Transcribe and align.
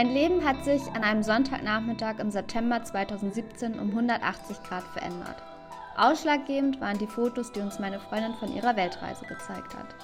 Mein 0.00 0.14
Leben 0.14 0.42
hat 0.46 0.64
sich 0.64 0.80
an 0.94 1.04
einem 1.04 1.22
Sonntagnachmittag 1.22 2.20
im 2.20 2.30
September 2.30 2.82
2017 2.82 3.78
um 3.78 3.90
180 3.90 4.62
Grad 4.62 4.82
verändert. 4.94 5.36
Ausschlaggebend 5.94 6.80
waren 6.80 6.96
die 6.96 7.06
Fotos, 7.06 7.52
die 7.52 7.60
uns 7.60 7.78
meine 7.78 8.00
Freundin 8.00 8.32
von 8.32 8.50
ihrer 8.50 8.76
Weltreise 8.76 9.26
gezeigt 9.26 9.76
hat. 9.76 9.94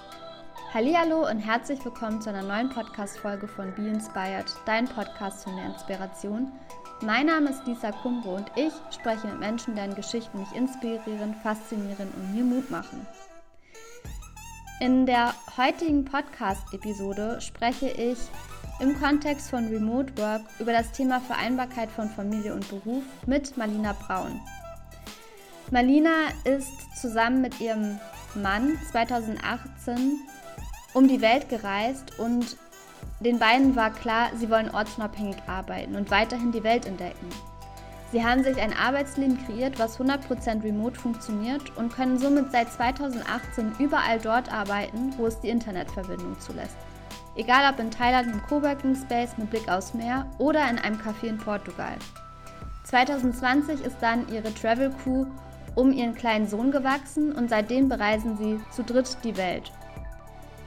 Hallihallo 0.74 1.26
und 1.26 1.38
herzlich 1.38 1.82
willkommen 1.82 2.20
zu 2.20 2.28
einer 2.28 2.42
neuen 2.42 2.68
Podcast-Folge 2.68 3.48
von 3.48 3.74
Be 3.74 3.88
Inspired, 3.88 4.54
dein 4.66 4.84
Podcast 4.84 5.44
für 5.44 5.50
mehr 5.52 5.64
Inspiration. 5.64 6.52
Mein 7.00 7.24
Name 7.24 7.48
ist 7.48 7.66
Lisa 7.66 7.90
Kumro 7.90 8.34
und 8.34 8.52
ich 8.54 8.74
spreche 8.94 9.26
mit 9.28 9.38
Menschen, 9.38 9.76
deren 9.76 9.94
Geschichten 9.94 10.38
mich 10.38 10.52
inspirieren, 10.54 11.34
faszinieren 11.42 12.12
und 12.16 12.34
mir 12.34 12.44
Mut 12.44 12.70
machen. 12.70 13.06
In 14.78 15.06
der 15.06 15.32
heutigen 15.56 16.04
Podcast-Episode 16.04 17.40
spreche 17.40 17.88
ich 17.88 18.18
im 18.78 18.98
Kontext 19.00 19.48
von 19.50 19.68
Remote 19.68 20.16
Work 20.18 20.42
über 20.58 20.72
das 20.72 20.92
Thema 20.92 21.20
Vereinbarkeit 21.20 21.90
von 21.90 22.10
Familie 22.10 22.54
und 22.54 22.68
Beruf 22.68 23.02
mit 23.26 23.56
Marlina 23.56 23.94
Braun. 23.94 24.40
Marlina 25.70 26.28
ist 26.44 26.72
zusammen 27.00 27.40
mit 27.40 27.58
ihrem 27.60 27.98
Mann 28.34 28.78
2018 28.90 30.20
um 30.92 31.08
die 31.08 31.20
Welt 31.20 31.48
gereist 31.48 32.18
und 32.18 32.56
den 33.20 33.38
beiden 33.38 33.76
war 33.76 33.90
klar, 33.90 34.30
sie 34.36 34.50
wollen 34.50 34.70
ortsunabhängig 34.70 35.36
arbeiten 35.46 35.96
und 35.96 36.10
weiterhin 36.10 36.52
die 36.52 36.62
Welt 36.62 36.84
entdecken. 36.86 37.28
Sie 38.12 38.24
haben 38.24 38.44
sich 38.44 38.60
ein 38.60 38.72
Arbeitsleben 38.72 39.38
kreiert, 39.46 39.78
was 39.78 39.98
100% 39.98 40.62
remote 40.62 40.98
funktioniert 40.98 41.76
und 41.76 41.92
können 41.92 42.18
somit 42.18 42.52
seit 42.52 42.70
2018 42.72 43.72
überall 43.78 44.20
dort 44.20 44.52
arbeiten, 44.52 45.14
wo 45.16 45.26
es 45.26 45.40
die 45.40 45.48
Internetverbindung 45.48 46.38
zulässt. 46.38 46.76
Egal 47.36 47.70
ob 47.70 47.78
in 47.78 47.90
Thailand 47.90 48.32
im 48.32 48.42
Coworking 48.42 48.94
Space 48.94 49.36
mit 49.36 49.50
Blick 49.50 49.68
aufs 49.68 49.92
Meer 49.92 50.26
oder 50.38 50.68
in 50.70 50.78
einem 50.78 50.98
Café 50.98 51.26
in 51.26 51.38
Portugal. 51.38 51.96
2020 52.84 53.84
ist 53.84 53.96
dann 54.00 54.26
ihre 54.32 54.54
Travel 54.54 54.90
Crew 55.02 55.26
um 55.74 55.92
ihren 55.92 56.14
kleinen 56.14 56.48
Sohn 56.48 56.70
gewachsen 56.70 57.32
und 57.32 57.50
seitdem 57.50 57.88
bereisen 57.88 58.38
sie 58.38 58.58
zu 58.70 58.82
dritt 58.82 59.18
die 59.22 59.36
Welt. 59.36 59.70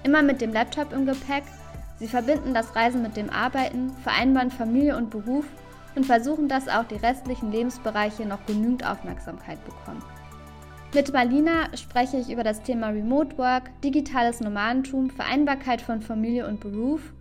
Immer 0.04 0.22
mit 0.22 0.40
dem 0.40 0.54
Laptop 0.54 0.94
im 0.94 1.08
Gepäck, 1.08 1.44
sie 1.98 2.08
verbinden 2.08 2.54
das 2.54 2.76
Reisen 2.76 3.02
mit 3.02 3.18
dem 3.18 3.32
Arbeiten, 3.32 3.92
vereinbaren 4.04 4.52
Familie 4.52 4.96
und 4.96 5.10
Beruf 5.10 5.46
und 5.96 6.06
versuchen, 6.06 6.48
dass 6.48 6.68
auch 6.68 6.86
die 6.86 6.96
restlichen 6.96 7.52
Lebensbereiche 7.52 8.26
noch 8.26 8.46
genügend 8.46 8.86
Aufmerksamkeit 8.86 9.58
bekommen. 9.66 10.04
Mit 10.92 11.14
Marlina 11.14 11.70
spreche 11.78 12.18
ich 12.18 12.32
über 12.32 12.44
das 12.44 12.64
Thema 12.64 12.90
Remote 12.90 13.38
Work, 13.38 13.70
digitales 13.84 14.40
Nomadentum, 14.40 15.12
Vereinbarkeit 15.12 15.82
von 15.82 16.02
Familie 16.02 16.48
und 16.48 16.60
Beruf 16.60 17.14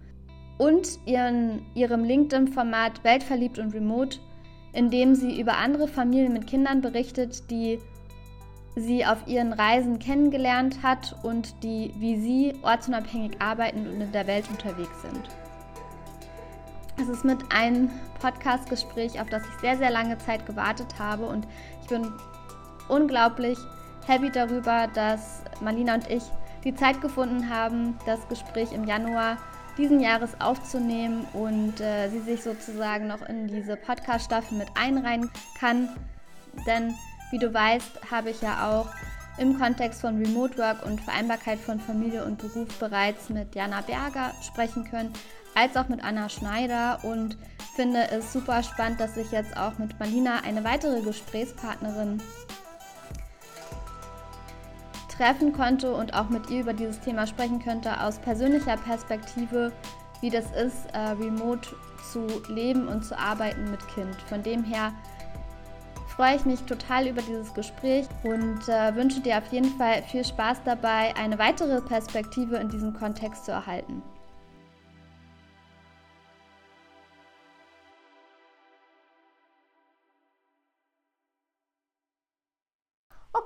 und 0.57 0.99
ihren, 1.05 1.67
ihrem 1.75 2.03
LinkedIn-Format 2.03 3.05
Weltverliebt 3.05 3.59
und 3.59 3.75
Remote, 3.75 4.21
in 4.73 4.91
dem 4.91 5.15
sie 5.15 5.39
über 5.39 5.59
andere 5.59 5.87
Familien 5.87 6.33
mit 6.33 6.47
Kindern 6.47 6.81
berichtet, 6.81 7.51
die 7.51 7.79
sie 8.75 9.05
auf 9.05 9.27
ihren 9.27 9.53
Reisen 9.53 9.99
kennengelernt 9.99 10.83
hat 10.83 11.17
und 11.23 11.63
die 11.63 11.93
wie 11.99 12.19
sie 12.19 12.55
ortsunabhängig 12.63 13.33
arbeiten 13.39 13.87
und 13.87 14.01
in 14.01 14.13
der 14.13 14.27
Welt 14.27 14.49
unterwegs 14.49 15.03
sind. 15.03 15.29
Es 16.99 17.09
ist 17.09 17.25
mit 17.25 17.39
einem 17.53 17.91
Podcast-Gespräch, 18.21 19.21
auf 19.21 19.29
das 19.29 19.43
ich 19.43 19.61
sehr, 19.61 19.77
sehr 19.77 19.91
lange 19.91 20.17
Zeit 20.17 20.47
gewartet 20.47 20.99
habe 20.99 21.27
und 21.27 21.47
ich 21.83 21.89
bin 21.89 22.11
unglaublich 22.89 23.59
happy 24.07 24.31
darüber, 24.31 24.89
dass 24.95 25.43
Marlina 25.61 25.95
und 25.95 26.11
ich 26.11 26.23
die 26.65 26.75
Zeit 26.75 27.01
gefunden 27.01 27.49
haben, 27.49 27.99
das 28.07 28.27
Gespräch 28.29 28.73
im 28.73 28.85
Januar 28.85 29.39
diesen 29.77 30.01
Jahres 30.01 30.41
aufzunehmen 30.41 31.27
und 31.33 31.81
äh, 31.81 32.09
sie 32.09 32.21
sich 32.21 32.43
sozusagen 32.43 33.07
noch 33.07 33.23
in 33.23 33.47
diese 33.47 33.77
Podcast-Staffel 33.77 34.59
mit 34.59 34.69
einreihen 34.75 35.31
kann. 35.59 35.89
Denn 36.67 36.95
wie 37.31 37.39
du 37.39 37.53
weißt, 37.53 38.11
habe 38.11 38.31
ich 38.31 38.41
ja 38.43 38.69
auch 38.69 38.89
im 39.39 39.57
Kontext 39.59 40.01
von 40.01 40.19
Remote 40.19 40.59
Work 40.59 40.85
und 40.85 41.01
Vereinbarkeit 41.01 41.61
von 41.61 41.79
Familie 41.79 42.25
und 42.25 42.39
Beruf 42.39 42.69
bereits 42.81 43.29
mit 43.29 43.55
Jana 43.55 43.83
Berger 43.83 44.33
sprechen 44.43 44.85
können, 44.85 45.13
als 45.55 45.77
auch 45.77 45.89
mit 45.89 46.03
Anna 46.03 46.29
Schneider 46.29 46.99
und 47.05 47.37
finde 47.77 48.11
es 48.11 48.33
super 48.33 48.65
spannend, 48.65 48.99
dass 48.99 49.17
ich 49.17 49.31
jetzt 49.31 49.57
auch 49.57 49.79
mit 49.79 49.99
Marlina 50.01 50.41
eine 50.45 50.65
weitere 50.65 51.01
Gesprächspartnerin 51.03 52.21
treffen 55.19 55.53
konnte 55.53 55.93
und 55.93 56.15
auch 56.15 56.29
mit 56.29 56.49
ihr 56.49 56.61
über 56.61 56.73
dieses 56.73 57.01
Thema 57.01 57.27
sprechen 57.27 57.59
könnte, 57.59 58.01
aus 58.01 58.19
persönlicher 58.19 58.77
Perspektive, 58.77 59.73
wie 60.21 60.31
das 60.31 60.47
ist, 60.53 60.87
äh, 60.95 60.99
remote 61.21 61.69
zu 62.11 62.27
leben 62.49 62.89
und 62.89 63.05
zu 63.05 63.19
arbeiten 63.19 63.71
mit 63.71 63.87
Kind. 63.89 64.15
Von 64.29 64.43
dem 64.43 64.65
her 64.65 64.93
freue 66.17 66.37
ich 66.37 66.45
mich 66.45 66.61
total 66.63 67.09
über 67.09 67.23
dieses 67.23 67.53
Gespräch 67.53 68.07
und 68.23 68.69
äh, 68.69 68.95
wünsche 68.95 69.21
dir 69.21 69.39
auf 69.39 69.53
jeden 69.53 69.77
Fall 69.77 70.03
viel 70.05 70.25
Spaß 70.25 70.63
dabei, 70.65 71.15
eine 71.17 71.39
weitere 71.39 71.81
Perspektive 71.81 72.57
in 72.57 72.69
diesem 72.69 72.95
Kontext 72.95 73.45
zu 73.45 73.53
erhalten. 73.53 74.03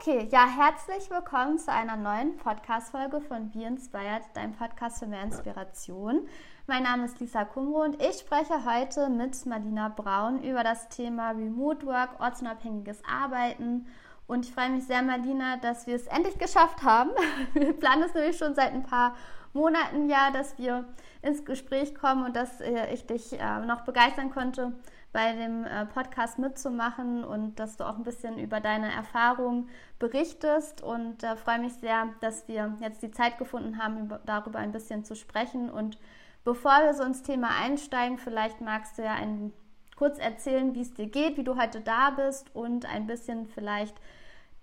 Okay, 0.05 0.27
ja, 0.33 0.49
herzlich 0.49 1.09
willkommen 1.11 1.61
zu 1.61 1.71
einer 1.71 1.97
neuen 1.97 2.37
Podcast-Folge 2.37 3.21
von 3.21 3.53
Be 3.53 3.63
Inspired, 3.63 4.25
deinem 4.35 4.53
Podcast 4.53 4.99
für 4.99 5.07
mehr 5.07 5.23
Inspiration. 5.23 6.27
Mein 6.67 6.83
Name 6.83 7.05
ist 7.05 7.21
Lisa 7.21 7.45
Kumro 7.45 7.85
und 7.85 8.03
ich 8.03 8.19
spreche 8.19 8.65
heute 8.65 9.09
mit 9.09 9.47
Marlina 9.47 9.91
Braun 9.91 10.43
über 10.43 10.65
das 10.65 10.89
Thema 10.89 11.31
Remote 11.31 11.87
Work, 11.87 12.19
ortsunabhängiges 12.19 13.01
Arbeiten. 13.05 13.87
Und 14.27 14.45
ich 14.45 14.53
freue 14.53 14.71
mich 14.71 14.89
sehr, 14.89 15.03
Marlina, 15.03 15.59
dass 15.59 15.87
wir 15.87 15.95
es 15.95 16.09
endlich 16.09 16.37
geschafft 16.37 16.83
haben. 16.83 17.11
Wir 17.53 17.73
planen 17.73 18.03
es 18.03 18.15
nämlich 18.15 18.37
schon 18.37 18.57
seit 18.57 18.73
ein 18.73 18.83
paar 18.83 19.15
Monaten 19.53 20.09
ja, 20.09 20.33
dass 20.33 20.59
wir 20.59 20.85
ins 21.21 21.45
Gespräch 21.45 21.95
kommen 21.95 22.25
und 22.25 22.35
dass 22.35 22.61
äh, 22.61 22.93
ich 22.93 23.07
dich 23.07 23.39
äh, 23.39 23.61
noch 23.61 23.83
begeistern 23.83 24.31
konnte, 24.31 24.73
bei 25.13 25.35
dem 25.35 25.65
äh, 25.65 25.85
Podcast 25.87 26.39
mitzumachen 26.39 27.23
und 27.23 27.61
dass 27.61 27.77
du 27.77 27.85
auch 27.85 27.97
ein 27.97 28.03
bisschen 28.03 28.39
über 28.39 28.61
deine 28.61 28.91
Erfahrungen 28.91 29.69
berichtest. 29.99 30.83
Und 30.83 31.23
äh, 31.23 31.37
freue 31.37 31.59
mich 31.59 31.75
sehr, 31.75 32.09
dass 32.21 32.49
wir 32.49 32.75
jetzt 32.81 33.03
die 33.03 33.11
Zeit 33.11 33.39
gefunden 33.39 33.79
haben, 33.79 34.07
über, 34.07 34.21
darüber 34.25 34.59
ein 34.59 34.73
bisschen 34.73 35.05
zu 35.05 35.15
sprechen. 35.15 35.71
Und 35.71 35.99
bevor 36.45 36.83
wir 36.83 36.95
so 36.95 37.03
ins 37.03 37.23
Thema 37.23 37.51
einsteigen, 37.63 38.19
vielleicht 38.19 38.61
magst 38.61 38.99
du 38.99 39.03
ja 39.03 39.15
ein, 39.15 39.53
kurz 39.97 40.19
erzählen, 40.19 40.75
wie 40.75 40.83
es 40.83 40.95
dir 40.95 41.07
geht, 41.07 41.37
wie 41.37 41.45
du 41.45 41.61
heute 41.61 41.83
da 41.83 42.11
bist 42.11 42.55
und 42.55 42.87
ein 42.87 43.07
bisschen 43.07 43.47
vielleicht 43.47 43.95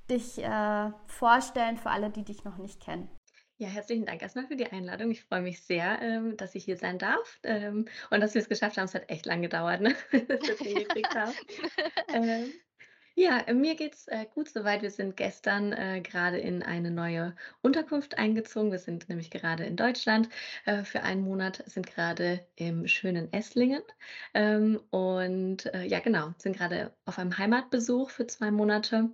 dich 0.10 0.44
äh, 0.44 0.92
vorstellen 1.06 1.78
für 1.78 1.92
alle, 1.92 2.10
die 2.10 2.24
dich 2.24 2.44
noch 2.44 2.58
nicht 2.58 2.82
kennen. 2.82 3.08
Ja, 3.62 3.68
herzlichen 3.68 4.06
Dank 4.06 4.22
erstmal 4.22 4.48
für 4.48 4.56
die 4.56 4.72
Einladung. 4.72 5.12
Ich 5.12 5.26
freue 5.26 5.42
mich 5.42 5.62
sehr, 5.62 6.02
ähm, 6.02 6.38
dass 6.38 6.56
ich 6.56 6.64
hier 6.64 6.78
sein 6.78 6.98
darf 6.98 7.40
ähm, 7.44 7.90
und 8.10 8.22
dass 8.22 8.34
wir 8.34 8.42
es 8.42 8.48
geschafft 8.48 8.78
haben. 8.78 8.86
Es 8.86 8.94
hat 8.94 9.10
echt 9.10 9.26
lang 9.26 9.42
gedauert, 9.42 9.82
ne? 9.82 9.96
dass 10.14 10.48
wir 10.48 10.54
es 10.54 10.60
hingekriegt 10.60 11.14
haben. 11.14 11.34
Ähm, 12.14 12.54
ja, 13.16 13.44
mir 13.54 13.76
geht's 13.76 14.08
äh, 14.08 14.26
gut 14.34 14.48
soweit. 14.48 14.82
Wir 14.82 14.92
sind 14.92 15.18
gestern 15.18 15.74
äh, 15.74 16.00
gerade 16.00 16.38
in 16.40 16.64
eine 16.64 16.90
neue 16.90 17.36
Unterkunft 17.62 18.18
eingezogen. 18.18 18.72
Wir 18.72 18.80
sind 18.80 19.10
nämlich 19.10 19.30
gerade 19.30 19.66
in 19.66 19.76
Deutschland 19.76 20.30
äh, 20.66 20.86
für 20.86 21.04
einen 21.04 21.22
Monat, 21.22 21.62
sind 21.66 21.86
gerade 21.86 22.48
im 22.56 22.88
schönen 22.88 23.32
Esslingen. 23.34 23.84
Ähm, 24.34 24.80
und 24.90 25.66
äh, 25.74 25.84
ja, 25.84 26.00
genau, 26.00 26.34
sind 26.38 26.56
gerade 26.56 26.96
auf 27.04 27.20
einem 27.20 27.38
Heimatbesuch 27.38 28.10
für 28.10 28.26
zwei 28.26 28.52
Monate. 28.52 29.10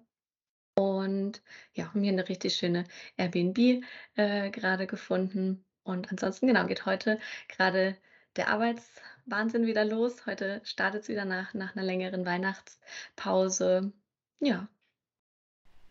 Und 0.76 1.42
ja, 1.74 1.88
haben 1.88 2.02
hier 2.04 2.12
eine 2.12 2.28
richtig 2.28 2.56
schöne 2.56 2.84
Airbnb, 3.18 3.84
äh, 4.16 4.50
grade 4.52 4.88
gefunden. 4.88 5.64
Und 5.84 6.12
ansonsten, 6.12 6.48
genau, 6.48 6.66
geht 6.68 6.86
heute 6.86 7.20
gerade 7.48 7.96
der 8.36 8.50
Arbeitswahnsinn 8.50 9.66
wieder 9.66 9.86
los. 9.86 10.26
Heute 10.26 10.62
startet 10.66 11.04
es 11.04 11.08
wieder 11.10 11.26
nach 11.26 11.54
nach 11.54 11.76
'ner 11.76 11.84
längeren 11.84 12.26
Weihnachtspause. 12.26 13.94
Ja. 14.40 14.68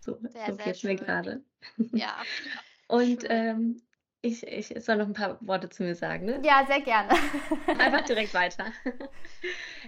So 0.00 0.18
Sehr, 0.20 0.46
so 0.46 0.54
sehr 0.54 0.64
geht's 0.66 0.82
mir 0.82 0.96
grade. 0.96 1.42
Ja, 1.92 2.22
Und, 2.88 3.24
ähm, 3.28 3.80
ich 4.24 4.46
ich 4.46 4.84
soll 4.84 4.96
noch 4.96 5.06
ein 5.06 5.12
paar 5.12 5.38
Worte 5.40 5.68
zu 5.68 5.82
mir 5.82 5.94
sagen, 5.94 6.26
ne? 6.26 6.40
Ja, 6.44 6.64
sehr 6.66 6.80
gerne. 6.80 7.10
Einfach 7.78 8.02
direkt 8.02 8.34
weiter. 8.34 8.66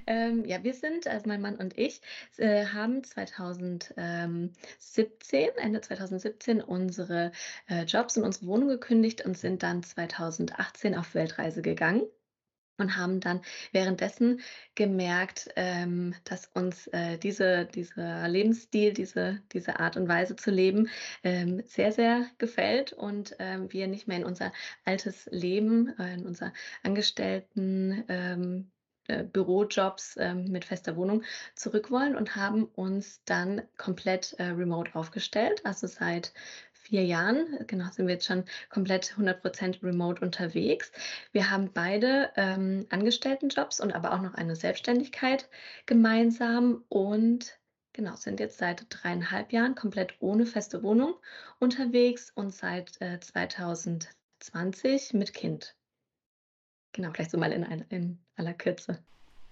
Ähm, 0.06 0.44
ja, 0.44 0.62
wir 0.62 0.74
sind, 0.74 1.08
also 1.08 1.26
mein 1.26 1.40
Mann 1.40 1.56
und 1.56 1.76
ich, 1.76 2.00
äh, 2.36 2.66
haben 2.66 3.02
2017, 3.02 4.52
Ende 5.56 5.80
2017 5.80 6.60
unsere 6.60 7.32
äh, 7.68 7.84
Jobs 7.84 8.16
und 8.16 8.22
unsere 8.22 8.46
Wohnung 8.46 8.68
gekündigt 8.68 9.24
und 9.24 9.36
sind 9.36 9.62
dann 9.64 9.82
2018 9.82 10.94
auf 10.94 11.14
Weltreise 11.14 11.62
gegangen 11.62 12.02
und 12.78 12.96
haben 12.96 13.20
dann 13.20 13.40
währenddessen 13.72 14.40
gemerkt, 14.74 15.48
ähm, 15.56 16.14
dass 16.24 16.46
uns 16.46 16.86
äh, 16.88 17.18
diese, 17.18 17.66
dieser 17.66 18.28
Lebensstil, 18.28 18.92
diese, 18.92 19.42
diese 19.52 19.80
Art 19.80 19.96
und 19.96 20.08
Weise 20.08 20.36
zu 20.36 20.50
leben 20.50 20.88
ähm, 21.22 21.62
sehr, 21.66 21.92
sehr 21.92 22.26
gefällt 22.38 22.92
und 22.92 23.36
ähm, 23.38 23.72
wir 23.72 23.86
nicht 23.86 24.08
mehr 24.08 24.18
in 24.18 24.24
unser 24.24 24.52
altes 24.84 25.26
Leben, 25.30 25.98
äh, 25.98 26.14
in 26.14 26.26
unser 26.26 26.52
Angestellten, 26.82 28.04
ähm, 28.08 28.70
äh, 29.08 29.22
Bürojobs 29.22 30.16
ähm, 30.18 30.50
mit 30.50 30.64
fester 30.64 30.96
Wohnung 30.96 31.22
zurück 31.54 31.90
wollen 31.90 32.16
und 32.16 32.34
haben 32.34 32.64
uns 32.64 33.22
dann 33.24 33.62
komplett 33.76 34.34
äh, 34.38 34.46
remote 34.46 34.94
aufgestellt. 34.94 35.64
Also 35.64 35.86
seit 35.86 36.32
vier 36.86 37.04
Jahren, 37.04 37.66
genau, 37.66 37.90
sind 37.90 38.06
wir 38.06 38.14
jetzt 38.14 38.26
schon 38.26 38.44
komplett 38.70 39.16
100% 39.18 39.82
remote 39.82 40.24
unterwegs. 40.24 40.92
Wir 41.32 41.50
haben 41.50 41.72
beide 41.72 42.30
ähm, 42.36 42.86
Angestelltenjobs 42.90 43.80
und 43.80 43.92
aber 43.92 44.12
auch 44.12 44.20
noch 44.20 44.34
eine 44.34 44.54
Selbstständigkeit 44.54 45.48
gemeinsam 45.86 46.84
und 46.88 47.58
genau, 47.92 48.14
sind 48.14 48.38
jetzt 48.38 48.58
seit 48.58 48.86
dreieinhalb 48.88 49.52
Jahren 49.52 49.74
komplett 49.74 50.14
ohne 50.20 50.46
feste 50.46 50.84
Wohnung 50.84 51.14
unterwegs 51.58 52.30
und 52.34 52.54
seit 52.54 53.00
äh, 53.00 53.18
2020 53.18 55.12
mit 55.14 55.34
Kind. 55.34 55.74
Genau, 56.92 57.10
vielleicht 57.12 57.32
so 57.32 57.38
mal 57.38 57.52
in, 57.52 57.64
in 57.88 58.18
aller 58.36 58.54
Kürze. 58.54 59.02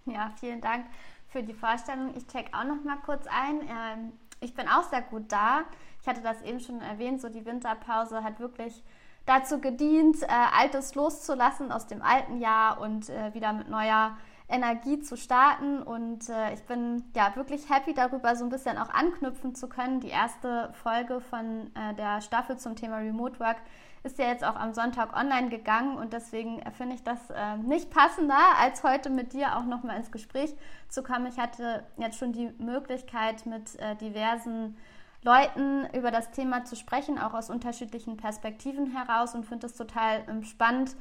Ja, 0.07 0.33
vielen 0.39 0.61
Dank 0.61 0.87
für 1.29 1.43
die 1.43 1.53
Vorstellung. 1.55 2.15
Ich 2.17 2.29
check 2.29 2.47
auch 2.53 2.65
noch 2.65 2.85
mal 2.85 2.99
kurz 3.05 3.27
ein. 3.27 3.61
Ähm, 3.63 4.13
ich 4.41 4.55
bin 4.55 4.69
auch 4.69 4.89
sehr 4.89 5.03
gut 5.03 5.33
da. 5.33 5.65
Ich 6.05 6.09
hatte 6.09 6.21
das 6.21 6.43
eben 6.43 6.61
schon 6.61 6.83
erwähnt, 6.83 7.23
so 7.23 7.31
die 7.31 7.47
Winterpause 7.47 8.23
hat 8.23 8.39
wirklich 8.39 8.85
dazu 9.25 9.59
gedient, 9.59 10.23
äh, 10.23 10.27
Altes 10.27 10.95
loszulassen 10.95 11.73
aus 11.73 11.87
dem 11.87 12.03
alten 12.03 12.37
Jahr 12.41 12.79
und 12.79 13.09
äh, 13.09 13.33
wieder 13.33 13.55
mit 13.55 13.71
neuer 13.71 14.15
Energie 14.47 15.01
zu 15.01 15.17
starten. 15.17 15.83
Und 15.83 16.29
äh, 16.29 16.53
ich 16.53 16.63
bin 16.65 17.05
ja 17.17 17.35
wirklich 17.37 17.71
happy 17.71 17.95
darüber, 17.95 18.37
so 18.37 18.45
ein 18.45 18.51
bisschen 18.51 18.77
auch 18.77 18.91
anknüpfen 18.91 19.55
zu 19.55 19.67
können. 19.67 20.01
Die 20.01 20.11
erste 20.11 20.75
Folge 20.75 21.23
von 21.23 21.71
äh, 21.75 21.95
der 21.95 22.21
Staffel 22.21 22.59
zum 22.59 22.77
Thema 22.77 22.99
Remote 22.99 23.41
Work 23.41 23.57
ist 24.03 24.19
ja 24.19 24.27
jetzt 24.27 24.45
auch 24.45 24.57
am 24.57 24.75
Sonntag 24.75 25.17
online 25.17 25.49
gegangen 25.49 25.97
und 25.97 26.13
deswegen 26.13 26.61
finde 26.73 26.97
ich 26.97 27.03
das 27.03 27.31
äh, 27.31 27.57
nicht 27.57 27.91
passender, 27.91 28.59
als 28.61 28.83
heute 28.83 29.09
mit 29.09 29.33
dir 29.33 29.57
auch 29.57 29.65
nochmal 29.65 29.97
ins 29.97 30.13
Gespräch 30.13 30.55
zu 30.91 31.03
kommen. 31.03 31.25
Ich 31.29 31.39
hatte 31.39 31.83
jetzt 31.97 32.19
schon 32.19 32.35
die 32.35 32.51
Möglichkeit, 32.59 33.47
mit 33.47 33.81
äh, 33.81 33.97
diversen 33.97 34.77
Leuten 35.25 35.87
über 35.95 36.11
das 36.11 36.31
Thema 36.31 36.65
zu 36.65 36.77
sprechen, 36.77 37.19
auch 37.19 37.33
aus 37.33 37.49
unterschiedlichen 37.49 38.17
Perspektiven 38.17 38.95
heraus 38.95 39.35
und 39.35 39.47
finde 39.47 39.67
es 39.67 39.75
total 39.75 40.23
ähm, 40.29 40.45
spannend, 40.45 40.97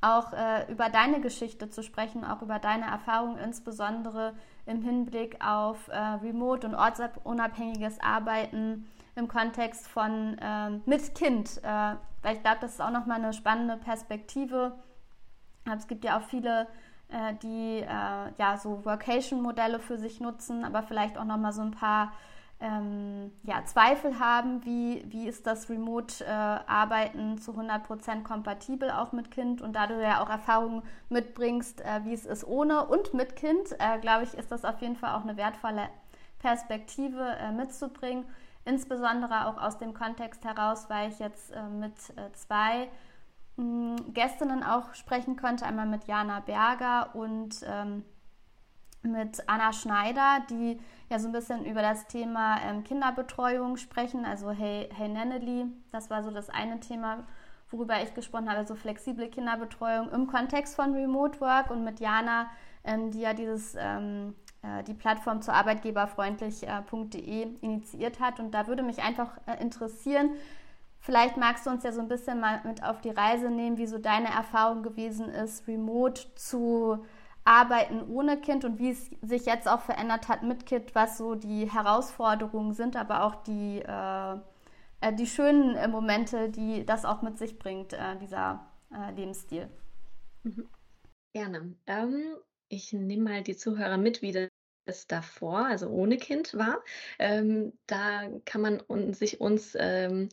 auch 0.00 0.32
äh, 0.32 0.70
über 0.72 0.88
deine 0.88 1.20
Geschichte 1.20 1.68
zu 1.68 1.82
sprechen, 1.82 2.24
auch 2.24 2.40
über 2.40 2.58
deine 2.58 2.86
Erfahrungen, 2.86 3.36
insbesondere 3.36 4.32
im 4.64 4.82
Hinblick 4.82 5.44
auf 5.44 5.88
äh, 5.88 5.96
remote 5.96 6.66
und 6.66 6.74
ortsunabhängiges 6.74 8.00
Arbeiten 8.00 8.88
im 9.16 9.28
Kontext 9.28 9.86
von 9.86 10.38
äh, 10.38 10.70
mit 10.86 11.14
Kind. 11.14 11.58
Äh, 11.62 11.96
weil 12.22 12.36
ich 12.36 12.42
glaube, 12.42 12.58
das 12.60 12.72
ist 12.72 12.80
auch 12.80 12.90
nochmal 12.90 13.18
eine 13.18 13.32
spannende 13.32 13.76
Perspektive. 13.76 14.78
Es 15.76 15.88
gibt 15.88 16.04
ja 16.04 16.18
auch 16.18 16.22
viele, 16.22 16.68
äh, 17.08 17.34
die 17.42 17.80
äh, 17.80 18.32
ja 18.38 18.56
so 18.56 18.84
Workation-Modelle 18.84 19.78
für 19.78 19.98
sich 19.98 20.20
nutzen, 20.20 20.64
aber 20.64 20.82
vielleicht 20.82 21.18
auch 21.18 21.24
nochmal 21.24 21.52
so 21.52 21.62
ein 21.62 21.72
paar 21.72 22.12
ähm, 22.60 23.30
ja, 23.44 23.64
Zweifel 23.64 24.18
haben, 24.18 24.64
wie, 24.64 25.04
wie 25.08 25.28
ist 25.28 25.46
das 25.46 25.70
Remote-Arbeiten 25.70 27.34
äh, 27.34 27.40
zu 27.40 27.52
100% 27.52 28.24
kompatibel 28.24 28.90
auch 28.90 29.12
mit 29.12 29.30
Kind 29.30 29.62
und 29.62 29.74
da 29.74 29.86
du 29.86 30.02
ja 30.02 30.22
auch 30.22 30.28
Erfahrungen 30.28 30.82
mitbringst, 31.08 31.80
äh, 31.82 32.04
wie 32.04 32.12
es 32.12 32.26
ist 32.26 32.44
ohne 32.44 32.86
und 32.86 33.14
mit 33.14 33.36
Kind, 33.36 33.76
äh, 33.78 33.98
glaube 34.00 34.24
ich, 34.24 34.34
ist 34.34 34.50
das 34.50 34.64
auf 34.64 34.80
jeden 34.80 34.96
Fall 34.96 35.14
auch 35.14 35.22
eine 35.22 35.36
wertvolle 35.36 35.88
Perspektive 36.40 37.36
äh, 37.40 37.52
mitzubringen. 37.52 38.24
Insbesondere 38.64 39.46
auch 39.46 39.62
aus 39.62 39.78
dem 39.78 39.94
Kontext 39.94 40.44
heraus, 40.44 40.90
weil 40.90 41.10
ich 41.10 41.20
jetzt 41.20 41.52
äh, 41.52 41.62
mit 41.62 41.94
äh, 42.16 42.32
zwei 42.32 42.88
mh, 43.56 43.98
hm, 43.98 44.14
Gästinnen 44.14 44.64
auch 44.64 44.94
sprechen 44.94 45.36
konnte, 45.36 45.64
einmal 45.64 45.86
mit 45.86 46.04
Jana 46.06 46.40
Berger 46.40 47.14
und 47.14 47.60
ähm, 47.64 48.04
mit 49.02 49.42
Anna 49.48 49.72
Schneider, 49.72 50.42
die 50.50 50.80
ja 51.08 51.18
so 51.18 51.28
ein 51.28 51.32
bisschen 51.32 51.64
über 51.64 51.82
das 51.82 52.06
Thema 52.06 52.58
ähm, 52.62 52.84
Kinderbetreuung 52.84 53.76
sprechen, 53.76 54.24
also 54.24 54.50
Hey, 54.50 54.88
hey 54.94 55.08
Nanneli, 55.08 55.66
das 55.92 56.10
war 56.10 56.22
so 56.22 56.30
das 56.30 56.50
eine 56.50 56.80
Thema, 56.80 57.26
worüber 57.70 58.02
ich 58.02 58.14
gesprochen 58.14 58.50
habe, 58.50 58.66
so 58.66 58.74
flexible 58.74 59.28
Kinderbetreuung 59.28 60.10
im 60.10 60.26
Kontext 60.26 60.74
von 60.74 60.94
Remote 60.94 61.40
Work 61.40 61.70
und 61.70 61.84
mit 61.84 62.00
Jana, 62.00 62.50
ähm, 62.84 63.10
die 63.10 63.20
ja 63.20 63.34
dieses 63.34 63.74
ähm, 63.78 64.34
äh, 64.62 64.82
die 64.82 64.94
Plattform 64.94 65.40
zu 65.40 65.52
arbeitgeberfreundlich.de 65.52 67.42
äh, 67.42 67.48
initiiert 67.60 68.18
hat. 68.20 68.40
Und 68.40 68.52
da 68.52 68.66
würde 68.66 68.82
mich 68.82 69.02
einfach 69.02 69.38
äh, 69.46 69.62
interessieren, 69.62 70.30
vielleicht 70.98 71.36
magst 71.36 71.66
du 71.66 71.70
uns 71.70 71.84
ja 71.84 71.92
so 71.92 72.00
ein 72.00 72.08
bisschen 72.08 72.40
mal 72.40 72.60
mit 72.64 72.82
auf 72.82 73.00
die 73.00 73.10
Reise 73.10 73.50
nehmen, 73.50 73.78
wie 73.78 73.86
so 73.86 73.98
deine 73.98 74.28
Erfahrung 74.28 74.82
gewesen 74.82 75.28
ist, 75.28 75.68
remote 75.68 76.34
zu 76.34 77.04
arbeiten 77.48 78.02
ohne 78.10 78.38
Kind 78.38 78.66
und 78.66 78.78
wie 78.78 78.90
es 78.90 79.10
sich 79.22 79.46
jetzt 79.46 79.66
auch 79.66 79.80
verändert 79.80 80.28
hat 80.28 80.42
mit 80.42 80.66
Kind, 80.66 80.94
was 80.94 81.16
so 81.16 81.34
die 81.34 81.72
Herausforderungen 81.72 82.74
sind, 82.74 82.94
aber 82.94 83.24
auch 83.24 83.36
die, 83.36 83.80
äh, 83.80 85.12
die 85.14 85.26
schönen 85.26 85.90
Momente, 85.90 86.50
die 86.50 86.84
das 86.84 87.06
auch 87.06 87.22
mit 87.22 87.38
sich 87.38 87.58
bringt, 87.58 87.94
äh, 87.94 88.16
dieser 88.20 88.66
äh, 88.94 89.12
Lebensstil. 89.14 89.70
Mhm. 90.42 90.68
Gerne. 91.32 91.74
Ähm, 91.86 92.36
ich 92.68 92.92
nehme 92.92 93.22
mal 93.22 93.42
die 93.42 93.56
Zuhörer 93.56 93.96
mit, 93.96 94.20
wie 94.20 94.50
das 94.88 95.06
davor, 95.06 95.66
also 95.66 95.88
ohne 95.88 96.16
Kind 96.16 96.56
war. 96.56 96.82
Ähm, 97.18 97.72
da 97.86 98.22
kann 98.44 98.60
man 98.60 98.80
un 98.88 99.12
sich 99.14 99.40
uns 99.40 99.76
ähm, 99.78 100.28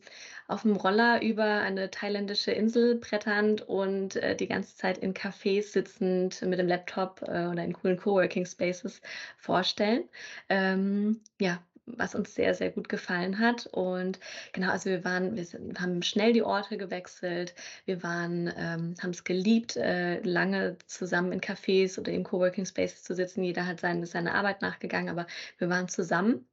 auf 0.48 0.62
dem 0.63 0.75
Roller 0.75 1.22
über 1.22 1.46
eine 1.62 1.92
thailändische 1.92 2.52
Insel 2.52 2.96
bretternd 2.96 3.62
und 3.68 4.16
äh, 4.18 4.36
die 4.36 4.48
ganze 4.48 4.75
Zeit 4.78 4.98
in 4.98 5.13
Cafés 5.13 5.72
sitzend 5.72 6.42
mit 6.42 6.60
dem 6.60 6.68
Laptop 6.68 7.22
äh, 7.24 7.48
oder 7.48 7.63
in 7.63 7.74
coolen 7.74 7.98
Coworking 7.98 8.46
Spaces 8.46 9.02
vorstellen. 9.38 10.07
Ähm, 10.50 11.22
ja, 11.40 11.60
was 11.85 12.15
uns 12.15 12.33
sehr, 12.33 12.53
sehr 12.53 12.71
gut 12.71 12.89
gefallen 12.89 13.39
hat. 13.39 13.67
Und 13.67 14.19
genau, 14.53 14.71
also 14.71 14.89
wir 14.89 15.03
waren, 15.03 15.35
wir 15.35 15.45
sind, 15.45 15.79
haben 15.79 16.01
schnell 16.01 16.33
die 16.33 16.43
Orte 16.43 16.77
gewechselt. 16.77 17.55
Wir 17.85 18.03
waren, 18.03 18.47
ähm, 18.57 18.95
haben 19.01 19.11
es 19.11 19.23
geliebt, 19.23 19.75
äh, 19.77 20.19
lange 20.21 20.77
zusammen 20.87 21.31
in 21.31 21.41
Cafés 21.41 21.99
oder 21.99 22.11
in 22.11 22.23
Coworking 22.23 22.65
Spaces 22.65 23.03
zu 23.03 23.13
sitzen. 23.15 23.43
Jeder 23.43 23.65
hat 23.65 23.79
seine, 23.79 24.06
seine 24.06 24.33
Arbeit 24.33 24.61
nachgegangen, 24.61 25.09
aber 25.09 25.27
wir 25.57 25.69
waren 25.69 25.87
zusammen. 25.87 26.47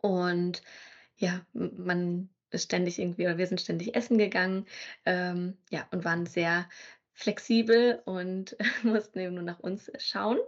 Und 0.00 0.62
ja, 1.16 1.44
man 1.52 2.28
ist 2.50 2.64
ständig 2.64 2.98
irgendwie, 2.98 3.26
oder 3.26 3.38
wir 3.38 3.46
sind 3.46 3.60
ständig 3.60 3.94
essen 3.94 4.18
gegangen, 4.18 4.66
ähm, 5.04 5.56
ja, 5.70 5.86
und 5.90 6.04
waren 6.04 6.26
sehr 6.26 6.68
flexibel 7.12 8.00
und 8.04 8.56
mussten 8.82 9.18
eben 9.18 9.34
nur 9.34 9.42
nach 9.42 9.60
uns 9.60 9.90
schauen. 9.98 10.38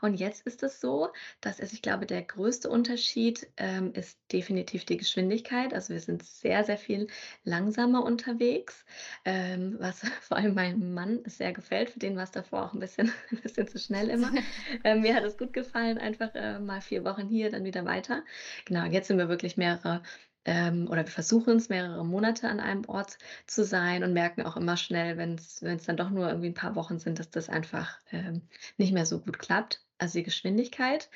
Und 0.00 0.14
jetzt 0.14 0.46
ist 0.46 0.62
es 0.62 0.80
so, 0.80 1.10
dass 1.40 1.58
es 1.60 1.72
ich 1.72 1.82
glaube, 1.82 2.06
der 2.06 2.22
größte 2.22 2.68
Unterschied, 2.70 3.48
ähm, 3.56 3.92
ist 3.94 4.18
definitiv 4.32 4.84
die 4.84 4.96
Geschwindigkeit. 4.96 5.74
Also, 5.74 5.92
wir 5.94 6.00
sind 6.00 6.22
sehr, 6.22 6.64
sehr 6.64 6.78
viel 6.78 7.06
langsamer 7.44 8.04
unterwegs, 8.04 8.84
ähm, 9.24 9.76
was 9.78 10.00
vor 10.22 10.36
allem 10.36 10.54
meinem 10.54 10.94
Mann 10.94 11.20
sehr 11.26 11.52
gefällt. 11.52 11.90
Für 11.90 11.98
den 11.98 12.16
war 12.16 12.24
es 12.24 12.30
davor 12.30 12.64
auch 12.64 12.72
ein 12.74 12.80
bisschen 12.80 13.10
'n 13.30 13.40
bisschen 13.42 13.68
zu 13.68 13.78
schnell 13.78 14.08
immer. 14.10 14.32
Ähm, 14.84 15.00
mir 15.02 15.14
hat 15.14 15.24
es 15.24 15.36
gut 15.38 15.52
gefallen, 15.52 15.98
einfach, 15.98 16.34
äh, 16.34 16.58
mal 16.58 16.80
4 16.80 17.04
Wochen 17.04 17.28
hier, 17.28 17.50
dann 17.50 17.64
wieder 17.64 17.84
weiter. 17.84 18.24
Genau, 18.64 18.84
jetzt 18.86 19.08
sind 19.08 19.18
wir 19.18 19.28
wirklich 19.28 19.56
mehrere 19.56 20.02
ähm, 20.44 20.88
oder 20.90 21.04
wir 21.04 21.12
versuchen 21.12 21.56
es 21.56 21.68
mehrere 21.68 22.04
Monate 22.04 22.48
an 22.48 22.60
einem 22.60 22.84
Ort 22.86 23.18
zu 23.46 23.64
sein 23.64 24.02
und 24.02 24.12
merken 24.12 24.42
auch 24.42 24.56
immer 24.56 24.76
schnell, 24.76 25.16
wenn 25.16 25.36
es 25.36 25.60
dann 25.60 25.96
doch 25.96 26.10
nur 26.10 26.28
irgendwie 26.28 26.48
ein 26.48 26.54
paar 26.54 26.74
Wochen 26.74 26.98
sind, 26.98 27.18
dass 27.18 27.30
das 27.30 27.48
einfach 27.48 27.98
ähm, 28.10 28.42
nicht 28.76 28.92
mehr 28.92 29.06
so 29.06 29.20
gut 29.20 29.38
klappt. 29.38 29.84
Also 29.98 30.18
die 30.18 30.24
Geschwindigkeit 30.24 31.08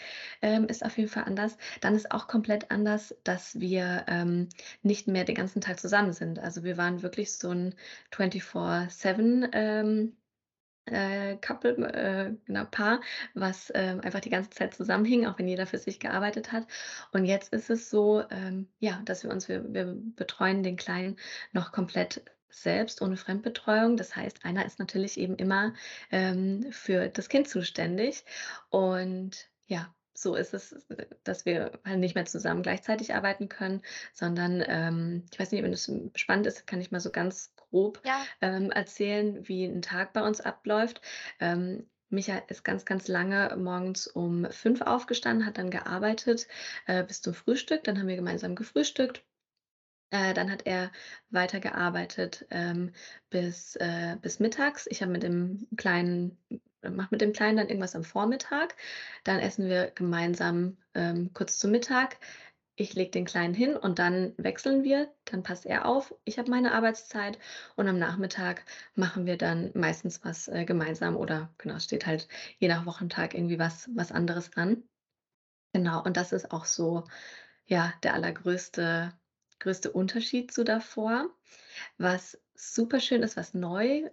ähm, 0.42 0.66
ist 0.68 0.84
auf 0.84 0.96
jeden 0.96 1.08
Fall 1.08 1.24
anders. 1.24 1.58
Dann 1.80 1.96
ist 1.96 2.12
auch 2.12 2.28
komplett 2.28 2.70
anders, 2.70 3.16
dass 3.24 3.58
wir 3.58 4.04
ähm, 4.06 4.48
nicht 4.82 5.08
mehr 5.08 5.24
den 5.24 5.34
ganzen 5.34 5.60
Tag 5.60 5.80
zusammen 5.80 6.12
sind. 6.12 6.38
Also 6.38 6.62
wir 6.62 6.76
waren 6.76 7.02
wirklich 7.02 7.32
so 7.32 7.50
ein 7.50 7.74
24-7 8.12 9.48
ähm, 9.52 10.16
äh, 10.86 11.36
Couple, 11.36 11.76
äh, 11.92 12.34
genau, 12.46 12.64
Paar, 12.70 13.00
was 13.34 13.70
ähm, 13.74 14.00
einfach 14.00 14.20
die 14.20 14.30
ganze 14.30 14.50
Zeit 14.50 14.74
zusammenhing, 14.74 15.26
auch 15.26 15.38
wenn 15.38 15.48
jeder 15.48 15.66
für 15.66 15.78
sich 15.78 16.00
gearbeitet 16.00 16.52
hat. 16.52 16.66
Und 17.12 17.24
jetzt 17.24 17.52
ist 17.52 17.70
es 17.70 17.90
so, 17.90 18.22
ähm, 18.30 18.68
ja, 18.78 19.00
dass 19.04 19.24
wir 19.24 19.30
uns, 19.30 19.48
wir, 19.48 19.72
wir 19.72 19.96
betreuen 20.16 20.62
den 20.62 20.76
Kleinen 20.76 21.16
noch 21.52 21.72
komplett 21.72 22.22
selbst 22.48 23.02
ohne 23.02 23.16
Fremdbetreuung. 23.16 23.96
Das 23.96 24.16
heißt, 24.16 24.44
einer 24.44 24.64
ist 24.64 24.78
natürlich 24.78 25.18
eben 25.18 25.36
immer 25.36 25.74
ähm, 26.10 26.66
für 26.70 27.08
das 27.08 27.28
Kind 27.28 27.48
zuständig. 27.48 28.24
Und 28.70 29.48
ja, 29.66 29.94
so 30.14 30.34
ist 30.34 30.54
es, 30.54 30.74
dass 31.24 31.44
wir 31.44 31.78
halt 31.84 31.98
nicht 31.98 32.14
mehr 32.14 32.24
zusammen 32.24 32.62
gleichzeitig 32.62 33.14
arbeiten 33.14 33.48
können, 33.48 33.82
sondern 34.12 34.64
ähm, 34.66 35.24
ich 35.30 35.38
weiß 35.38 35.52
nicht, 35.52 35.62
wenn 35.62 35.72
es 35.72 35.90
spannend 36.14 36.46
ist, 36.46 36.66
kann 36.66 36.80
ich 36.80 36.90
mal 36.90 37.00
so 37.00 37.10
ganz 37.10 37.52
grob 37.70 38.00
Ja. 38.04 38.24
ähm, 38.40 38.70
erzählen, 38.70 39.46
wie 39.48 39.64
ein 39.64 39.82
Tag 39.82 40.12
bei 40.12 40.22
uns 40.22 40.40
abläuft. 40.40 41.00
Ähm, 41.40 41.88
Micha 42.08 42.38
ist 42.48 42.64
ganz, 42.64 42.84
ganz 42.84 43.08
lange 43.08 43.56
morgens 43.56 44.06
um 44.06 44.50
fünf 44.50 44.80
aufgestanden, 44.80 45.44
hat 45.44 45.58
dann 45.58 45.70
gearbeitet 45.70 46.46
äh, 46.86 47.02
bis 47.02 47.20
zum 47.20 47.34
Frühstück. 47.34 47.84
Dann 47.84 47.98
haben 47.98 48.06
wir 48.08 48.16
gemeinsam 48.16 48.54
gefrühstückt. 48.54 49.24
Äh, 50.10 50.34
dann 50.34 50.50
hat 50.52 50.66
er 50.66 50.92
weitergearbeitet 51.30 52.46
ähm, 52.50 52.92
bis, 53.28 53.74
äh, 53.76 54.16
bis 54.22 54.38
mittags. 54.38 54.86
Ich 54.88 55.02
habe 55.02 55.10
mit 55.10 55.24
dem 55.24 55.66
Kleinen 55.76 56.38
mache 56.90 57.08
mit 57.10 57.20
dem 57.20 57.32
Kleinen 57.32 57.56
dann 57.56 57.68
irgendwas 57.68 57.96
am 57.96 58.04
Vormittag. 58.04 58.76
Dann 59.24 59.40
essen 59.40 59.68
wir 59.68 59.90
gemeinsam 59.94 60.76
ähm, 60.94 61.32
kurz 61.32 61.58
zu 61.58 61.68
Mittag. 61.68 62.18
Ich 62.76 62.94
lege 62.94 63.10
den 63.10 63.24
Kleinen 63.24 63.54
hin 63.54 63.76
und 63.76 63.98
dann 63.98 64.34
wechseln 64.36 64.84
wir. 64.84 65.10
Dann 65.24 65.42
passt 65.42 65.66
er 65.66 65.86
auf. 65.86 66.14
Ich 66.24 66.38
habe 66.38 66.50
meine 66.50 66.72
Arbeitszeit 66.72 67.38
und 67.74 67.88
am 67.88 67.98
Nachmittag 67.98 68.64
machen 68.94 69.26
wir 69.26 69.38
dann 69.38 69.70
meistens 69.74 70.24
was 70.24 70.48
äh, 70.48 70.64
gemeinsam 70.64 71.16
oder 71.16 71.52
genau, 71.58 71.78
steht 71.78 72.06
halt 72.06 72.28
je 72.58 72.68
nach 72.68 72.86
Wochentag 72.86 73.34
irgendwie 73.34 73.58
was, 73.58 73.90
was 73.94 74.12
anderes 74.12 74.56
an. 74.56 74.82
Genau, 75.72 76.02
und 76.02 76.16
das 76.16 76.32
ist 76.32 76.52
auch 76.52 76.66
so, 76.66 77.04
ja, 77.66 77.92
der 78.02 78.14
allergrößte 78.14 79.12
größte 79.58 79.90
Unterschied 79.90 80.52
zu 80.52 80.64
davor. 80.64 81.30
Was 81.98 82.38
super 82.56 83.00
schön 83.00 83.22
ist, 83.22 83.36
was 83.36 83.54
neu 83.54 84.10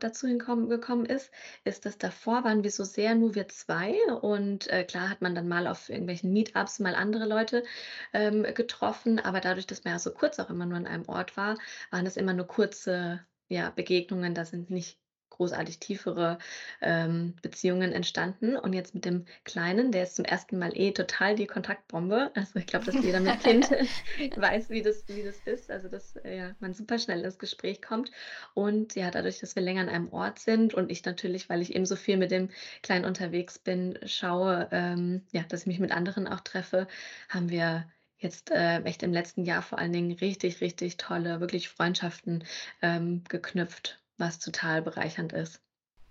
dazu 0.00 0.26
gekommen 0.26 1.06
ist, 1.06 1.30
ist, 1.64 1.86
dass 1.86 1.98
davor 1.98 2.44
waren 2.44 2.62
wir 2.62 2.70
so 2.70 2.84
sehr 2.84 3.14
nur 3.14 3.34
wir 3.34 3.48
zwei 3.48 3.94
und 4.20 4.68
äh, 4.68 4.84
klar 4.84 5.08
hat 5.08 5.22
man 5.22 5.34
dann 5.34 5.48
mal 5.48 5.66
auf 5.66 5.88
irgendwelchen 5.88 6.32
Meetups 6.32 6.80
mal 6.80 6.94
andere 6.94 7.26
Leute 7.26 7.64
ähm, 8.12 8.42
getroffen, 8.54 9.18
aber 9.20 9.40
dadurch, 9.40 9.66
dass 9.66 9.84
man 9.84 9.94
ja 9.94 9.98
so 9.98 10.12
kurz 10.12 10.38
auch 10.38 10.50
immer 10.50 10.66
nur 10.66 10.78
an 10.78 10.86
einem 10.86 11.08
Ort 11.08 11.36
war, 11.36 11.56
waren 11.90 12.06
es 12.06 12.16
immer 12.16 12.32
nur 12.32 12.46
kurze 12.46 13.24
ja, 13.48 13.70
Begegnungen, 13.70 14.34
da 14.34 14.44
sind 14.44 14.70
nicht 14.70 14.98
großartig 15.34 15.78
tiefere 15.78 16.38
ähm, 16.80 17.34
Beziehungen 17.42 17.92
entstanden. 17.92 18.56
Und 18.56 18.72
jetzt 18.72 18.94
mit 18.94 19.04
dem 19.04 19.26
Kleinen, 19.44 19.92
der 19.92 20.04
ist 20.04 20.16
zum 20.16 20.24
ersten 20.24 20.58
Mal 20.58 20.76
eh 20.78 20.92
total 20.92 21.34
die 21.34 21.46
Kontaktbombe. 21.46 22.30
Also 22.34 22.58
ich 22.58 22.66
glaube, 22.66 22.86
dass 22.86 23.02
jeder 23.02 23.20
mit 23.20 23.40
Kind 23.40 23.70
weiß, 24.36 24.70
wie 24.70 24.82
das, 24.82 25.04
wie 25.08 25.22
das 25.22 25.38
ist. 25.44 25.70
Also 25.70 25.88
dass 25.88 26.16
äh, 26.16 26.36
ja, 26.36 26.54
man 26.60 26.74
super 26.74 26.98
schnell 26.98 27.22
ins 27.24 27.38
Gespräch 27.38 27.82
kommt. 27.82 28.10
Und 28.54 28.94
ja, 28.94 29.10
dadurch, 29.10 29.40
dass 29.40 29.56
wir 29.56 29.62
länger 29.62 29.82
an 29.82 29.88
einem 29.88 30.12
Ort 30.12 30.38
sind 30.38 30.74
und 30.74 30.90
ich 30.90 31.04
natürlich, 31.04 31.48
weil 31.48 31.62
ich 31.62 31.74
eben 31.74 31.86
so 31.86 31.96
viel 31.96 32.16
mit 32.16 32.30
dem 32.30 32.50
Kleinen 32.82 33.04
unterwegs 33.04 33.58
bin, 33.58 33.98
schaue, 34.04 34.68
ähm, 34.70 35.22
ja, 35.32 35.42
dass 35.42 35.62
ich 35.62 35.66
mich 35.66 35.80
mit 35.80 35.92
anderen 35.92 36.28
auch 36.28 36.40
treffe, 36.40 36.86
haben 37.28 37.50
wir 37.50 37.86
jetzt 38.18 38.50
äh, 38.50 38.80
echt 38.82 39.02
im 39.02 39.12
letzten 39.12 39.44
Jahr 39.44 39.62
vor 39.62 39.78
allen 39.78 39.92
Dingen 39.92 40.12
richtig, 40.12 40.60
richtig 40.60 40.96
tolle, 40.96 41.40
wirklich 41.40 41.68
Freundschaften 41.68 42.44
ähm, 42.82 43.22
geknüpft 43.28 44.00
was 44.18 44.38
total 44.38 44.82
bereichernd 44.82 45.32
ist. 45.32 45.60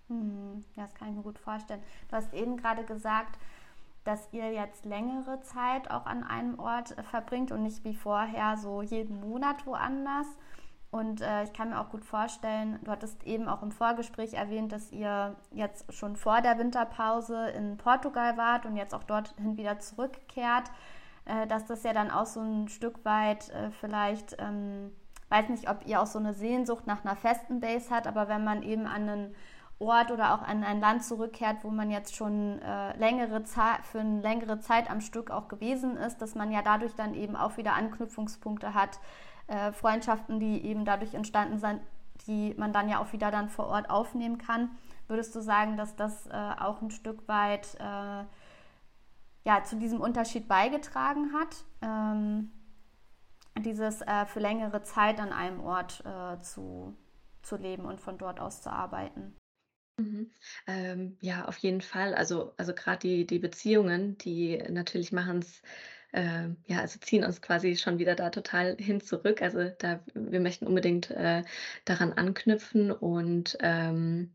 Hm, 0.08 0.64
das 0.76 0.94
kann 0.94 1.08
ich 1.08 1.16
mir 1.16 1.22
gut 1.22 1.38
vorstellen. 1.38 1.82
Du 2.08 2.16
hast 2.16 2.32
eben 2.34 2.56
gerade 2.56 2.84
gesagt, 2.84 3.38
dass 4.04 4.28
ihr 4.32 4.52
jetzt 4.52 4.84
längere 4.84 5.40
Zeit 5.40 5.90
auch 5.90 6.06
an 6.06 6.22
einem 6.24 6.58
Ort 6.58 6.96
äh, 6.96 7.02
verbringt 7.02 7.50
und 7.52 7.62
nicht 7.62 7.84
wie 7.84 7.94
vorher 7.94 8.56
so 8.56 8.82
jeden 8.82 9.20
Monat 9.20 9.66
woanders. 9.66 10.26
Und 10.90 11.22
äh, 11.22 11.42
ich 11.42 11.52
kann 11.52 11.70
mir 11.70 11.80
auch 11.80 11.88
gut 11.88 12.04
vorstellen, 12.04 12.78
du 12.84 12.90
hattest 12.90 13.24
eben 13.24 13.48
auch 13.48 13.62
im 13.62 13.72
Vorgespräch 13.72 14.34
erwähnt, 14.34 14.70
dass 14.70 14.92
ihr 14.92 15.34
jetzt 15.50 15.92
schon 15.92 16.16
vor 16.16 16.40
der 16.40 16.58
Winterpause 16.58 17.48
in 17.48 17.78
Portugal 17.78 18.36
wart 18.36 18.64
und 18.64 18.76
jetzt 18.76 18.94
auch 18.94 19.02
dorthin 19.02 19.56
wieder 19.56 19.80
zurückkehrt, 19.80 20.70
äh, 21.24 21.46
dass 21.48 21.64
das 21.64 21.82
ja 21.82 21.92
dann 21.92 22.10
auch 22.10 22.26
so 22.26 22.40
ein 22.40 22.68
Stück 22.68 23.04
weit 23.04 23.48
äh, 23.48 23.70
vielleicht 23.72 24.36
ähm, 24.38 24.92
weiß 25.34 25.48
nicht, 25.48 25.68
ob 25.68 25.86
ihr 25.86 26.00
auch 26.00 26.06
so 26.06 26.18
eine 26.18 26.32
Sehnsucht 26.32 26.86
nach 26.86 27.04
einer 27.04 27.16
festen 27.16 27.60
Base 27.60 27.90
hat, 27.90 28.06
aber 28.06 28.28
wenn 28.28 28.44
man 28.44 28.62
eben 28.62 28.86
an 28.86 29.08
einen 29.08 29.34
Ort 29.80 30.12
oder 30.12 30.34
auch 30.34 30.42
an 30.42 30.62
ein 30.62 30.80
Land 30.80 31.04
zurückkehrt, 31.04 31.64
wo 31.64 31.70
man 31.70 31.90
jetzt 31.90 32.14
schon 32.14 32.62
äh, 32.62 32.96
längere 32.96 33.42
Zeit, 33.42 33.84
für 33.84 33.98
eine 33.98 34.20
längere 34.20 34.60
Zeit 34.60 34.88
am 34.88 35.00
Stück 35.00 35.32
auch 35.32 35.48
gewesen 35.48 35.96
ist, 35.96 36.18
dass 36.18 36.36
man 36.36 36.52
ja 36.52 36.62
dadurch 36.62 36.94
dann 36.94 37.14
eben 37.14 37.34
auch 37.34 37.56
wieder 37.56 37.74
Anknüpfungspunkte 37.74 38.74
hat, 38.74 39.00
äh, 39.48 39.72
Freundschaften, 39.72 40.38
die 40.38 40.64
eben 40.64 40.84
dadurch 40.84 41.14
entstanden 41.14 41.58
sind, 41.58 41.80
die 42.28 42.54
man 42.56 42.72
dann 42.72 42.88
ja 42.88 43.00
auch 43.00 43.12
wieder 43.12 43.32
dann 43.32 43.48
vor 43.48 43.66
Ort 43.66 43.90
aufnehmen 43.90 44.38
kann. 44.38 44.70
Würdest 45.08 45.34
du 45.34 45.40
sagen, 45.40 45.76
dass 45.76 45.96
das 45.96 46.28
äh, 46.28 46.30
auch 46.32 46.80
ein 46.80 46.92
Stück 46.92 47.26
weit 47.26 47.74
äh, 47.80 48.24
ja, 49.44 49.64
zu 49.64 49.76
diesem 49.76 50.00
Unterschied 50.00 50.46
beigetragen 50.46 51.32
hat? 51.34 51.64
Ähm, 51.82 52.52
dieses 53.58 54.00
äh, 54.02 54.26
für 54.26 54.40
längere 54.40 54.82
Zeit 54.82 55.20
an 55.20 55.32
einem 55.32 55.60
Ort 55.60 56.02
äh, 56.04 56.40
zu, 56.40 56.96
zu 57.42 57.56
leben 57.56 57.84
und 57.84 58.00
von 58.00 58.18
dort 58.18 58.40
aus 58.40 58.62
zu 58.62 58.70
arbeiten. 58.70 59.36
Mhm. 59.96 60.30
Ähm, 60.66 61.16
ja, 61.20 61.44
auf 61.44 61.58
jeden 61.58 61.80
Fall. 61.80 62.14
Also, 62.14 62.52
also 62.56 62.74
gerade 62.74 62.98
die, 62.98 63.26
die 63.26 63.38
Beziehungen, 63.38 64.18
die 64.18 64.58
natürlich 64.68 65.12
machen 65.12 65.38
es, 65.38 65.62
äh, 66.12 66.48
ja, 66.66 66.80
also 66.80 66.98
ziehen 66.98 67.24
uns 67.24 67.40
quasi 67.42 67.76
schon 67.76 67.98
wieder 67.98 68.16
da 68.16 68.30
total 68.30 68.76
hin 68.76 69.00
zurück. 69.00 69.40
Also 69.40 69.70
da, 69.78 70.00
wir 70.14 70.40
möchten 70.40 70.66
unbedingt 70.66 71.10
äh, 71.10 71.44
daran 71.84 72.12
anknüpfen 72.12 72.90
und 72.90 73.56
ähm, 73.60 74.32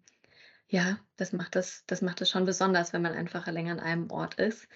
ja, 0.70 1.00
das 1.18 1.34
macht 1.34 1.56
das, 1.56 1.84
das 1.88 2.02
macht 2.02 2.22
es 2.22 2.30
schon 2.30 2.46
besonders, 2.46 2.94
wenn 2.94 3.02
man 3.02 3.14
einfach 3.14 3.48
länger 3.48 3.72
an 3.74 3.80
einem 3.80 4.12
Ort 4.12 4.36
ist. 4.36 4.68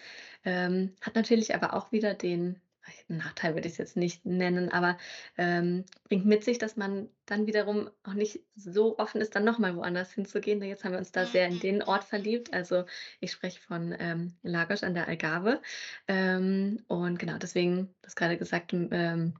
Ähm, 0.43 0.95
hat 1.01 1.15
natürlich 1.15 1.55
aber 1.55 1.73
auch 1.73 1.91
wieder 1.91 2.13
den, 2.13 2.59
Nachteil 3.07 3.55
würde 3.55 3.67
ich 3.67 3.73
es 3.73 3.77
jetzt 3.77 3.97
nicht 3.97 4.25
nennen, 4.25 4.69
aber, 4.69 4.97
ähm, 5.37 5.85
bringt 6.05 6.25
mit 6.25 6.43
sich, 6.43 6.57
dass 6.57 6.75
man 6.77 7.09
dann 7.25 7.47
wiederum 7.47 7.89
auch 8.03 8.13
nicht 8.13 8.41
so 8.55 8.97
offen 8.97 9.21
ist, 9.21 9.35
dann 9.35 9.45
noch 9.45 9.59
mal 9.59 9.75
woanders 9.75 10.11
hinzugehen. 10.11 10.61
Jetzt 10.61 10.83
haben 10.83 10.91
wir 10.91 10.99
uns 10.99 11.11
da 11.11 11.25
sehr 11.25 11.47
in 11.47 11.59
den 11.59 11.83
Ort 11.83 12.03
verliebt. 12.03 12.53
Also, 12.53 12.85
ich 13.19 13.31
spreche 13.31 13.59
von, 13.61 13.95
ähm, 13.99 14.33
Lagos 14.43 14.83
an 14.83 14.93
der 14.93 15.07
Algarve. 15.07 15.61
Ähm, 16.07 16.83
und 16.87 17.19
genau, 17.19 17.37
deswegen, 17.37 17.87
du 18.01 18.07
hast 18.07 18.15
grade 18.15 18.37
gesagt, 18.37 18.73
ähm, 18.73 19.33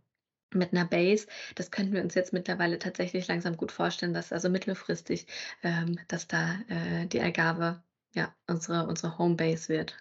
mit 0.54 0.72
einer 0.72 0.86
Base, 0.86 1.28
das 1.56 1.72
könnten 1.72 1.94
wir 1.94 2.04
uns 2.04 2.16
jetzt 2.16 2.32
mittlerweile 2.34 2.80
tatsächlich 2.80 3.28
langsam 3.28 3.58
gut 3.58 3.72
vorstellen, 3.72 4.14
dass 4.14 4.32
also 4.32 4.50
mittelfristig, 4.50 5.26
ähm, 5.64 6.00
dass 6.08 6.28
da, 6.28 6.60
äh, 6.70 7.08
die 7.08 7.22
Algarve, 7.22 7.82
ja, 8.14 8.34
unsere 8.48 8.86
unsere 8.88 9.18
Homebase 9.18 9.70
wird. 9.70 9.98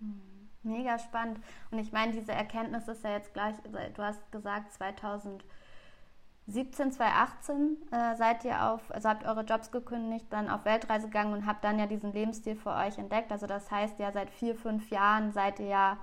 Mhm. 0.00 0.25
Mega 0.66 0.98
spannend. 0.98 1.40
Und 1.70 1.78
ich 1.78 1.92
meine, 1.92 2.12
diese 2.12 2.32
Erkenntnis 2.32 2.88
ist 2.88 3.04
ja 3.04 3.12
jetzt 3.12 3.32
gleich, 3.32 3.54
du 3.94 4.02
hast 4.02 4.20
gesagt, 4.32 4.72
2017, 4.74 6.92
2018 6.92 7.76
äh, 7.90 8.16
seid 8.16 8.44
ihr 8.44 8.64
auf, 8.64 8.92
also 8.92 9.08
habt 9.08 9.24
eure 9.24 9.42
Jobs 9.42 9.70
gekündigt, 9.70 10.26
dann 10.30 10.50
auf 10.50 10.64
Weltreise 10.64 11.06
gegangen 11.06 11.32
und 11.32 11.46
habt 11.46 11.64
dann 11.64 11.78
ja 11.78 11.86
diesen 11.86 12.12
Lebensstil 12.12 12.56
für 12.56 12.74
euch 12.74 12.98
entdeckt. 12.98 13.32
Also 13.32 13.46
das 13.46 13.70
heißt 13.70 13.98
ja, 13.98 14.12
seit 14.12 14.30
vier, 14.30 14.54
fünf 14.54 14.90
Jahren 14.90 15.32
seid 15.32 15.60
ihr 15.60 15.66
ja 15.66 15.98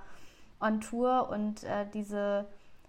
on 0.60 0.80
Tour 0.80 1.28
und 1.30 1.62
äh, 1.64 1.86
diese 1.92 2.46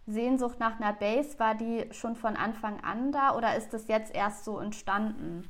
Sehnsucht 0.07 0.59
nach 0.59 0.79
einer 0.79 0.93
Base, 0.93 1.39
war 1.39 1.55
die 1.55 1.87
schon 1.91 2.15
von 2.15 2.35
Anfang 2.35 2.83
an 2.83 3.11
da 3.11 3.35
oder 3.35 3.55
ist 3.55 3.73
das 3.73 3.87
jetzt 3.87 4.13
erst 4.13 4.45
so 4.45 4.59
entstanden? 4.59 5.49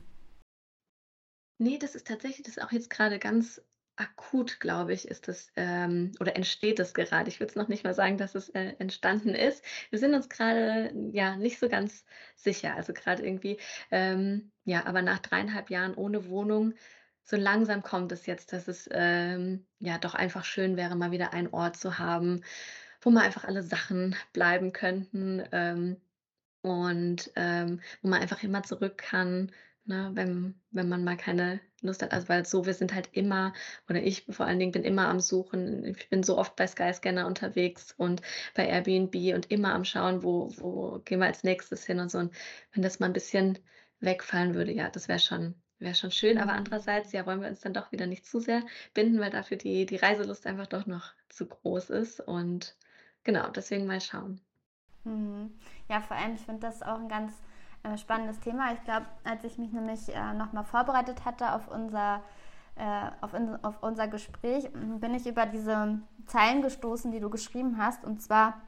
Nee, 1.58 1.78
das 1.78 1.96
ist 1.96 2.08
tatsächlich 2.08 2.44
das 2.44 2.58
ist 2.58 2.64
auch 2.64 2.72
jetzt 2.72 2.90
gerade 2.90 3.20
ganz 3.20 3.62
akut, 3.98 4.60
glaube 4.60 4.94
ich, 4.94 5.08
ist 5.08 5.28
das 5.28 5.52
ähm, 5.56 6.12
oder 6.20 6.36
entsteht 6.36 6.80
es 6.80 6.94
gerade. 6.94 7.30
Ich 7.30 7.40
würde 7.40 7.52
es 7.52 7.56
noch 7.56 7.68
nicht 7.68 7.84
mal 7.84 7.94
sagen, 7.94 8.18
dass 8.18 8.36
es 8.36 8.50
äh, 8.50 8.74
entstanden 8.80 9.36
ist. 9.36 9.64
Wir 9.90 10.00
sind 10.00 10.14
uns 10.14 10.30
gerade 10.30 10.94
ja 11.12 11.36
nicht 11.36 11.60
so 11.60 11.70
ganz 11.70 12.06
sicher. 12.36 12.76
Also 12.76 12.94
gerade 12.94 13.26
irgendwie, 13.26 13.58
ähm, 13.92 14.52
ja, 14.66 14.86
aber 14.86 15.02
nach 15.02 15.20
dreieinhalb 15.20 15.70
Jahren 15.70 15.96
ohne 15.96 16.28
Wohnung, 16.28 16.74
so 17.24 17.38
langsam 17.38 17.82
kommt 17.84 18.12
es 18.12 18.26
jetzt, 18.26 18.54
dass 18.54 18.68
es 18.68 18.88
ähm, 18.92 19.66
ja 19.80 19.98
doch 19.98 20.14
einfach 20.14 20.46
schön 20.46 20.78
wäre, 20.78 20.96
mal 20.96 21.12
wieder 21.12 21.34
einen 21.34 21.48
Ort 21.54 21.78
zu 21.78 21.98
haben, 21.98 22.42
wo 23.02 23.10
mal 23.10 23.24
einfach 23.24 23.46
alle 23.46 23.64
Sachen 23.64 24.16
bleiben 24.34 24.74
könnten 24.74 25.44
ähm, 25.52 25.98
und 26.62 27.32
ähm, 27.36 27.82
wo 28.02 28.10
man 28.10 28.22
einfach 28.22 28.44
immer 28.44 28.64
zurück 28.64 28.98
kann 28.98 29.52
Ne, 29.88 30.12
wenn 30.14 30.56
wenn 30.72 30.90
man 30.90 31.04
mal 31.04 31.16
keine 31.18 31.60
Lust 31.82 32.02
hat, 32.02 32.12
also, 32.14 32.28
weil 32.30 32.46
so 32.46 32.66
wir 32.66 32.74
sind 32.74 32.94
halt 32.94 33.10
immer 33.14 33.54
oder 33.90 34.02
ich 34.02 34.26
vor 34.30 34.46
allen 34.48 34.58
Dingen 34.60 34.72
bin 34.72 34.84
immer 34.84 35.08
am 35.08 35.20
Suchen. 35.20 35.86
Ich 35.86 36.10
bin 36.10 36.24
so 36.24 36.38
oft 36.38 36.56
bei 36.56 36.66
Skyscanner 36.68 37.26
unterwegs 37.28 37.94
und 37.98 38.22
bei 38.56 38.68
Airbnb 38.68 39.16
und 39.36 39.52
immer 39.52 39.74
am 39.76 39.86
Schauen, 39.86 40.24
wo 40.24 40.52
wo 40.58 41.00
gehen 41.06 41.20
wir 41.20 41.28
als 41.28 41.44
Nächstes 41.44 41.86
hin 41.86 42.00
und 42.00 42.10
so. 42.12 42.18
Und 42.20 42.34
wenn 42.74 42.82
das 42.84 43.00
mal 43.00 43.08
ein 43.08 43.14
bisschen 43.14 43.60
wegfallen 44.00 44.54
würde, 44.56 44.72
ja, 44.72 44.90
das 44.90 45.08
wäre 45.08 45.20
schon 45.20 45.56
wäre 45.80 45.96
schon 45.96 46.12
schön. 46.12 46.38
Aber 46.40 46.54
Mhm. 46.54 46.58
andererseits, 46.58 47.12
ja, 47.12 47.26
wollen 47.28 47.42
wir 47.42 47.48
uns 47.50 47.62
dann 47.62 47.74
doch 47.74 47.92
wieder 47.92 48.08
nicht 48.08 48.26
zu 48.26 48.40
sehr 48.40 48.64
binden, 48.96 49.20
weil 49.20 49.30
dafür 49.32 49.58
die 49.58 49.86
die 49.86 49.98
Reiselust 49.98 50.48
einfach 50.48 50.68
doch 50.68 50.86
noch 50.88 51.14
zu 51.30 51.46
groß 51.48 51.90
ist 51.92 52.20
und 52.22 52.76
genau, 53.24 53.50
deswegen 53.50 53.86
mal 53.86 54.02
schauen. 54.02 54.42
Mhm. 55.04 55.54
Ja, 55.90 56.02
vor 56.02 56.18
allem, 56.18 56.36
ich 56.36 56.42
finde 56.42 56.62
das 56.62 56.82
auch 56.82 57.00
ein 57.00 57.08
ganz 57.10 57.34
äh, 57.86 57.98
spannendes 57.98 58.40
Thema. 58.40 58.74
Ich 58.74 58.84
glaube, 58.84 59.06
als 59.24 59.44
ich 59.44 59.58
mich 59.58 59.72
nämlich 59.72 60.14
äh, 60.14 60.34
nochmal 60.34 60.64
vorbereitet 60.64 61.26
hatte 61.26 61.54
auf 61.54 61.68
unser, 61.68 62.22
äh, 62.76 63.10
auf, 63.22 63.34
in, 63.34 63.64
auf 63.64 63.82
unser 63.82 64.08
Gespräch, 64.08 64.70
bin 64.74 65.14
ich 65.14 65.28
über 65.28 65.46
diese 65.46 66.00
Zeilen 66.26 66.62
gestoßen, 66.62 67.12
die 67.12 67.20
du 67.20 67.30
geschrieben 67.30 67.78
hast. 67.78 68.04
Und 68.04 68.22
zwar, 68.22 68.62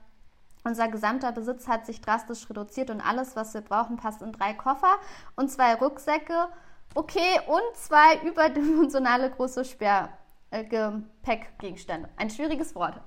unser 0.63 0.87
gesamter 0.87 1.31
Besitz 1.31 1.67
hat 1.67 1.85
sich 1.85 2.01
drastisch 2.01 2.49
reduziert 2.49 2.89
und 2.89 3.01
alles, 3.01 3.35
was 3.35 3.53
wir 3.53 3.61
brauchen, 3.61 3.97
passt 3.97 4.21
in 4.21 4.31
drei 4.31 4.53
Koffer 4.53 4.97
und 5.35 5.49
zwei 5.49 5.75
Rucksäcke. 5.75 6.49
Okay, 6.95 7.39
und 7.47 7.75
zwei 7.75 8.17
überdimensionale 8.23 9.29
große 9.29 9.65
Sperr, 9.65 10.09
äh, 10.51 10.63
Gepäckgegenstände. 10.63 12.09
Ein 12.17 12.29
schwieriges 12.29 12.75
Wort. 12.75 13.01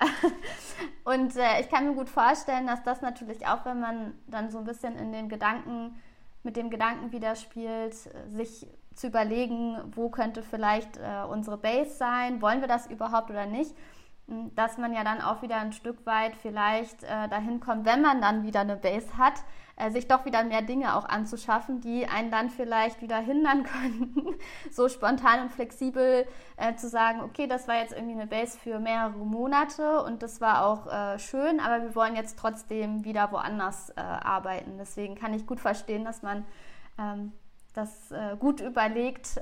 und 1.04 1.36
äh, 1.36 1.60
ich 1.60 1.68
kann 1.68 1.88
mir 1.88 1.94
gut 1.94 2.08
vorstellen, 2.08 2.66
dass 2.66 2.82
das 2.82 3.00
natürlich 3.00 3.46
auch, 3.46 3.64
wenn 3.64 3.80
man 3.80 4.14
dann 4.26 4.50
so 4.50 4.58
ein 4.58 4.64
bisschen 4.64 4.96
in 4.96 5.12
den 5.12 5.28
Gedanken, 5.28 5.96
mit 6.42 6.56
dem 6.56 6.70
Gedanken 6.70 7.12
wieder 7.12 7.36
spielt, 7.36 7.94
sich 7.94 8.66
zu 8.94 9.06
überlegen, 9.06 9.76
wo 9.94 10.10
könnte 10.10 10.42
vielleicht 10.42 10.96
äh, 10.98 11.24
unsere 11.28 11.56
Base 11.56 11.90
sein, 11.90 12.42
wollen 12.42 12.60
wir 12.60 12.68
das 12.68 12.86
überhaupt 12.86 13.30
oder 13.30 13.46
nicht, 13.46 13.74
hm, 14.28 14.54
dass 14.54 14.78
man 14.78 14.92
ja 14.92 15.04
dann 15.04 15.20
auch 15.20 15.42
wieder 15.42 15.56
ein 15.56 15.72
Stück 15.72 16.04
weit 16.06 16.36
vielleicht 16.36 17.02
äh, 17.04 17.28
dahin 17.28 17.60
kommt, 17.60 17.86
wenn 17.86 18.02
man 18.02 18.20
dann 18.20 18.42
wieder 18.44 18.60
eine 18.60 18.76
Base 18.76 19.16
hat, 19.16 19.42
äh, 19.80 19.90
sich 19.90 20.08
doch 20.08 20.24
wieder 20.24 20.44
mehr 20.44 20.62
Dinge 20.62 20.94
auch 20.96 21.08
anzuschaffen, 21.08 21.80
die 21.80 22.06
einen 22.06 22.30
dann 22.30 22.50
vielleicht 22.50 23.00
wieder 23.00 23.18
hindern 23.18 23.64
könnten, 23.64 24.34
so 24.70 24.88
spontan 24.88 25.42
und 25.42 25.52
flexibel 25.52 26.26
äh, 26.56 26.74
zu 26.74 26.88
sagen, 26.88 27.22
okay, 27.22 27.46
das 27.46 27.66
war 27.66 27.76
jetzt 27.76 27.92
irgendwie 27.92 28.14
eine 28.14 28.26
Base 28.26 28.58
für 28.58 28.78
mehrere 28.78 29.24
Monate 29.24 30.02
und 30.02 30.22
das 30.22 30.40
war 30.40 30.66
auch 30.66 30.86
äh, 30.86 31.18
schön, 31.18 31.60
aber 31.60 31.82
wir 31.82 31.94
wollen 31.94 32.14
jetzt 32.14 32.38
trotzdem 32.38 33.04
wieder 33.04 33.32
woanders 33.32 33.90
äh, 33.90 34.00
arbeiten. 34.00 34.76
Deswegen 34.78 35.14
kann 35.14 35.32
ich 35.32 35.46
gut 35.46 35.60
verstehen, 35.60 36.04
dass 36.04 36.22
man 36.22 36.44
ähm, 36.98 37.32
das 37.72 38.10
äh, 38.10 38.36
gut 38.38 38.60
überlegt, 38.60 39.40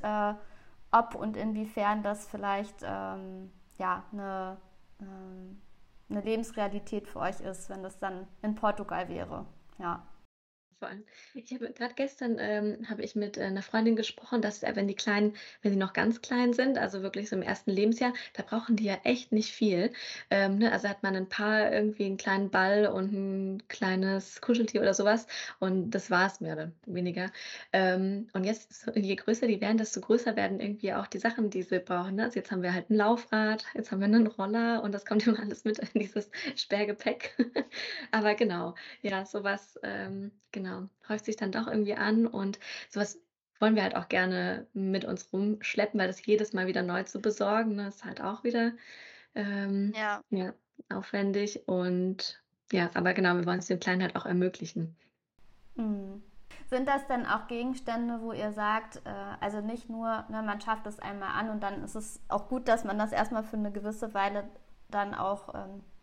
ob 0.90 1.14
und 1.14 1.36
inwiefern 1.36 2.02
das 2.02 2.26
vielleicht 2.26 2.76
ähm, 2.82 3.50
ja, 3.78 4.04
eine, 4.12 4.56
ähm, 5.00 5.60
eine 6.10 6.20
Lebensrealität 6.20 7.08
für 7.08 7.20
euch 7.20 7.40
ist, 7.40 7.68
wenn 7.68 7.82
das 7.82 7.98
dann 7.98 8.26
in 8.42 8.54
Portugal 8.54 9.08
wäre. 9.08 9.44
Ja 9.78 10.02
vor 10.78 10.88
allem. 10.88 11.04
Ich 11.34 11.52
habe 11.52 11.72
gerade 11.72 11.94
gestern 11.94 12.36
ähm, 12.38 12.88
habe 12.88 13.02
ich 13.02 13.16
mit 13.16 13.36
äh, 13.36 13.42
einer 13.42 13.62
Freundin 13.62 13.96
gesprochen, 13.96 14.42
dass 14.42 14.62
äh, 14.62 14.72
wenn 14.76 14.86
die 14.86 14.94
Kleinen, 14.94 15.34
wenn 15.62 15.72
sie 15.72 15.78
noch 15.78 15.92
ganz 15.92 16.22
klein 16.22 16.52
sind, 16.52 16.78
also 16.78 17.02
wirklich 17.02 17.28
so 17.28 17.36
im 17.36 17.42
ersten 17.42 17.72
Lebensjahr, 17.72 18.12
da 18.34 18.44
brauchen 18.44 18.76
die 18.76 18.84
ja 18.84 18.98
echt 19.02 19.32
nicht 19.32 19.50
viel. 19.52 19.92
Ähm, 20.30 20.58
ne? 20.58 20.70
Also 20.72 20.88
hat 20.88 21.02
man 21.02 21.16
ein 21.16 21.28
paar 21.28 21.72
irgendwie 21.72 22.06
einen 22.06 22.16
kleinen 22.16 22.50
Ball 22.50 22.86
und 22.86 23.12
ein 23.12 23.68
kleines 23.68 24.40
Kuscheltier 24.40 24.80
oder 24.80 24.94
sowas 24.94 25.26
und 25.58 25.90
das 25.90 26.10
war 26.10 26.26
es 26.26 26.40
mehr 26.40 26.54
oder 26.54 26.72
weniger. 26.86 27.32
Ähm, 27.72 28.28
und 28.32 28.44
jetzt, 28.44 28.90
je 28.94 29.16
größer 29.16 29.48
die 29.48 29.60
werden, 29.60 29.78
desto 29.78 30.00
größer 30.00 30.36
werden 30.36 30.60
irgendwie 30.60 30.92
auch 30.94 31.08
die 31.08 31.18
Sachen, 31.18 31.50
die 31.50 31.62
sie 31.62 31.80
brauchen. 31.80 32.16
Ne? 32.16 32.24
Also 32.24 32.38
jetzt 32.38 32.52
haben 32.52 32.62
wir 32.62 32.72
halt 32.72 32.90
ein 32.90 32.94
Laufrad, 32.94 33.64
jetzt 33.74 33.90
haben 33.90 34.00
wir 34.00 34.06
einen 34.06 34.28
Roller 34.28 34.82
und 34.82 34.92
das 34.92 35.04
kommt 35.04 35.26
immer 35.26 35.40
alles 35.40 35.64
mit 35.64 35.78
in 35.78 36.00
dieses 36.00 36.30
Sperrgepäck. 36.54 37.34
Aber 38.12 38.34
genau, 38.36 38.74
ja, 39.02 39.24
sowas, 39.24 39.78
ähm, 39.82 40.30
genau 40.52 40.67
genau, 40.68 40.88
häuft 41.08 41.24
sich 41.24 41.36
dann 41.36 41.52
doch 41.52 41.66
irgendwie 41.66 41.94
an 41.94 42.26
und 42.26 42.58
sowas 42.88 43.18
wollen 43.60 43.74
wir 43.74 43.82
halt 43.82 43.96
auch 43.96 44.08
gerne 44.08 44.66
mit 44.72 45.04
uns 45.04 45.32
rumschleppen, 45.32 45.98
weil 45.98 46.06
das 46.06 46.24
jedes 46.24 46.52
Mal 46.52 46.66
wieder 46.66 46.82
neu 46.82 47.02
zu 47.02 47.20
besorgen, 47.20 47.74
ne, 47.76 47.88
ist 47.88 48.04
halt 48.04 48.20
auch 48.20 48.44
wieder 48.44 48.72
ähm, 49.34 49.92
Ja. 49.96 50.22
ja, 50.30 50.54
aufwendig 50.90 51.66
und 51.66 52.40
ja, 52.70 52.90
aber 52.94 53.14
genau, 53.14 53.34
wir 53.34 53.46
wollen 53.46 53.58
es 53.58 53.66
den 53.66 53.80
Kleinen 53.80 54.02
halt 54.02 54.16
auch 54.16 54.26
ermöglichen. 54.26 54.96
Mhm. 55.74 56.22
Sind 56.70 56.86
das 56.86 57.06
denn 57.06 57.24
auch 57.26 57.46
Gegenstände, 57.48 58.20
wo 58.20 58.32
ihr 58.32 58.52
sagt, 58.52 59.00
äh, 59.06 59.10
also 59.40 59.60
nicht 59.60 59.88
nur, 59.88 60.24
ne, 60.28 60.42
man 60.42 60.60
schafft 60.60 60.86
es 60.86 60.98
einmal 61.00 61.30
an 61.30 61.50
und 61.50 61.62
dann 61.62 61.82
ist 61.82 61.94
es 61.94 62.20
auch 62.28 62.48
gut, 62.48 62.68
dass 62.68 62.84
man 62.84 62.98
das 62.98 63.12
erstmal 63.12 63.42
für 63.42 63.56
eine 63.56 63.72
gewisse 63.72 64.12
Weile 64.12 64.44
dann 64.90 65.14
auch 65.14 65.54
ähm, 65.54 65.80
äh, 65.80 65.97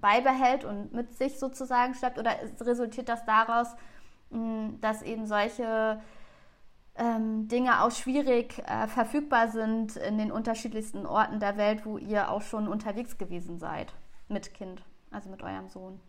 beibehält 0.00 0.64
und 0.64 0.92
mit 0.92 1.16
sich 1.16 1.38
sozusagen 1.38 1.94
schleppt? 1.94 2.18
Oder 2.18 2.36
resultiert 2.60 3.08
das 3.08 3.24
daraus, 3.24 3.68
dass 4.80 5.02
eben 5.02 5.26
solche 5.26 6.00
ähm, 6.94 7.48
Dinge 7.48 7.82
auch 7.82 7.90
schwierig 7.90 8.58
äh, 8.66 8.86
verfügbar 8.86 9.48
sind 9.48 9.96
in 9.96 10.18
den 10.18 10.30
unterschiedlichsten 10.30 11.06
Orten 11.06 11.40
der 11.40 11.56
Welt, 11.56 11.86
wo 11.86 11.98
ihr 11.98 12.30
auch 12.30 12.42
schon 12.42 12.68
unterwegs 12.68 13.18
gewesen 13.18 13.58
seid 13.58 13.94
mit 14.28 14.54
Kind, 14.54 14.82
also 15.10 15.30
mit 15.30 15.42
eurem 15.42 15.68
Sohn? 15.68 16.00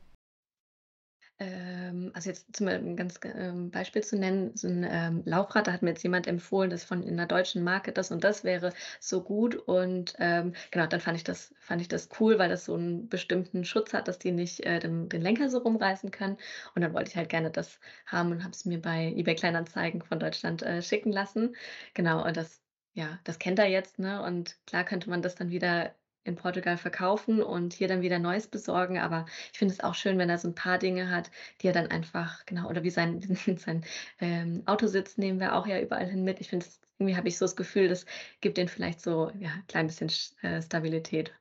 Ähm, 1.43 2.11
also 2.13 2.29
jetzt 2.29 2.55
zum 2.55 2.67
ein 2.67 2.95
ganz 2.95 3.19
ähm, 3.23 3.69
Beispiel 3.71 4.03
zu 4.03 4.17
nennen, 4.17 4.55
so 4.55 4.67
ein 4.67 4.85
ähm, 4.89 5.21
Laufrad, 5.25 5.67
da 5.67 5.73
hat 5.73 5.81
mir 5.81 5.89
jetzt 5.89 6.03
jemand 6.03 6.27
empfohlen, 6.27 6.69
das 6.69 6.83
von 6.83 7.03
in 7.03 7.17
der 7.17 7.25
deutschen 7.25 7.63
Marke 7.63 7.91
das 7.91 8.11
und 8.11 8.23
das 8.23 8.43
wäre 8.43 8.71
so 8.99 9.21
gut 9.23 9.55
und 9.55 10.15
ähm, 10.19 10.53
genau, 10.71 10.87
dann 10.87 10.99
fand 11.01 11.17
ich 11.17 11.23
das 11.23 11.53
fand 11.59 11.81
ich 11.81 11.87
das 11.89 12.09
cool, 12.19 12.39
weil 12.39 12.49
das 12.49 12.65
so 12.65 12.75
einen 12.75 13.09
bestimmten 13.09 13.65
Schutz 13.65 13.93
hat, 13.93 14.07
dass 14.07 14.19
die 14.19 14.31
nicht 14.31 14.61
äh, 14.65 14.79
den, 14.79 15.09
den 15.09 15.21
Lenker 15.21 15.49
so 15.49 15.57
rumreißen 15.59 16.11
können 16.11 16.37
und 16.75 16.81
dann 16.81 16.93
wollte 16.93 17.09
ich 17.11 17.17
halt 17.17 17.29
gerne 17.29 17.51
das 17.51 17.79
haben 18.05 18.31
und 18.31 18.43
habe 18.43 18.51
es 18.51 18.65
mir 18.65 18.81
bei 18.81 19.13
eBay 19.15 19.35
Kleinanzeigen 19.35 20.01
von 20.01 20.19
Deutschland 20.19 20.61
äh, 20.63 20.81
schicken 20.81 21.11
lassen. 21.11 21.55
Genau, 21.93 22.25
und 22.25 22.37
das 22.37 22.61
ja, 22.93 23.19
das 23.23 23.39
kennt 23.39 23.59
er 23.59 23.67
jetzt, 23.67 23.97
ne? 23.99 24.21
Und 24.23 24.57
klar 24.67 24.83
könnte 24.83 25.09
man 25.09 25.21
das 25.23 25.35
dann 25.35 25.49
wieder 25.49 25.95
in 26.23 26.35
Portugal 26.35 26.77
verkaufen 26.77 27.41
und 27.43 27.73
hier 27.73 27.87
dann 27.87 28.01
wieder 28.01 28.19
Neues 28.19 28.47
besorgen. 28.47 28.97
Aber 28.99 29.25
ich 29.51 29.57
finde 29.59 29.73
es 29.73 29.81
auch 29.81 29.95
schön, 29.95 30.17
wenn 30.17 30.29
er 30.29 30.37
so 30.37 30.47
ein 30.47 30.55
paar 30.55 30.77
Dinge 30.77 31.09
hat, 31.09 31.31
die 31.61 31.67
er 31.67 31.73
dann 31.73 31.87
einfach, 31.87 32.45
genau, 32.45 32.69
oder 32.69 32.83
wie 32.83 32.89
sein, 32.89 33.21
sein 33.57 33.83
ähm, 34.19 34.63
Autositz 34.65 35.17
nehmen 35.17 35.39
wir 35.39 35.55
auch 35.55 35.67
ja 35.67 35.79
überall 35.81 36.07
hin 36.07 36.23
mit. 36.23 36.39
Ich 36.39 36.49
finde, 36.49 36.65
irgendwie 36.97 37.17
habe 37.17 37.27
ich 37.27 37.37
so 37.37 37.45
das 37.45 37.55
Gefühl, 37.55 37.89
das 37.89 38.05
gibt 38.41 38.57
denen 38.57 38.69
vielleicht 38.69 39.01
so 39.01 39.31
ja, 39.39 39.51
ein 39.51 39.67
klein 39.67 39.87
bisschen 39.87 40.11
äh, 40.41 40.61
Stabilität. 40.61 41.33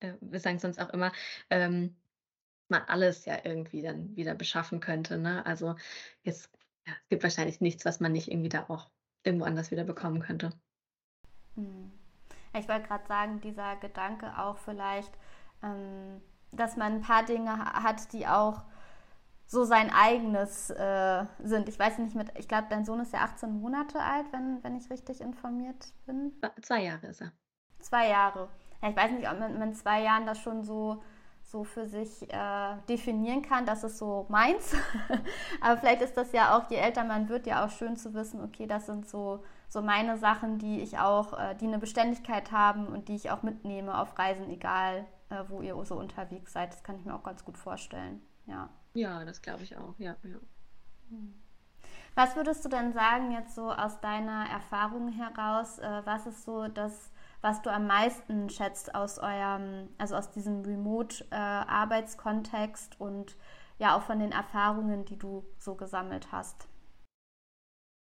Äh, 0.00 0.14
wir 0.20 0.40
sagen 0.40 0.58
sonst 0.58 0.80
auch 0.80 0.90
immer, 0.90 1.12
ähm, 1.50 1.94
man 2.68 2.82
alles 2.82 3.24
ja 3.24 3.38
irgendwie 3.44 3.82
dann 3.82 4.16
wieder 4.16 4.34
beschaffen 4.34 4.80
könnte. 4.80 5.18
Ne? 5.18 5.44
Also 5.46 5.76
jetzt, 6.24 6.50
ja, 6.86 6.94
es 7.02 7.08
gibt 7.08 7.22
wahrscheinlich 7.22 7.60
nichts, 7.60 7.84
was 7.84 8.00
man 8.00 8.12
nicht 8.12 8.30
irgendwie 8.30 8.48
da 8.48 8.64
auch 8.68 8.90
irgendwo 9.22 9.44
anders 9.44 9.70
wieder 9.70 9.84
bekommen 9.84 10.20
könnte. 10.20 10.50
Hm. 11.54 11.95
Ich 12.58 12.68
wollte 12.68 12.88
gerade 12.88 13.06
sagen, 13.06 13.40
dieser 13.40 13.76
Gedanke 13.76 14.32
auch 14.38 14.56
vielleicht, 14.58 15.12
ähm, 15.62 16.20
dass 16.52 16.76
man 16.76 16.94
ein 16.94 17.00
paar 17.02 17.24
Dinge 17.24 17.58
hat, 17.58 18.12
die 18.12 18.26
auch 18.26 18.62
so 19.46 19.64
sein 19.64 19.92
eigenes 19.92 20.70
äh, 20.70 21.24
sind. 21.42 21.68
Ich 21.68 21.78
weiß 21.78 21.98
nicht 21.98 22.16
mit, 22.16 22.36
ich 22.36 22.48
glaube, 22.48 22.66
dein 22.68 22.84
Sohn 22.84 23.00
ist 23.00 23.12
ja 23.12 23.20
18 23.20 23.60
Monate 23.60 24.00
alt, 24.00 24.26
wenn, 24.32 24.62
wenn 24.64 24.76
ich 24.76 24.90
richtig 24.90 25.20
informiert 25.20 25.92
bin. 26.06 26.32
Zwei 26.62 26.82
Jahre 26.82 27.06
ist 27.06 27.20
er. 27.20 27.32
Zwei 27.80 28.08
Jahre. 28.08 28.48
Ja, 28.82 28.90
ich 28.90 28.96
weiß 28.96 29.12
nicht, 29.12 29.30
ob 29.30 29.38
man 29.38 29.58
mit 29.58 29.76
zwei 29.76 30.02
Jahren 30.02 30.26
das 30.26 30.38
schon 30.38 30.64
so, 30.64 31.02
so 31.46 31.64
für 31.64 31.86
sich 31.86 32.30
äh, 32.32 32.76
definieren 32.88 33.42
kann, 33.42 33.66
das 33.66 33.84
ist 33.84 33.98
so 33.98 34.26
meins. 34.28 34.74
Aber 35.60 35.78
vielleicht 35.78 36.02
ist 36.02 36.16
das 36.16 36.32
ja 36.32 36.56
auch, 36.56 36.70
je 36.70 36.76
älter 36.76 37.04
man 37.04 37.28
wird, 37.28 37.46
ja 37.46 37.64
auch 37.64 37.70
schön 37.70 37.96
zu 37.96 38.14
wissen, 38.14 38.42
okay, 38.42 38.66
das 38.66 38.86
sind 38.86 39.08
so 39.08 39.42
so 39.68 39.82
meine 39.82 40.16
Sachen, 40.16 40.58
die 40.58 40.80
ich 40.80 40.98
auch, 40.98 41.38
äh, 41.38 41.54
die 41.54 41.66
eine 41.66 41.78
Beständigkeit 41.78 42.52
haben 42.52 42.86
und 42.86 43.08
die 43.08 43.16
ich 43.16 43.30
auch 43.30 43.42
mitnehme 43.42 43.98
auf 43.98 44.18
Reisen, 44.18 44.48
egal 44.50 45.06
äh, 45.28 45.42
wo 45.48 45.60
ihr 45.60 45.76
so 45.84 45.96
unterwegs 45.96 46.52
seid. 46.52 46.72
Das 46.72 46.82
kann 46.82 46.96
ich 46.96 47.04
mir 47.04 47.14
auch 47.14 47.22
ganz 47.22 47.44
gut 47.44 47.58
vorstellen. 47.58 48.22
Ja, 48.46 48.68
ja 48.94 49.24
das 49.24 49.42
glaube 49.42 49.62
ich 49.62 49.76
auch. 49.76 49.94
Ja, 49.98 50.16
ja. 50.22 50.38
Hm. 51.10 51.34
Was 52.14 52.34
würdest 52.34 52.64
du 52.64 52.68
denn 52.68 52.92
sagen, 52.92 53.32
jetzt 53.32 53.54
so 53.54 53.70
aus 53.70 54.00
deiner 54.00 54.48
Erfahrung 54.48 55.08
heraus, 55.12 55.78
äh, 55.78 56.02
was 56.04 56.26
ist 56.26 56.44
so 56.44 56.68
das, 56.68 57.10
was 57.40 57.62
du 57.62 57.70
am 57.70 57.86
meisten 57.86 58.50
schätzt 58.50 58.94
aus 58.94 59.18
eurem, 59.18 59.88
also 59.98 60.16
aus 60.16 60.30
diesem 60.30 60.62
Remote-Arbeitskontext 60.62 63.00
und 63.00 63.36
ja 63.78 63.96
auch 63.96 64.02
von 64.02 64.18
den 64.18 64.32
Erfahrungen, 64.32 65.04
die 65.04 65.18
du 65.18 65.44
so 65.58 65.74
gesammelt 65.74 66.32
hast? 66.32 66.68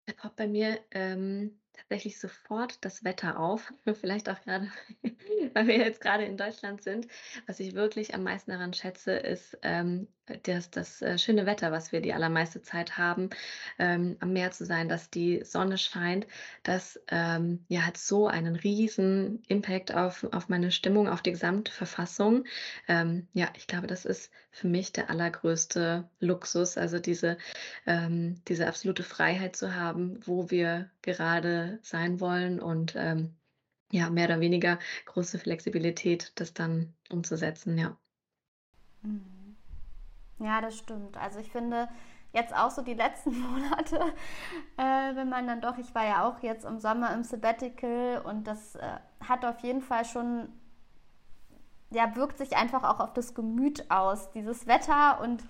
Da 0.07 0.13
poppt 0.13 0.35
bei 0.35 0.47
mir, 0.47 0.79
ähm, 0.91 1.59
tatsächlich 1.73 2.19
sofort 2.19 2.83
das 2.83 3.03
Wetter 3.03 3.39
auf. 3.39 3.71
Vielleicht 3.99 4.29
auch 4.29 4.41
gerade, 4.41 4.71
weil 5.53 5.67
wir 5.67 5.77
jetzt 5.77 6.01
gerade 6.01 6.25
in 6.25 6.37
Deutschland 6.37 6.83
sind. 6.83 7.07
Was 7.47 7.59
ich 7.59 7.75
wirklich 7.75 8.15
am 8.15 8.23
meisten 8.23 8.51
daran 8.51 8.73
schätze, 8.73 9.13
ist, 9.13 9.57
ähm, 9.61 10.07
das 10.43 10.69
das, 10.69 11.01
äh, 11.01 11.17
schöne 11.17 11.45
Wetter, 11.45 11.71
was 11.71 11.91
wir 11.91 12.01
die 12.01 12.13
allermeiste 12.13 12.61
Zeit 12.61 12.97
haben, 12.97 13.29
ähm, 13.79 14.17
am 14.19 14.33
Meer 14.33 14.51
zu 14.51 14.65
sein, 14.65 14.87
dass 14.89 15.09
die 15.09 15.43
Sonne 15.43 15.77
scheint. 15.77 16.27
Das, 16.63 16.99
ähm, 17.09 17.65
ja, 17.67 17.81
hat 17.81 17.97
so 17.97 18.27
einen 18.27 18.55
riesen 18.55 19.43
Impact 19.47 19.93
auf 19.93 20.23
auf 20.31 20.49
meine 20.49 20.71
Stimmung, 20.71 21.07
auf 21.07 21.21
die 21.21 21.31
Gesamtverfassung. 21.31 22.45
Ähm, 22.87 23.27
ja, 23.33 23.49
ich 23.57 23.67
glaube, 23.67 23.87
das 23.87 24.05
ist 24.05 24.31
für 24.51 24.67
mich 24.67 24.91
der 24.93 25.09
allergrößte 25.09 26.09
Luxus, 26.19 26.77
also 26.77 26.99
diese 26.99 27.37
ähm, 27.85 28.41
diese 28.47 28.67
absolute 28.67 29.03
Freiheit 29.03 29.55
zu 29.55 29.75
haben, 29.75 30.19
wo 30.25 30.49
wir 30.49 30.89
gerade 31.01 31.79
sein 31.81 32.19
wollen 32.19 32.59
und, 32.59 32.95
ähm, 32.95 33.35
ja, 33.91 34.09
mehr 34.09 34.25
oder 34.25 34.39
weniger 34.39 34.79
große 35.05 35.37
Flexibilität, 35.39 36.31
das 36.35 36.53
dann 36.53 36.93
umzusetzen, 37.09 37.77
ja. 37.77 37.97
Mhm. 39.03 39.40
Ja, 40.41 40.59
das 40.59 40.77
stimmt. 40.77 41.17
Also 41.17 41.39
ich 41.39 41.51
finde 41.51 41.87
jetzt 42.33 42.55
auch 42.55 42.71
so 42.71 42.81
die 42.81 42.93
letzten 42.93 43.39
Monate, 43.51 43.99
äh, 44.77 45.15
wenn 45.15 45.29
man 45.29 45.47
dann 45.47 45.61
doch, 45.61 45.77
ich 45.77 45.93
war 45.93 46.05
ja 46.05 46.27
auch 46.27 46.41
jetzt 46.41 46.65
im 46.65 46.79
Sommer 46.79 47.13
im 47.13 47.23
Sabbatical 47.23 48.21
und 48.23 48.45
das 48.45 48.75
äh, 48.75 48.97
hat 49.27 49.45
auf 49.45 49.59
jeden 49.59 49.81
Fall 49.81 50.05
schon, 50.05 50.49
ja, 51.91 52.15
wirkt 52.15 52.37
sich 52.37 52.57
einfach 52.57 52.83
auch 52.83 52.99
auf 52.99 53.13
das 53.13 53.35
Gemüt 53.35 53.89
aus, 53.91 54.31
dieses 54.31 54.65
Wetter 54.65 55.21
und 55.21 55.43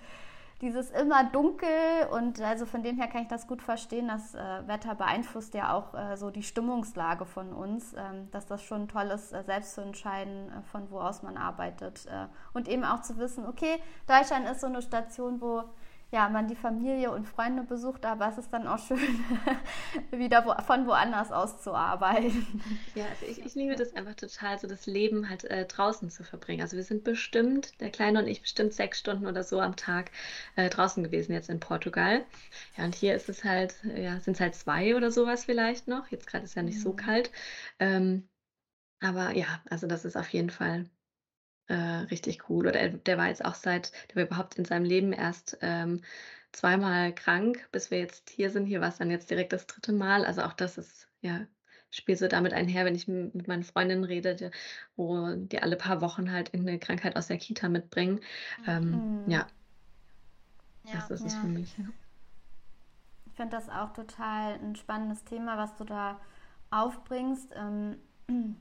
dieses 0.62 0.90
immer 0.92 1.24
dunkel 1.24 1.68
und 2.12 2.40
also 2.40 2.66
von 2.66 2.84
dem 2.84 2.96
her 2.96 3.08
kann 3.08 3.22
ich 3.22 3.28
das 3.28 3.48
gut 3.48 3.60
verstehen. 3.60 4.08
Das 4.08 4.34
äh, 4.34 4.38
Wetter 4.66 4.94
beeinflusst 4.94 5.54
ja 5.54 5.74
auch 5.74 5.92
äh, 5.92 6.16
so 6.16 6.30
die 6.30 6.44
Stimmungslage 6.44 7.26
von 7.26 7.52
uns, 7.52 7.94
ähm, 7.94 8.30
dass 8.30 8.46
das 8.46 8.62
schon 8.62 8.88
toll 8.88 9.10
ist, 9.12 9.32
äh, 9.32 9.42
selbst 9.42 9.74
zu 9.74 9.80
entscheiden, 9.80 10.50
äh, 10.50 10.62
von 10.70 10.88
wo 10.90 11.00
aus 11.00 11.24
man 11.24 11.36
arbeitet. 11.36 12.06
Äh, 12.06 12.28
und 12.54 12.68
eben 12.68 12.84
auch 12.84 13.02
zu 13.02 13.18
wissen, 13.18 13.44
okay, 13.44 13.82
Deutschland 14.06 14.48
ist 14.48 14.60
so 14.60 14.68
eine 14.68 14.82
Station, 14.82 15.40
wo 15.40 15.64
ja, 16.12 16.28
man 16.28 16.46
die 16.46 16.54
Familie 16.54 17.10
und 17.10 17.26
Freunde 17.26 17.62
besucht, 17.62 18.04
aber 18.04 18.28
es 18.28 18.36
ist 18.36 18.52
dann 18.52 18.66
auch 18.66 18.78
schön, 18.78 18.98
wieder 20.10 20.44
wo, 20.44 20.52
von 20.62 20.86
woanders 20.86 21.32
aus 21.32 21.62
zu 21.62 21.72
arbeiten. 21.72 22.60
Ja, 22.94 23.06
also 23.06 23.24
ich, 23.24 23.44
ich 23.44 23.54
liebe 23.54 23.76
das 23.76 23.96
einfach 23.96 24.14
total, 24.14 24.58
so 24.58 24.68
das 24.68 24.84
Leben 24.84 25.30
halt 25.30 25.44
äh, 25.44 25.64
draußen 25.64 26.10
zu 26.10 26.22
verbringen. 26.22 26.60
Also 26.60 26.76
wir 26.76 26.84
sind 26.84 27.02
bestimmt, 27.02 27.80
der 27.80 27.90
Kleine 27.90 28.18
und 28.18 28.28
ich, 28.28 28.42
bestimmt 28.42 28.74
sechs 28.74 28.98
Stunden 28.98 29.26
oder 29.26 29.42
so 29.42 29.58
am 29.60 29.74
Tag 29.74 30.10
äh, 30.56 30.68
draußen 30.68 31.02
gewesen 31.02 31.32
jetzt 31.32 31.48
in 31.48 31.60
Portugal. 31.60 32.26
Ja, 32.76 32.84
und 32.84 32.94
hier 32.94 33.14
ist 33.14 33.30
es 33.30 33.42
halt, 33.42 33.74
ja, 33.82 34.20
sind 34.20 34.34
es 34.34 34.40
halt 34.40 34.54
zwei 34.54 34.94
oder 34.94 35.10
sowas 35.10 35.46
vielleicht 35.46 35.88
noch. 35.88 36.08
Jetzt 36.08 36.26
gerade 36.26 36.44
ist 36.44 36.54
ja 36.54 36.62
nicht 36.62 36.80
so 36.80 36.92
mhm. 36.92 36.96
kalt. 36.96 37.30
Ähm, 37.78 38.28
aber 39.00 39.34
ja, 39.34 39.62
also 39.70 39.86
das 39.86 40.04
ist 40.04 40.16
auf 40.16 40.28
jeden 40.28 40.50
Fall 40.50 40.84
äh, 41.72 41.76
richtig 42.10 42.48
cool. 42.50 42.66
Oder 42.66 42.80
er, 42.80 42.90
der 42.90 43.18
war 43.18 43.28
jetzt 43.28 43.44
auch 43.44 43.54
seit, 43.54 43.92
der 44.10 44.16
war 44.16 44.22
überhaupt 44.24 44.54
in 44.56 44.64
seinem 44.64 44.84
Leben 44.84 45.12
erst 45.12 45.58
ähm, 45.62 46.02
zweimal 46.52 47.14
krank, 47.14 47.68
bis 47.72 47.90
wir 47.90 47.98
jetzt 47.98 48.30
hier 48.30 48.50
sind. 48.50 48.66
Hier 48.66 48.80
war 48.80 48.88
es 48.88 48.98
dann 48.98 49.10
jetzt 49.10 49.30
direkt 49.30 49.52
das 49.52 49.66
dritte 49.66 49.92
Mal. 49.92 50.24
Also 50.24 50.42
auch 50.42 50.52
das 50.52 50.78
ist, 50.78 51.08
ja, 51.22 51.46
spielt 51.90 52.18
so 52.18 52.28
damit 52.28 52.52
einher, 52.52 52.84
wenn 52.84 52.94
ich 52.94 53.08
mit 53.08 53.48
meinen 53.48 53.62
Freundinnen 53.64 54.04
rede, 54.04 54.34
die, 54.36 54.50
wo 54.96 55.34
die 55.36 55.60
alle 55.62 55.76
paar 55.76 56.00
Wochen 56.00 56.30
halt 56.32 56.48
irgendeine 56.54 56.78
Krankheit 56.78 57.16
aus 57.16 57.28
der 57.28 57.38
Kita 57.38 57.68
mitbringen. 57.68 58.20
Ähm, 58.66 59.06
Mhm. 59.26 59.30
ja, 59.32 59.46
Ja, 60.84 60.92
das 60.98 61.10
ist 61.10 61.24
es 61.26 61.36
für 61.36 61.46
ja. 61.46 61.48
mich. 61.48 61.76
Ja. 61.78 61.84
Ich 63.26 63.32
finde 63.34 63.56
das 63.56 63.68
auch 63.68 63.92
total 63.92 64.54
ein 64.60 64.76
spannendes 64.76 65.24
Thema, 65.24 65.56
was 65.58 65.74
du 65.76 65.84
da 65.84 66.20
aufbringst. 66.70 67.52
Ähm, 67.56 67.98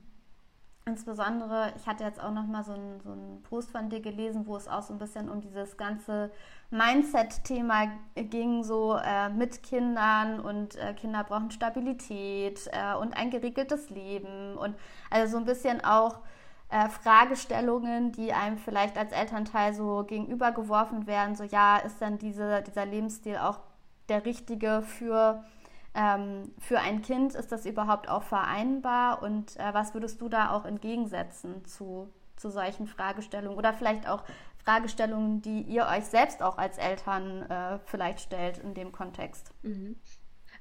insbesondere, 0.86 1.74
ich 1.78 1.88
hatte 1.88 2.04
jetzt 2.04 2.22
auch 2.22 2.32
noch 2.32 2.46
mal 2.46 2.63
so 2.63 2.74
einen 2.74 3.00
so 3.02 3.12
einen 3.12 3.44
Post 3.44 3.72
von 3.72 3.89
dir 3.89 4.02
gelesen, 4.02 4.48
wo 4.48 4.56
es 4.56 4.67
auch 4.67 4.82
so 4.82 4.94
ein 4.94 5.00
bisschen 5.00 5.30
um 5.30 5.41
dieses 5.41 5.78
ganze 5.78 6.32
Mindset-Thema 6.72 7.91
ging, 8.15 8.63
so 8.63 8.96
äh, 8.96 9.30
mit 9.30 9.62
Kindern 9.63 10.39
und 10.39 10.76
äh, 10.76 10.94
Kinder 10.94 11.24
brauchen 11.24 11.52
Stabilität 11.52 12.67
äh, 12.72 12.96
und 12.96 13.15
ein 13.15 13.30
geregeltes 13.30 13.89
Leben 13.89 14.58
und 14.58 14.76
also 15.10 15.34
so 15.34 15.38
ein 15.38 15.46
bisschen 15.46 15.84
auch 15.84 16.20
äh, 16.70 16.88
Fragestellungen, 16.89 18.12
die 18.13 18.34
einem 18.34 18.58
vielleicht 18.58 18.98
als 18.98 19.12
Elternteil 19.12 19.74
so 19.74 20.06
gegenübergeworfen 20.08 21.06
werden, 21.06 21.36
so 21.36 21.44
ja, 21.44 21.78
ist 21.78 22.02
dann 22.02 22.17
diese, 22.17 22.62
dieser 22.63 22.86
Lebensstil 22.86 23.38
auch 23.38 23.60
der 24.10 24.26
richtige 24.26 24.82
für, 24.82 25.44
ähm, 25.93 26.54
für 26.60 26.80
ein 26.80 27.01
Kind? 27.01 27.36
Ist 27.36 27.51
das 27.51 27.65
überhaupt 27.65 28.10
auch 28.10 28.23
vereinbar? 28.23 29.21
Und 29.21 29.58
äh, 29.58 29.73
was 29.73 29.93
würdest 29.93 30.21
du 30.21 30.30
da 30.30 30.51
auch 30.51 30.65
entgegensetzen 30.65 31.65
zu, 31.65 32.10
zu 32.38 32.49
solchen 32.49 32.88
Fragestellungen? 32.88 33.58
Oder 33.58 33.73
vielleicht 33.73 34.08
auch 34.08 34.23
Fragestellungen, 34.63 35.41
die 35.41 35.62
ihr 35.62 35.88
euch 35.88 36.06
selbst 36.06 36.41
auch 36.41 36.58
als 36.58 36.77
Eltern 36.77 37.43
äh, 37.49 37.80
vielleicht 37.86 38.21
stellt 38.21 38.58
in 38.60 38.73
dem 38.73 38.91
Kontext? 38.91 39.54
Mhm. 39.63 39.95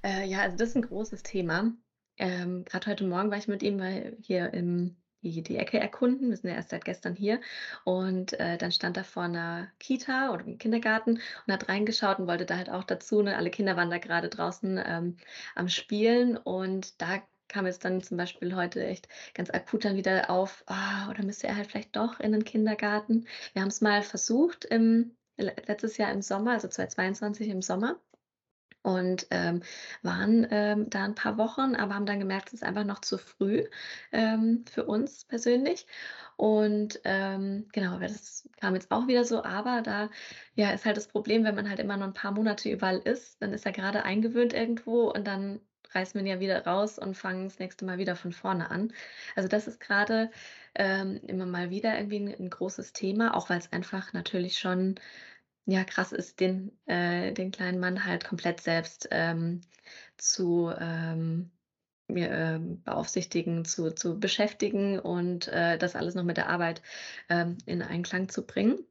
Äh, 0.03 0.27
ja, 0.27 0.41
also 0.41 0.57
das 0.57 0.71
ist 0.71 0.77
ein 0.77 0.83
großes 0.83 1.23
Thema. 1.23 1.73
Ähm, 2.17 2.65
gerade 2.65 2.91
heute 2.91 3.05
Morgen 3.05 3.31
war 3.31 3.39
ich 3.39 3.49
mit 3.49 3.63
ihm 3.63 3.79
bei, 3.79 4.17
hier 4.21 4.53
im 4.53 4.97
die, 5.23 5.43
die 5.43 5.57
Ecke 5.57 5.79
erkunden. 5.79 6.31
Wir 6.31 6.37
sind 6.37 6.51
ja 6.51 6.57
erst 6.57 6.71
seit 6.71 6.85
gestern 6.85 7.15
hier. 7.15 7.41
Und 7.85 8.39
äh, 8.41 8.59
dann 8.59 8.73
stand 8.73 8.97
er 8.97 9.05
vor 9.05 9.25
einer 9.25 9.69
Kita 9.79 10.33
oder 10.33 10.45
im 10.47 10.59
Kindergarten 10.59 11.21
und 11.47 11.53
hat 11.53 11.69
reingeschaut 11.69 12.19
und 12.19 12.27
wollte 12.27 12.47
da 12.47 12.57
halt 12.57 12.71
auch 12.71 12.85
dazu. 12.85 13.23
Ne? 13.23 13.37
Alle 13.37 13.51
Kinder 13.51 13.77
waren 13.77 13.91
da 13.91 13.99
gerade 13.99 14.29
draußen 14.29 14.81
ähm, 14.85 15.17
am 15.55 15.69
Spielen 15.69 16.37
und 16.37 17.01
da 17.01 17.23
kam 17.49 17.67
es 17.67 17.79
dann 17.81 18.01
zum 18.03 18.17
Beispiel 18.17 18.55
heute 18.55 18.85
echt 18.87 19.09
ganz 19.35 19.51
akut 19.51 19.85
dann 19.85 19.97
wieder 19.97 20.31
auf, 20.31 20.63
ah, 20.67 21.11
oder 21.11 21.25
müsste 21.25 21.49
er 21.49 21.57
halt 21.57 21.67
vielleicht 21.67 21.97
doch 21.97 22.21
in 22.21 22.33
den 22.33 22.45
Kindergarten. 22.45 23.27
Wir 23.53 23.63
haben 23.63 23.69
es 23.69 23.81
mal 23.81 24.03
versucht 24.03 24.65
im, 24.65 25.17
letztes 25.37 25.97
Jahr 25.97 26.13
im 26.13 26.23
Sommer, 26.23 26.53
also 26.53 26.69
2022 26.69 27.49
im 27.49 27.63
Sommer 27.63 27.99
und, 28.83 29.27
ähm, 29.31 29.63
waren, 30.03 30.47
ähm, 30.51 30.89
da 30.91 31.05
ein 31.05 31.15
paar 31.15 31.37
Wochen, 31.39 31.75
aber 31.77 31.95
haben 31.95 32.07
dann 32.07 32.19
gemerkt, 32.21 32.49
es 32.49 32.55
ist 32.55 32.63
einfach 32.65 32.85
noch 32.85 33.01
zu 33.01 33.19
früh, 33.19 33.65
ähm, 34.13 34.65
für 34.71 34.85
uns 34.87 35.25
persönlich. 35.25 35.87
Und, 36.37 37.01
ähm, 37.05 37.69
genau, 37.73 37.99
das 37.99 38.49
kam 38.61 38.75
jetzt 38.75 38.91
auch 38.91 39.07
wieder 39.07 39.25
so, 39.25 39.45
aber 39.45 39.83
da, 39.83 40.11
ja, 40.55 40.71
ist 40.71 40.85
halt 40.87 40.97
das 40.97 41.09
Problem, 41.09 41.45
wenn 41.45 41.55
man 41.55 41.69
halt 41.69 41.79
immer 41.81 41.97
nur 41.97 42.07
ein 42.07 42.13
paar 42.15 42.33
Monate 42.33 42.71
überall 42.71 42.99
ist, 42.99 43.41
dann 43.43 43.53
ist 43.53 43.67
er 43.67 43.73
gerade 43.73 44.05
eingewöhnt 44.05 44.53
irgendwo 44.55 45.11
und 45.11 45.27
dann 45.27 45.61
reißt 45.93 46.15
man 46.15 46.25
ja 46.27 46.39
wieder 46.41 46.65
raus 46.67 46.99
und 46.99 47.17
fangen 47.17 47.45
das 47.49 47.59
nächste 47.59 47.85
Mal 47.85 47.99
wieder 47.99 48.15
von 48.17 48.33
vorne 48.33 48.71
an. 48.71 48.93
Also, 49.37 49.49
das 49.49 49.67
ist 49.67 49.81
gerade 49.81 50.31
ähm, 50.75 51.17
immer 51.27 51.47
mal 51.47 51.71
wieder 51.71 51.97
irgendwie 51.99 52.19
ein 52.19 52.29
'n 52.29 52.51
großes 52.51 52.93
Thema, 52.93 53.35
auch 53.37 53.51
weil 53.51 53.59
es 53.59 53.73
einfach 53.73 54.13
natürlich 54.13 54.59
schon 54.59 54.95
ja, 55.71 55.85
krass 55.85 56.13
ist, 56.13 56.41
den 56.41 56.73
äh, 56.87 57.33
den 57.33 57.51
kleinen 57.53 57.79
Mann 57.81 58.05
halt 58.05 58.25
komplett 58.25 58.61
selbst, 58.61 59.09
ähm, 59.13 59.61
zu, 60.19 60.73
ähm, 60.79 61.51
ähm, 62.09 62.83
beaufsichtigen, 62.85 63.65
zu 63.65 63.93
zu 63.95 64.19
beschäftigen 64.21 64.99
und, 64.99 65.49
äh, 65.49 65.79
das 65.79 65.97
alles 65.97 66.15
noch 66.17 66.25
mit 66.25 66.37
der 66.39 66.49
Arbeit, 66.51 66.83
ähm, 67.31 67.59
in 67.67 67.83
Einklang 67.83 68.29
zu 68.29 68.47
bringen. 68.47 68.85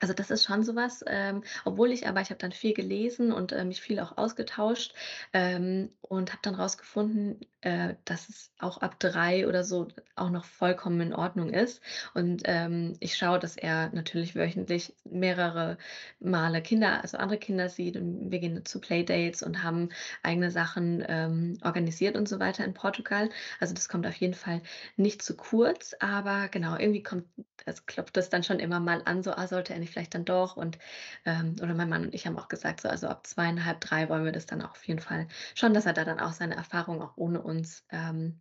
Also, 0.00 0.14
das 0.14 0.30
ist 0.30 0.44
schon 0.44 0.62
so 0.62 0.76
was, 0.76 1.02
ähm, 1.08 1.42
obwohl 1.64 1.90
ich 1.90 2.06
aber 2.06 2.20
ich 2.20 2.30
habe 2.30 2.38
dann 2.38 2.52
viel 2.52 2.72
gelesen 2.72 3.32
und, 3.32 3.50
äh, 3.52 3.64
mich 3.64 3.80
viel 3.80 3.98
auch 3.98 4.16
ausgetauscht, 4.16 4.94
ähm, 5.32 5.90
und 6.00 6.30
habe 6.30 6.40
dann 6.42 6.54
rausgefunden, 6.54 7.40
äh, 7.62 7.94
dass 8.04 8.28
es 8.28 8.52
auch 8.60 8.78
ab 8.78 9.00
3 9.00 9.46
oder 9.48 9.64
so 9.64 9.88
auch 10.14 10.30
noch 10.30 10.44
vollkommen 10.44 11.00
in 11.00 11.12
Ordnung 11.14 11.50
ist. 11.52 11.82
Und, 12.14 12.42
ähm, 12.44 12.94
ich 13.00 13.16
schaue, 13.16 13.40
dass 13.40 13.56
er 13.56 13.90
natürlich 13.92 14.36
wöchentlich 14.36 14.94
mehrere 15.04 15.76
Male 16.20 16.62
Kinder 16.62 17.02
also 17.02 17.16
andere 17.18 17.38
Kinder 17.38 17.68
sieht 17.68 17.96
und 17.96 18.30
wir 18.30 18.38
gehen 18.38 18.64
zu 18.64 18.80
Playdates 18.80 19.42
und 19.42 19.62
haben 19.64 19.88
eigene 20.22 20.50
Sachen, 20.52 21.04
ähm, 21.08 21.58
organisiert 21.64 22.16
und 22.16 22.28
so 22.28 22.38
weiter 22.38 22.64
in 22.64 22.72
Portugal. 22.74 23.28
Also, 23.58 23.74
das 23.74 23.88
kommt 23.88 24.06
auf 24.06 24.14
jeden 24.14 24.34
Fall 24.34 24.62
nicht 24.96 25.22
zu 25.22 25.36
kurz, 25.36 25.94
aber 25.98 26.48
genau, 26.48 26.76
irgendwie 26.78 27.02
kommt 27.02 27.24
es 27.66 27.84
klopft 27.86 28.16
das 28.16 28.30
dann 28.30 28.42
schon 28.44 28.58
immer 28.60 28.80
mal 28.80 29.02
an, 29.04 29.22
so: 29.22 29.32
„Ah, 29.32 29.46
sollte 29.46 29.72
er 29.74 29.78
nicht 29.80 29.87
vielleicht 29.88 30.14
dann 30.14 30.24
doch?“ 30.24 30.56
Und, 30.56 30.78
ähm 31.24 31.56
oder 31.62 31.74
mein 31.74 31.88
Mann 31.88 32.04
und 32.06 32.14
ich 32.14 32.26
haben 32.26 32.38
auch 32.38 32.48
gesagt, 32.48 32.80
so, 32.82 32.88
also 32.88 33.08
ab 33.08 33.24
2,5, 33.26 33.80
3 33.80 34.08
wollen 34.08 34.24
wir 34.24 34.32
das 34.32 34.46
dann 34.46 34.62
auch 34.62 34.70
auf 34.72 34.84
jeden 34.86 35.00
Fall 35.00 35.26
schon, 35.54 35.74
dass 35.74 35.86
er 35.86 35.92
da 35.94 36.04
dann 36.04 36.20
auch 36.20 36.32
seine 36.32 36.56
Erfahrungen 36.56 37.02
auch 37.02 37.16
ohne 37.16 37.40
uns, 37.42 37.84
ähm, 37.90 38.40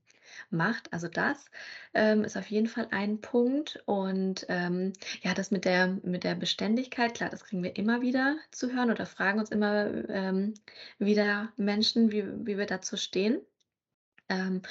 macht. 0.49 0.91
Also 0.93 1.07
das, 1.07 1.45
ähm, 1.93 2.23
ist 2.23 2.37
auf 2.37 2.47
jeden 2.49 2.67
Fall 2.67 2.87
ein 2.91 3.21
Punkt. 3.21 3.81
Und, 3.85 4.45
ähm, 4.49 4.93
ja, 5.21 5.33
das 5.33 5.51
mit 5.51 5.65
der 5.65 5.87
mit 6.03 6.23
der 6.23 6.35
Beständigkeit, 6.35 7.13
klar, 7.13 7.29
das 7.29 7.43
kriegen 7.45 7.63
wir 7.63 7.75
immer 7.75 8.01
wieder 8.01 8.37
zu 8.51 8.71
hören 8.73 8.91
oder 8.91 9.05
fragen 9.05 9.39
uns 9.39 9.49
immer, 9.51 9.85
ähm, 10.09 10.53
wieder 10.99 11.51
Menschen, 11.57 12.11
wie 12.11 12.23
wie 12.45 12.57
wir 12.57 12.65
dazu 12.65 12.97
stehen. 12.97 13.41
Ähm, 14.29 14.61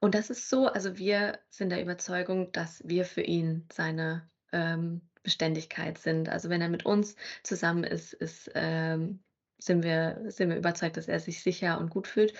und 0.00 0.14
das 0.14 0.30
ist 0.30 0.50
so 0.50 0.66
also, 0.68 0.98
wir 0.98 1.38
sind 1.50 1.70
der 1.70 1.82
Überzeugung, 1.82 2.52
dass 2.52 2.82
wir 2.86 3.04
für 3.04 3.22
ihn 3.22 3.66
seine, 3.72 4.28
ähm, 4.52 5.02
Beständigkeit 5.24 5.98
sind. 5.98 6.28
Also, 6.28 6.50
wenn 6.50 6.60
er 6.62 6.68
mit 6.68 6.86
uns 6.86 7.16
zusammen 7.42 7.84
ist, 7.84 8.12
ist, 8.14 8.50
ähm 8.54 9.20
sind 9.58 9.82
wir 9.82 10.20
sind 10.28 10.50
wir 10.50 10.56
überzeugt, 10.56 10.96
dass 10.96 11.08
er 11.08 11.20
sich 11.20 11.42
sicher 11.42 11.78
und 11.78 11.90
gut 11.90 12.06
fühlt. 12.08 12.34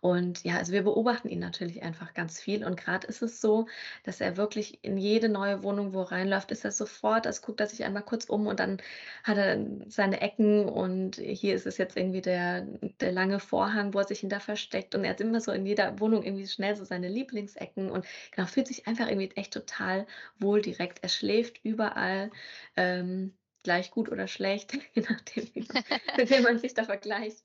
Und 0.00 0.44
ja, 0.44 0.56
also, 0.56 0.72
wir 0.72 0.82
beobachten 0.82 1.28
ihn 1.28 1.38
natürlich 1.40 1.82
einfach 1.82 2.14
ganz 2.14 2.40
viel. 2.40 2.64
Und 2.64 2.76
gerade 2.76 3.06
ist 3.06 3.22
es 3.22 3.40
so, 3.40 3.66
dass 4.04 4.20
er 4.20 4.36
wirklich 4.36 4.82
in 4.84 4.96
jede 4.96 5.28
neue 5.28 5.62
Wohnung, 5.62 5.92
wo 5.92 6.00
er 6.02 6.12
reinläuft, 6.12 6.50
ist 6.52 6.64
er 6.64 6.72
sofort 6.72 7.26
also, 7.26 7.42
guckt 7.42 7.60
er 7.60 7.66
sich 7.66 7.84
einmal 7.84 8.02
kurz 8.04 8.24
um 8.26 8.46
und 8.46 8.60
dann 8.60 8.78
hat 9.24 9.36
er 9.38 9.58
seine 9.88 10.20
Ecken 10.20 10.68
und 10.68 11.16
hier 11.16 11.54
ist 11.54 11.66
es 11.66 11.78
jetzt 11.78 11.96
irgendwie 11.96 12.20
der 12.22 12.62
der 13.00 13.12
lange 13.12 13.40
Vorhang, 13.40 13.94
wo 13.94 13.98
er 13.98 14.06
sich 14.06 14.20
hinter 14.20 14.40
versteckt 14.40 14.94
und 14.94 15.04
er 15.04 15.10
hat 15.10 15.20
immer 15.20 15.40
so 15.40 15.52
in 15.52 15.66
jeder 15.66 15.98
Wohnung 16.00 16.22
irgendwie 16.22 16.46
schnell 16.46 16.76
so 16.76 16.84
seine 16.84 17.08
Lieblingsecken 17.08 17.90
und 17.90 18.06
genau, 18.34 18.46
fühlt 18.46 18.68
sich 18.68 18.86
einfach 18.86 19.08
irgendwie 19.08 19.30
echt 19.36 19.52
total 19.52 20.06
wohl 20.38 20.62
direkt. 20.62 21.02
Er 21.02 21.08
schläft 21.08 21.60
überall, 21.64 22.30
ähm, 22.76 23.34
gleich 23.62 23.90
gut 23.90 24.10
oder 24.10 24.26
schlecht, 24.28 24.72
je 24.94 25.02
nachdem, 25.08 25.44
mit 26.16 26.30
wem 26.30 26.42
man 26.42 26.58
sich 26.58 26.74
da 26.74 26.84
vergleicht. 26.84 27.42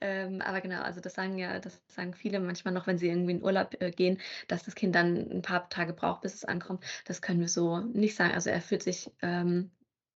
Ähm, 0.00 0.40
aber 0.40 0.60
genau, 0.60 0.82
also 0.82 1.00
das 1.00 1.14
sagen 1.14 1.38
ja 1.38 1.58
das 1.60 1.80
sagen 1.88 2.14
viele 2.14 2.40
manchmal 2.40 2.74
noch, 2.74 2.86
wenn 2.86 2.98
sie 2.98 3.08
irgendwie 3.08 3.32
in 3.32 3.42
Urlaub, 3.42 3.80
äh, 3.80 3.90
gehen, 3.90 4.18
dass 4.48 4.64
das 4.64 4.74
Kind 4.74 4.94
dann 4.94 5.30
ein 5.30 5.42
paar 5.42 5.68
Tage 5.68 5.92
braucht, 5.92 6.22
bis 6.22 6.34
es 6.34 6.44
ankommt. 6.44 6.84
Das 7.06 7.22
können 7.22 7.40
wir 7.40 7.48
so 7.48 7.78
nicht 7.80 8.14
sagen. 8.16 8.34
Also, 8.34 8.50
er 8.50 8.60
fühlt 8.60 8.82
sich, 8.82 9.10
ähm 9.22 9.70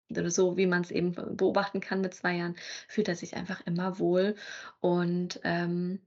oder 0.10 0.30
so, 0.30 0.58
wie 0.58 0.66
man 0.68 0.82
es 0.82 0.92
eben 0.92 1.14
beobachten 1.38 1.80
kann 1.80 2.02
mit 2.02 2.14
2 2.14 2.36
Jahren, 2.38 2.56
fühlt 2.88 3.08
er 3.08 3.16
sich 3.16 3.36
einfach 3.36 3.62
immer 3.66 3.98
wohl. 4.00 4.36
Und, 4.82 5.40
ähm, 5.44 6.02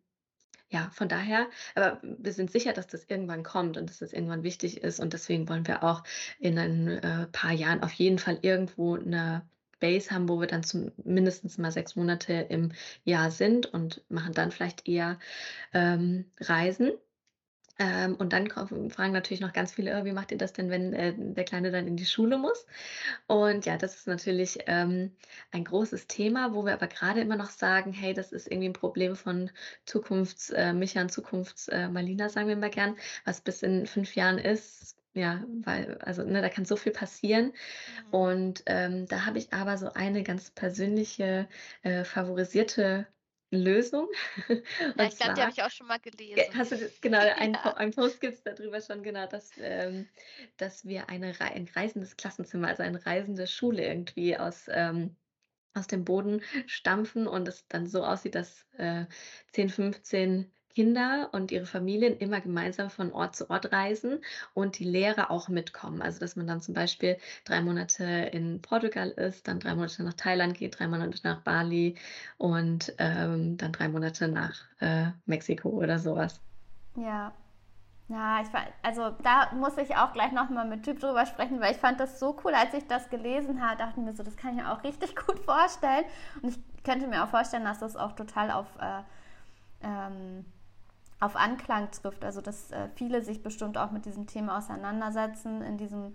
ja, 0.71 0.91
von 0.93 1.09
daher 1.09 1.49
aber 1.75 2.01
wir 2.03 2.33
sind 2.33 2.51
sicher, 2.51 2.73
dass 2.73 2.87
das 2.87 3.05
irgendwann 3.05 3.43
kommt 3.43 3.77
und 3.77 3.89
dass 3.91 3.99
das 3.99 4.13
irgendwann 4.13 4.43
wichtig 4.43 4.83
ist 4.83 5.01
und 5.01 5.13
deswegen 5.13 5.49
wollen 5.49 5.67
wir 5.67 5.83
auch 5.85 6.03
in 6.39 6.59
ein 6.59 6.89
äh, 6.89 7.27
paar 7.29 7.53
Jahren 7.53 7.83
auf 7.83 7.93
jeden 7.93 8.19
Fall 8.19 8.39
irgendwo 8.43 8.97
eine 8.97 9.47
Base 9.81 10.11
haben, 10.11 10.29
wo 10.29 10.41
wir 10.41 10.47
dann 10.47 10.63
zum 10.63 10.93
mindestens 11.05 11.59
mal 11.59 11.71
6 11.71 11.97
Monate 11.97 12.33
im 12.49 12.73
Jahr 13.05 13.31
sind 13.31 13.67
und 13.67 14.03
machen 14.09 14.33
dann 14.33 14.51
vielleicht 14.51 14.89
eher, 14.89 15.19
ähm, 15.75 16.25
Reisen. 16.41 16.93
Ähm, 17.79 18.15
und 18.17 18.33
dann 18.33 18.49
kommen 18.49 18.91
fragen 18.91 19.13
natürlich 19.13 19.41
noch 19.41 19.53
ganz 19.53 19.73
viele: 19.75 20.01
„Oh, 20.01 20.05
wie 20.05 20.13
macht 20.13 20.31
ihr 20.33 20.39
das 20.39 20.53
denn, 20.53 20.71
wenn, 20.71 20.93
äh, 20.93 21.15
der 21.17 21.45
Kleine 21.45 21.71
dann 21.73 21.87
in 21.89 21.97
die 21.97 22.07
Schule 22.07 22.39
muss?“ 22.39 22.67
Und 23.27 23.67
ja, 23.67 23.77
das 23.77 23.97
ist 23.97 24.07
natürlich, 24.07 24.59
ähm, 24.67 25.17
ein 25.51 25.65
großes 25.65 26.07
Thema, 26.07 26.55
wo 26.55 26.65
wir 26.65 26.73
aber 26.75 26.87
grade 26.89 27.21
immer 27.21 27.37
noch 27.37 27.51
sagen: 27.51 27.93
„Hey, 27.93 28.15
das 28.15 28.33
ist 28.33 28.51
irgendwie 28.51 28.69
'n 28.69 28.73
Problem 28.75 29.17
von 29.17 29.51
Zukunfts 29.87 30.51
äh, 30.51 30.73
Micha 30.73 31.01
und 31.03 31.11
Zukunfts 31.13 31.69
äh, 31.69 31.89
Malina“, 31.89 32.29
sagen 32.29 32.47
wir 32.49 32.55
immer 32.55 32.71
gern, 32.71 32.97
was 33.25 33.41
bis 33.41 33.63
in 33.63 33.87
5 33.87 34.15
Jahren 34.17 34.39
ist. 34.39 34.97
Ja, 35.15 35.45
weil 35.65 35.97
also, 35.99 36.25
ne, 36.25 36.43
da 36.43 36.49
kann 36.49 36.65
so 36.65 36.77
viel 36.77 36.93
passieren. 36.93 37.53
Mhm. 37.87 38.11
Und, 38.11 38.63
ähm, 38.67 39.07
da 39.07 39.27
habe 39.27 39.39
ich 39.39 39.53
aber 39.53 39.79
so 39.79 39.93
eine 39.95 40.23
ganz 40.23 40.51
persönliche, 40.51 41.49
äh, 41.83 42.05
favorisierte 42.05 43.07
Lösung. 43.57 44.09
Ja, 44.99 45.07
ich 45.07 45.17
glaube, 45.17 45.35
die 45.35 45.43
habe 45.43 45.51
ich 45.53 45.63
auch 45.63 45.71
schon 45.71 45.87
mal 45.87 45.99
Ge 46.35 46.51
gelesen. 46.51 46.55
hast 46.55 46.73
du 46.73 46.91
genau, 47.01 47.21
ein 47.21 47.59
Po 47.63 47.71
Ja. 47.71 47.75
ein 47.75 47.93
Post 47.93 48.21
gibt's 48.21 48.43
da 48.43 48.55
drüber 48.55 48.81
schon, 48.81 49.03
genau, 49.03 49.27
dass 49.27 49.55
ähm, 49.59 50.11
dass 50.57 50.85
wir 50.85 51.09
eine 51.09 51.35
ein 51.41 51.69
reißendes 51.75 52.17
Klassenzimmer, 52.17 52.69
also 52.69 52.83
eine 52.83 53.05
reisende 53.07 53.47
Schule 53.47 53.87
irgendwie 53.87 54.37
aus 54.37 54.67
ähm, 54.69 55.17
aus 55.75 55.89
dem 55.89 56.05
Boden 56.07 56.43
stampfen 56.67 57.29
und 57.29 57.49
es 57.49 57.69
dann 57.69 57.87
so 57.89 58.05
aussieht, 58.05 58.37
dass, 58.37 58.67
äh, 58.75 59.07
10, 59.53 59.71
15 59.71 60.54
Kinder 60.75 61.29
und 61.33 61.53
ihre 61.53 61.67
Familien 61.67 62.17
immer 62.19 62.41
gemeinsam 62.41 62.91
von 62.91 63.13
Ort 63.13 63.37
zu 63.37 63.49
Ort 63.51 63.73
reisen 63.73 64.21
und 64.55 64.79
die 64.79 64.85
Lehrer 64.85 65.31
auch 65.31 65.49
mitkommen. 65.49 66.03
Also, 66.03 66.21
dass 66.21 66.37
man 66.37 66.47
dann 66.47 66.61
zum 66.61 66.75
Beispiel 66.75 67.19
3 67.45 67.61
Monate 67.63 68.05
in 68.05 68.61
Portugal 68.63 69.11
ist, 69.11 69.49
dann 69.49 69.61
3 69.61 69.75
Monate 69.75 70.03
nach 70.03 70.15
Thailand 70.15 70.55
geht, 70.59 70.79
3 70.79 70.89
Monate 70.89 71.21
nach 71.25 71.41
Bali 71.43 71.97
und, 72.39 72.93
ähm, 72.99 73.57
dann 73.57 73.73
3 73.73 73.89
Monate 73.89 74.29
nach, 74.29 74.55
äh, 74.81 75.07
Mexiko 75.27 75.69
oder 75.71 75.99
so 75.99 76.17
was. 76.17 76.41
Ja. 76.97 77.33
Ja, 78.09 78.43
ich 78.43 78.53
war, 78.53 78.67
also 78.83 79.11
da 79.23 79.51
muss 79.55 79.79
ich 79.79 79.97
auch 79.97 80.13
gleich 80.13 80.31
nochmal 80.33 80.67
mit 80.67 80.83
Typ 80.83 81.01
drüber 81.01 81.25
sprechen, 81.25 81.59
weil 81.61 81.73
ich 81.73 81.79
fand 81.79 81.99
das 82.01 82.21
so 82.21 82.37
cool, 82.45 82.53
als 82.55 82.75
ich 82.75 82.87
das 82.87 83.09
gelesen 83.09 83.63
habe, 83.67 83.79
dachte 83.79 83.99
mir 84.01 84.13
so, 84.15 84.23
das 84.23 84.37
kann 84.37 84.51
ich 84.51 84.63
mir 84.63 84.71
auch 84.71 84.85
richtig 84.85 85.17
gut 85.27 85.39
vorstellen. 85.39 86.05
Und 86.43 86.51
ich 86.51 86.85
könnte 86.85 87.07
mir 87.07 87.25
auch 87.25 87.29
vorstellen, 87.29 87.65
dass 87.65 87.79
das 87.79 87.97
auch 87.97 88.13
total 88.13 88.51
auf, 88.51 88.67
äh, 88.79 89.03
ähm, 89.83 90.45
auf 91.21 91.37
Anklang 91.37 91.91
trifft. 91.91 92.25
Also 92.25 92.41
dass 92.41 92.71
äh, 92.71 92.89
viele 92.95 93.23
sich 93.23 93.43
bestimmt 93.43 93.79
auch 93.79 93.91
mit 93.91 94.05
diesem 94.05 94.27
Thema 94.27 94.59
auseinandersetzen 94.59 95.63
in 95.63 95.79
diesem 95.79 96.15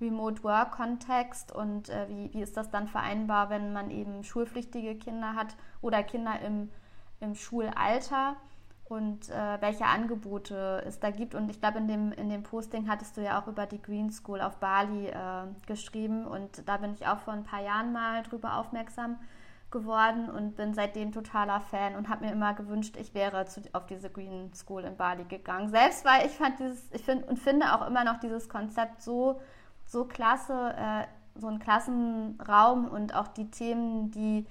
Remote 0.00 0.42
Work 0.42 0.72
Kontext 0.72 1.52
und 1.52 1.88
äh, 1.90 2.08
wie, 2.08 2.32
wie 2.32 2.42
ist 2.42 2.56
das 2.56 2.70
dann 2.70 2.88
vereinbar, 2.88 3.50
wenn 3.50 3.72
man 3.72 3.90
eben 3.90 4.24
schulpflichtige 4.24 4.96
Kinder 4.96 5.34
hat 5.34 5.56
oder 5.82 6.02
Kinder 6.02 6.40
im, 6.40 6.70
im 7.20 7.34
Schulalter 7.34 8.36
und 8.84 9.28
äh, 9.28 9.60
welche 9.60 9.84
Angebote 9.84 10.82
es 10.86 10.98
da 10.98 11.10
gibt. 11.10 11.34
Und 11.34 11.48
ich 11.48 11.60
glaube, 11.60 11.78
in 11.78 11.86
dem, 11.86 12.12
in 12.12 12.28
dem 12.28 12.42
Posting 12.42 12.88
hattest 12.88 13.16
du 13.16 13.20
ja 13.22 13.40
auch 13.40 13.46
über 13.46 13.66
die 13.66 13.80
Green 13.80 14.10
School 14.10 14.40
auf 14.40 14.56
Bali 14.56 15.08
äh, 15.08 15.14
geschrieben 15.66 16.26
und 16.26 16.66
da 16.66 16.78
bin 16.78 16.94
ich 16.94 17.06
auch 17.06 17.20
vor 17.20 17.34
ein 17.34 17.44
paar 17.44 17.62
Jahren 17.62 17.92
mal 17.92 18.22
drüber 18.22 18.56
aufmerksam 18.56 19.16
geworden 19.70 20.28
und 20.30 20.56
bin 20.56 20.74
seitdem 20.74 21.12
totaler 21.12 21.60
Fan 21.60 21.96
und 21.96 22.08
habe 22.08 22.24
mir 22.24 22.32
immer 22.32 22.54
gewünscht, 22.54 22.96
ich 22.98 23.14
wäre 23.14 23.46
zu, 23.46 23.62
auf 23.72 23.86
diese 23.86 24.10
Green 24.10 24.52
School 24.54 24.84
in 24.84 24.96
Bali 24.96 25.24
gegangen. 25.24 25.68
Selbst 25.68 26.04
weil 26.04 26.26
ich 26.26 26.32
fand 26.32 26.58
dieses, 26.58 26.90
ich 26.92 27.04
finde 27.04 27.26
und 27.26 27.38
finde 27.38 27.74
auch 27.74 27.86
immer 27.86 28.04
noch 28.04 28.20
dieses 28.20 28.48
Konzept 28.48 29.02
so, 29.02 29.40
so 29.86 30.04
klasse, 30.04 30.74
äh, 30.76 31.06
so 31.34 31.48
ein 31.48 31.58
Klassenraum 31.58 32.88
und 32.88 33.14
auch 33.14 33.28
die 33.28 33.50
Themen, 33.50 34.10
die 34.10 34.46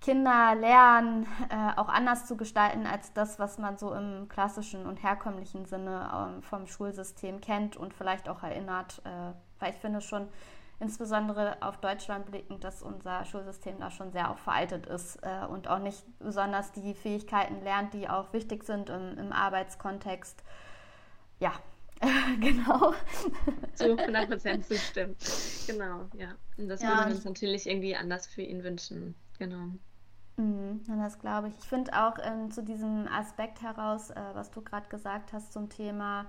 Kinder 0.00 0.54
lernen, 0.56 1.26
äh, 1.48 1.78
auch 1.78 1.88
anders 1.88 2.26
zu 2.26 2.36
gestalten 2.36 2.86
als 2.86 3.12
das, 3.12 3.38
was 3.38 3.58
man 3.58 3.78
so 3.78 3.94
im 3.94 4.28
klassischen 4.28 4.84
und 4.84 5.02
herkömmlichen 5.02 5.64
Sinne 5.64 6.10
ähm, 6.12 6.42
vom 6.42 6.66
Schulsystem 6.66 7.40
kennt 7.40 7.76
und 7.76 7.94
vielleicht 7.94 8.28
auch 8.28 8.42
erinnert. 8.42 9.00
Äh, 9.04 9.32
weil 9.60 9.70
ich 9.70 9.78
finde 9.78 10.00
schon, 10.00 10.28
insbesondere 10.82 11.56
auf 11.62 11.78
Deutschland 11.78 12.26
blickend, 12.26 12.64
dass 12.64 12.82
unser 12.82 13.24
Schulsystem 13.24 13.80
da 13.80 13.90
schon 13.90 14.12
sehr 14.12 14.30
auch 14.30 14.38
veraltet 14.38 14.86
ist 14.86 15.16
äh, 15.22 15.46
und 15.46 15.68
auch 15.68 15.78
nicht 15.80 16.04
besonders 16.18 16.72
die 16.72 16.94
Fähigkeiten 16.94 17.62
lernt, 17.62 17.94
die 17.94 18.08
auch 18.08 18.32
wichtig 18.34 18.64
sind 18.64 18.90
im, 18.90 19.18
im 19.18 19.32
Arbeitskontext. 19.32 20.42
Ja, 21.40 21.52
genau. 22.40 22.94
Zu 23.74 23.96
100 23.98 24.64
zustimmen. 24.64 25.16
Genau, 25.66 26.08
ja. 26.14 26.36
Und 26.56 26.68
das 26.68 26.86
Ja, 26.86 26.88
würden 26.88 27.06
wir 27.06 27.14
uns 27.14 27.24
natürlich 27.24 27.66
irgendwie 27.66 27.96
anders 27.96 28.26
für 28.26 28.42
ihn 28.42 28.62
wünschen. 28.64 29.14
Genau. 29.38 29.68
Mhm, 30.36 30.82
das 30.98 31.18
glaube 31.18 31.48
ich. 31.48 31.58
Ich 31.58 31.68
finde 31.68 31.92
auch 31.92 32.16
ähm, 32.22 32.50
zu 32.50 32.62
diesem 32.62 33.06
Aspekt 33.08 33.60
heraus, 33.62 34.10
äh, 34.10 34.20
was 34.34 34.50
du 34.50 34.62
gerade 34.62 34.88
gesagt 34.88 35.32
hast 35.32 35.52
zum 35.52 35.68
Thema, 35.68 36.26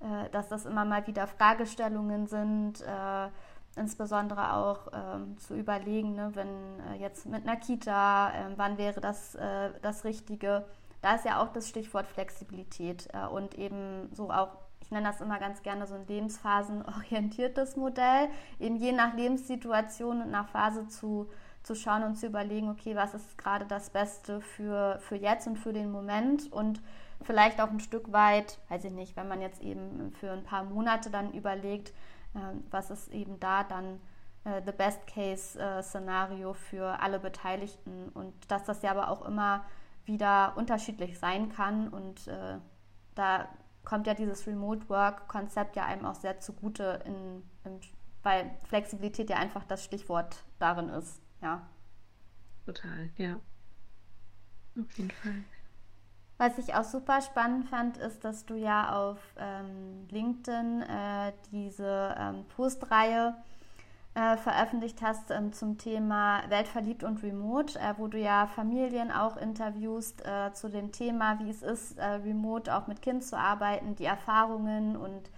äh, 0.00 0.28
dass 0.30 0.48
das 0.48 0.66
immer 0.66 0.84
mal 0.84 1.06
wieder 1.06 1.26
Fragestellungen 1.26 2.26
sind, 2.28 2.80
äh, 2.82 3.28
insbesondere 3.76 4.54
auch 4.54 4.88
ähm, 4.92 5.38
zu 5.38 5.54
überlegen, 5.54 6.14
ne, 6.14 6.30
wenn 6.34 6.48
äh, 6.48 7.00
jetzt 7.00 7.26
mit 7.26 7.46
einer 7.46 7.56
Kita, 7.56 8.30
äh, 8.30 8.52
wann 8.56 8.78
wäre 8.78 9.00
das 9.00 9.34
äh, 9.34 9.70
das 9.82 10.04
Richtige. 10.04 10.64
Da 11.02 11.14
ist 11.14 11.24
ja 11.24 11.42
auch 11.42 11.52
das 11.52 11.68
Stichwort 11.68 12.06
Flexibilität 12.06 13.08
äh, 13.12 13.26
und 13.26 13.54
eben 13.56 14.10
so 14.12 14.30
auch, 14.30 14.50
ich 14.80 14.90
nenne 14.90 15.06
das 15.06 15.20
immer 15.20 15.38
ganz 15.38 15.62
gerne 15.62 15.86
so 15.86 15.94
ein 15.94 16.06
lebensphasenorientiertes 16.06 17.76
Modell, 17.76 18.28
eben 18.58 18.76
je 18.76 18.92
nach 18.92 19.14
Lebenssituation 19.14 20.22
und 20.22 20.30
nach 20.30 20.48
Phase 20.48 20.88
zu 20.88 21.28
zu 21.62 21.74
schauen 21.74 22.02
und 22.02 22.16
zu 22.16 22.26
überlegen, 22.26 22.70
okay, 22.70 22.96
was 22.96 23.14
ist 23.14 23.36
gerade 23.36 23.66
das 23.66 23.90
Beste 23.90 24.40
für, 24.40 24.98
für 25.00 25.16
jetzt 25.16 25.46
und 25.46 25.56
für 25.56 25.72
den 25.72 25.90
Moment 25.90 26.50
und 26.52 26.80
vielleicht 27.22 27.60
auch 27.60 27.70
ein 27.70 27.80
Stück 27.80 28.12
weit, 28.12 28.58
weiß 28.68 28.84
ich 28.84 28.92
nicht, 28.92 29.16
wenn 29.16 29.28
man 29.28 29.42
jetzt 29.42 29.62
eben 29.62 30.12
für 30.18 30.30
ein 30.30 30.42
paar 30.42 30.64
Monate 30.64 31.10
dann 31.10 31.32
überlegt, 31.32 31.92
was 32.70 32.90
ist 32.90 33.08
eben 33.08 33.40
da 33.40 33.64
dann 33.64 34.00
äh, 34.44 34.62
the 34.64 34.72
best 34.72 35.06
case 35.06 35.58
äh, 35.58 35.82
Szenario 35.82 36.54
für 36.54 37.00
alle 37.00 37.18
Beteiligten 37.18 38.08
und 38.10 38.32
dass 38.50 38.64
das 38.64 38.82
ja 38.82 38.90
aber 38.90 39.10
auch 39.10 39.22
immer 39.26 39.64
wieder 40.04 40.56
unterschiedlich 40.56 41.18
sein 41.18 41.50
kann 41.50 41.88
und 41.88 42.26
äh, 42.28 42.58
da 43.14 43.48
kommt 43.84 44.06
ja 44.06 44.14
dieses 44.14 44.46
Remote 44.46 44.88
Work 44.88 45.28
Konzept 45.28 45.76
ja 45.76 45.84
einem 45.84 46.06
auch 46.06 46.14
sehr 46.14 46.40
zugute, 46.40 47.02
in, 47.04 47.42
in, 47.64 47.80
weil 48.22 48.50
Flexibilität 48.64 49.30
ja 49.30 49.36
einfach 49.36 49.64
das 49.64 49.84
Stichwort 49.84 50.44
darin 50.58 50.88
ist. 50.88 51.20
Ja. 51.40 51.66
Total, 52.66 53.10
ja. 53.16 53.40
Auf 54.78 54.92
jeden 54.96 55.10
Fall. 55.10 55.44
Was 56.40 56.56
ich 56.56 56.74
auch 56.74 56.84
super 56.84 57.20
spannend 57.20 57.68
fand, 57.68 57.98
ist, 57.98 58.24
dass 58.24 58.46
du 58.46 58.54
ja 58.54 58.96
auf 58.96 59.18
ähm, 59.38 60.08
LinkedIn 60.10 60.80
äh, 60.80 61.32
diese 61.52 62.16
ähm, 62.18 62.46
Postreihe 62.56 63.34
äh, 64.14 64.38
veröffentlicht 64.38 65.02
hast 65.02 65.30
ähm, 65.30 65.52
zum 65.52 65.76
Thema 65.76 66.40
Weltverliebt 66.48 67.04
und 67.04 67.22
Remote, 67.22 67.78
äh, 67.78 67.92
wo 67.98 68.06
du 68.06 68.16
ja 68.16 68.46
Familien 68.46 69.12
auch 69.12 69.36
interviewst 69.36 70.24
äh, 70.24 70.54
zu 70.54 70.70
dem 70.70 70.92
Thema, 70.92 71.38
wie 71.40 71.50
es 71.50 71.60
ist, 71.60 71.98
äh, 71.98 72.06
remote 72.06 72.74
auch 72.74 72.86
mit 72.86 73.02
Kind 73.02 73.22
zu 73.22 73.36
arbeiten, 73.36 73.94
die 73.96 74.06
Erfahrungen 74.06 74.96
und 74.96 75.28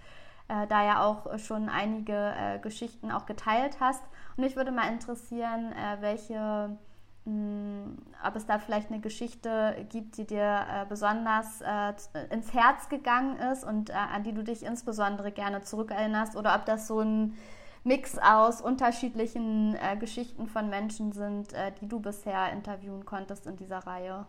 äh, 0.47 0.67
da 0.67 0.85
ja 0.85 1.03
auch 1.03 1.37
schon 1.37 1.67
einige 1.67 2.61
Geschichten 2.61 3.11
auch 3.11 3.25
geteilt 3.25 3.81
hast. 3.81 4.03
Und 4.37 4.45
mich 4.45 4.55
würde 4.55 4.71
mal 4.71 4.87
interessieren, 4.87 5.73
welche, 5.99 6.77
ob 7.25 8.35
es 8.35 8.45
da 8.45 8.59
vielleicht 8.59 8.89
eine 8.91 8.99
Geschichte 8.99 9.85
gibt, 9.89 10.17
die 10.17 10.27
dir 10.27 10.65
äh, 10.69 10.85
besonders 10.87 11.61
äh, 11.61 11.93
ins 12.31 12.53
Herz 12.53 12.89
gegangen 12.89 13.37
ist 13.37 13.63
und 13.63 13.89
äh, 13.89 13.93
an 13.93 14.23
die 14.23 14.33
du 14.33 14.43
dich 14.43 14.63
insbesondere 14.63 15.31
gerne 15.31 15.61
zurückerinnerst 15.61 16.35
oder 16.35 16.53
ob 16.55 16.65
das 16.65 16.87
so 16.87 16.99
ein 16.99 17.37
Mix 17.85 18.17
aus 18.17 18.61
unterschiedlichen 18.61 19.75
Geschichten 19.99 20.47
von 20.47 20.69
Menschen 20.69 21.11
sind, 21.11 21.49
die 21.81 21.89
du 21.89 21.99
bisher 21.99 22.53
interviewen 22.53 23.03
konntest 23.03 23.45
in 23.45 23.57
dieser 23.57 23.79
Reihe. 23.79 24.25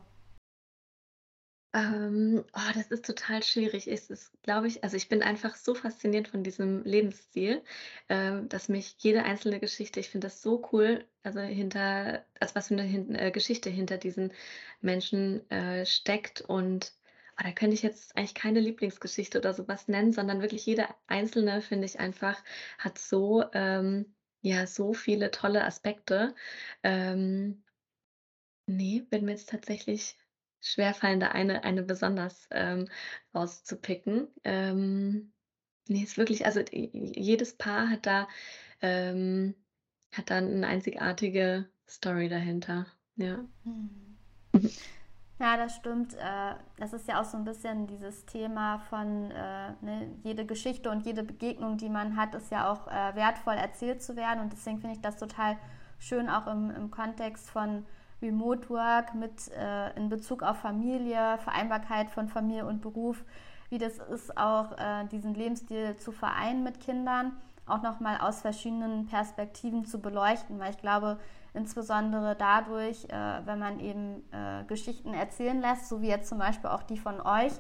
Ähm, 1.75 2.45
oh, 2.55 2.61
das 2.73 2.87
ist 2.93 3.05
total 3.05 3.43
schwierig. 3.43 3.89
Es 3.89 4.09
ist, 4.09 4.31
glaube 4.43 4.69
ich 4.69 4.85
also, 4.85 4.97
ich 4.97 5.09
bin 5.09 5.23
einfach 5.23 5.57
so 5.57 5.75
fasziniert 5.75 6.29
von 6.29 6.45
diesem 6.45 6.85
Lebensstil, 6.85 7.65
ähm, 8.09 8.49
dass 8.49 8.69
mich 8.69 8.95
jede 9.01 9.25
einzelne 9.25 9.59
Geschichte 9.59 9.99
ich 9.99 10.09
finde 10.09 10.29
das 10.29 10.41
so 10.41 10.63
cool, 10.73 11.05
also, 11.25 11.41
hinter 11.41 12.27
also, 12.39 12.55
was 12.55 12.69
für 12.69 12.75
'ne 12.77 12.83
hin 12.85 13.15
äh, 13.17 13.33
Geschichte 13.33 13.71
hinter 13.71 13.99
diesen 13.99 14.33
Menschen, 14.83 15.51
äh, 15.51 15.85
steckt 15.85 16.43
und, 16.43 16.93
ah, 17.37 17.43
da 17.43 17.51
könnte 17.53 17.75
ich 17.75 17.83
jetzt 17.83 18.17
eigentlich 18.17 18.35
keine 18.35 18.61
Lieblingsgeschichte 18.61 19.39
oder 19.39 19.53
so 19.53 19.67
was 19.67 19.89
nennen, 19.89 20.13
sondern 20.13 20.43
wirklich 20.43 20.65
jede 20.67 20.87
einzelne, 21.09 21.61
finde 21.61 21.87
ich 21.87 21.99
einfach, 21.99 22.41
hat 22.79 22.99
so, 22.99 23.45
ähm 23.53 24.15
ja, 24.47 24.67
so 24.67 24.93
viele 24.93 25.31
tolle 25.31 25.65
Aspekte. 25.65 26.35
Ähm, 26.83 27.65
ne, 28.69 29.07
würde 29.11 29.25
mir 29.27 29.33
jetzt 29.33 29.49
tatsächlich 29.51 30.17
schwerfallen, 30.65 31.21
da 31.21 31.29
eine 31.29 31.65
eine 31.65 31.83
besonders, 31.83 32.49
ähm, 32.51 32.89
rauszupicken. 33.35 34.29
Ähm, 34.45 35.33
ne, 35.89 36.03
ist 36.05 36.19
wirklich 36.19 36.47
also, 36.47 36.61
jedes 36.73 37.57
Paar 37.57 37.91
hat 37.91 38.07
da 38.07 38.29
ähm, 38.83 39.55
hat 40.13 40.31
da 40.31 40.41
'ne 40.41 40.67
einzigartige 40.67 41.69
Story 41.89 42.29
dahinter, 42.29 42.87
ja. 43.17 43.45
Mhm. 43.65 44.17
Ja, 45.41 45.57
das 45.57 45.75
stimmt. 45.75 46.15
Äh, 46.15 46.55
das 46.79 46.93
ist 46.93 47.09
ja 47.09 47.21
auch 47.21 47.25
so 47.25 47.37
ein 47.37 47.45
bisschen 47.45 47.87
dieses 47.89 48.25
Thema 48.25 48.79
von 48.79 49.31
äh, 49.33 49.73
ne, 49.83 50.09
jede 50.23 50.47
Geschichte 50.47 50.91
und 50.91 51.05
jede 51.05 51.25
Begegnung, 51.25 51.77
die 51.77 51.89
man 51.89 52.17
hat, 52.17 52.35
ist 52.37 52.51
ja 52.53 52.71
auch 52.73 52.87
äh, 52.87 53.15
wertvoll 53.17 53.55
erzählt 53.55 54.03
zu 54.03 54.17
werden. 54.17 54.41
Und 54.41 54.53
deswegen 54.53 54.79
finde 54.79 54.95
ich 54.97 55.03
das 55.03 55.17
total 55.17 55.57
schön, 55.99 56.29
auch 56.29 56.47
im, 56.47 56.71
im 56.71 56.91
Kontext 56.91 57.51
von 57.51 57.85
Remote 58.25 58.69
Work 58.71 59.15
mit 59.15 59.51
äh, 59.57 59.97
in 59.97 60.09
Bezug 60.09 60.43
auf 60.43 60.59
Familie, 60.59 61.39
Vereinbarkeit 61.39 62.11
von 62.11 62.29
Familie 62.29 62.67
und 62.67 62.81
Beruf, 62.81 63.25
wie 63.71 63.79
das 63.79 63.99
ist, 63.99 64.37
auch 64.37 64.73
äh, 64.73 65.05
diesen 65.13 65.35
Lebensstil 65.35 65.97
zu 65.97 66.11
vereinen 66.11 66.65
mit 66.65 66.81
Kindern, 66.81 67.33
auch 67.67 67.83
nochmal 67.83 68.19
aus 68.19 68.41
verschiedenen 68.41 69.07
Perspektiven 69.07 69.85
zu 69.85 70.01
beleuchten, 70.01 70.59
weil 70.59 70.71
ich 70.71 70.79
glaube, 70.79 71.19
insbesondere 71.55 72.35
dadurch, 72.35 73.05
äh, 73.05 73.47
wenn 73.47 73.59
man 73.59 73.79
eben 73.79 74.23
äh, 74.33 74.65
Geschichten 74.67 75.15
erzählen 75.15 75.61
lässt, 75.61 75.89
so 75.89 76.03
wie 76.03 76.09
jetzt 76.09 76.29
zum 76.29 76.39
Beispiel 76.39 76.71
auch 76.71 76.83
die 76.83 76.99
von 76.99 77.21
euch, 77.21 77.53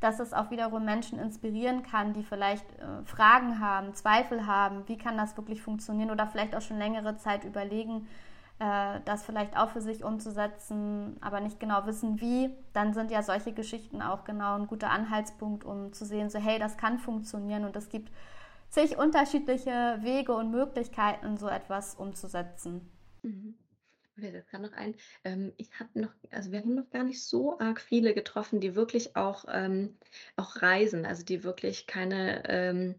dass 0.00 0.18
es 0.18 0.32
auch 0.32 0.50
wiederum 0.50 0.84
Menschen 0.84 1.18
inspirieren 1.18 1.82
kann, 1.82 2.14
die 2.14 2.22
vielleicht 2.22 2.64
äh, 2.78 3.04
Fragen 3.04 3.60
haben, 3.60 3.94
Zweifel 3.94 4.46
haben, 4.46 4.84
wie 4.86 4.96
kann 4.96 5.18
das 5.18 5.36
wirklich 5.36 5.62
funktionieren 5.62 6.10
oder 6.10 6.26
vielleicht 6.26 6.54
auch 6.54 6.62
schon 6.62 6.78
längere 6.78 7.16
Zeit 7.16 7.44
überlegen, 7.44 8.06
äh, 8.60 9.00
das 9.06 9.24
vielleicht 9.24 9.56
auch 9.56 9.70
für 9.70 9.80
sich 9.80 10.04
umzusetzen, 10.04 11.16
aber 11.20 11.40
nicht 11.40 11.58
genau 11.58 11.86
wissen, 11.86 12.20
wie, 12.20 12.50
dann 12.74 12.92
sind 12.92 13.10
ja 13.10 13.22
solche 13.22 13.52
Geschichten 13.52 14.02
auch 14.02 14.24
genau 14.24 14.54
ein 14.54 14.66
guter 14.66 14.90
Anhaltspunkt, 14.90 15.64
um 15.64 15.92
zu 15.92 16.04
sehen, 16.04 16.30
so 16.30 16.38
hey, 16.38 16.58
das 16.58 16.76
kann 16.76 16.98
funktionieren 16.98 17.64
und 17.64 17.74
es 17.74 17.88
gibt 17.88 18.12
zig 18.68 18.98
unterschiedliche 18.98 19.98
Wege 20.02 20.34
und 20.34 20.50
Möglichkeiten, 20.50 21.38
so 21.38 21.48
etwas 21.48 21.94
umzusetzen. 21.94 22.90
Mhm. 23.22 23.54
Mir 24.16 24.30
fällt 24.32 24.48
grad 24.48 24.60
noch 24.60 24.72
ein, 24.72 24.94
ähm, 25.24 25.54
ich 25.56 25.70
habe 25.80 25.98
noch 25.98 26.12
also, 26.30 26.52
wir 26.52 26.60
haben 26.60 26.74
noch 26.74 26.90
gar 26.90 27.04
nicht 27.04 27.24
so 27.24 27.58
arg 27.58 27.80
viele 27.80 28.12
getroffen, 28.12 28.60
die 28.60 28.74
wirklich 28.74 29.16
auch 29.16 29.46
ähm, 29.48 29.96
auch 30.36 30.60
reisen, 30.60 31.06
also, 31.06 31.24
die 31.24 31.42
wirklich 31.44 31.86
keine, 31.86 32.42
ähm 32.48 32.94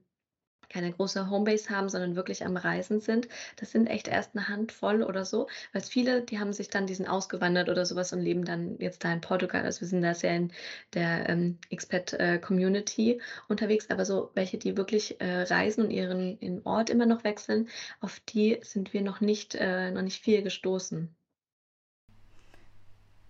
keine 0.71 0.91
große 0.91 1.29
Homebase 1.29 1.69
haben, 1.69 1.89
sondern 1.89 2.15
wirklich 2.15 2.45
am 2.45 2.57
Reisen 2.57 3.01
sind. 3.01 3.27
Das 3.57 3.71
sind 3.71 3.87
echt 3.87 4.07
erst 4.07 4.35
eine 4.35 4.47
Handvoll 4.47 5.03
oder 5.03 5.25
so, 5.25 5.47
weil's 5.73 5.89
viele, 5.89 6.21
die 6.21 6.39
haben 6.39 6.53
sich 6.53 6.69
dann 6.69 6.87
die 6.87 7.01
ausgewandert 7.07 7.69
oder 7.69 7.85
sowas 7.85 8.13
und 8.13 8.21
leben 8.21 8.45
dann 8.45 8.77
jetzt 8.79 9.03
da 9.03 9.11
in 9.11 9.21
Portugal. 9.21 9.63
Also, 9.63 9.81
wir 9.81 9.87
sind 9.87 10.01
da 10.03 10.13
sehr 10.13 10.35
in 10.35 10.51
der, 10.93 11.29
ähm, 11.29 11.57
Expat, 11.69 12.13
äh, 12.13 12.39
unterwegs, 13.47 13.89
aber 13.89 14.05
so 14.05 14.31
welche, 14.35 14.57
die 14.57 14.77
wirklich, 14.77 15.19
äh, 15.21 15.43
reisen 15.43 15.85
und 15.85 15.91
ihren 15.91 16.39
ihren 16.39 16.65
Ort 16.65 16.89
immer 16.89 17.05
noch 17.05 17.23
wechseln, 17.23 17.69
auf 17.99 18.19
die 18.21 18.59
sind 18.61 18.93
wir 18.93 19.01
noch 19.01 19.21
nicht 19.21 19.55
äh, 19.55 19.91
noch 19.91 20.01
nicht 20.01 20.21
viel 20.21 20.41
gestoßen. 20.41 21.15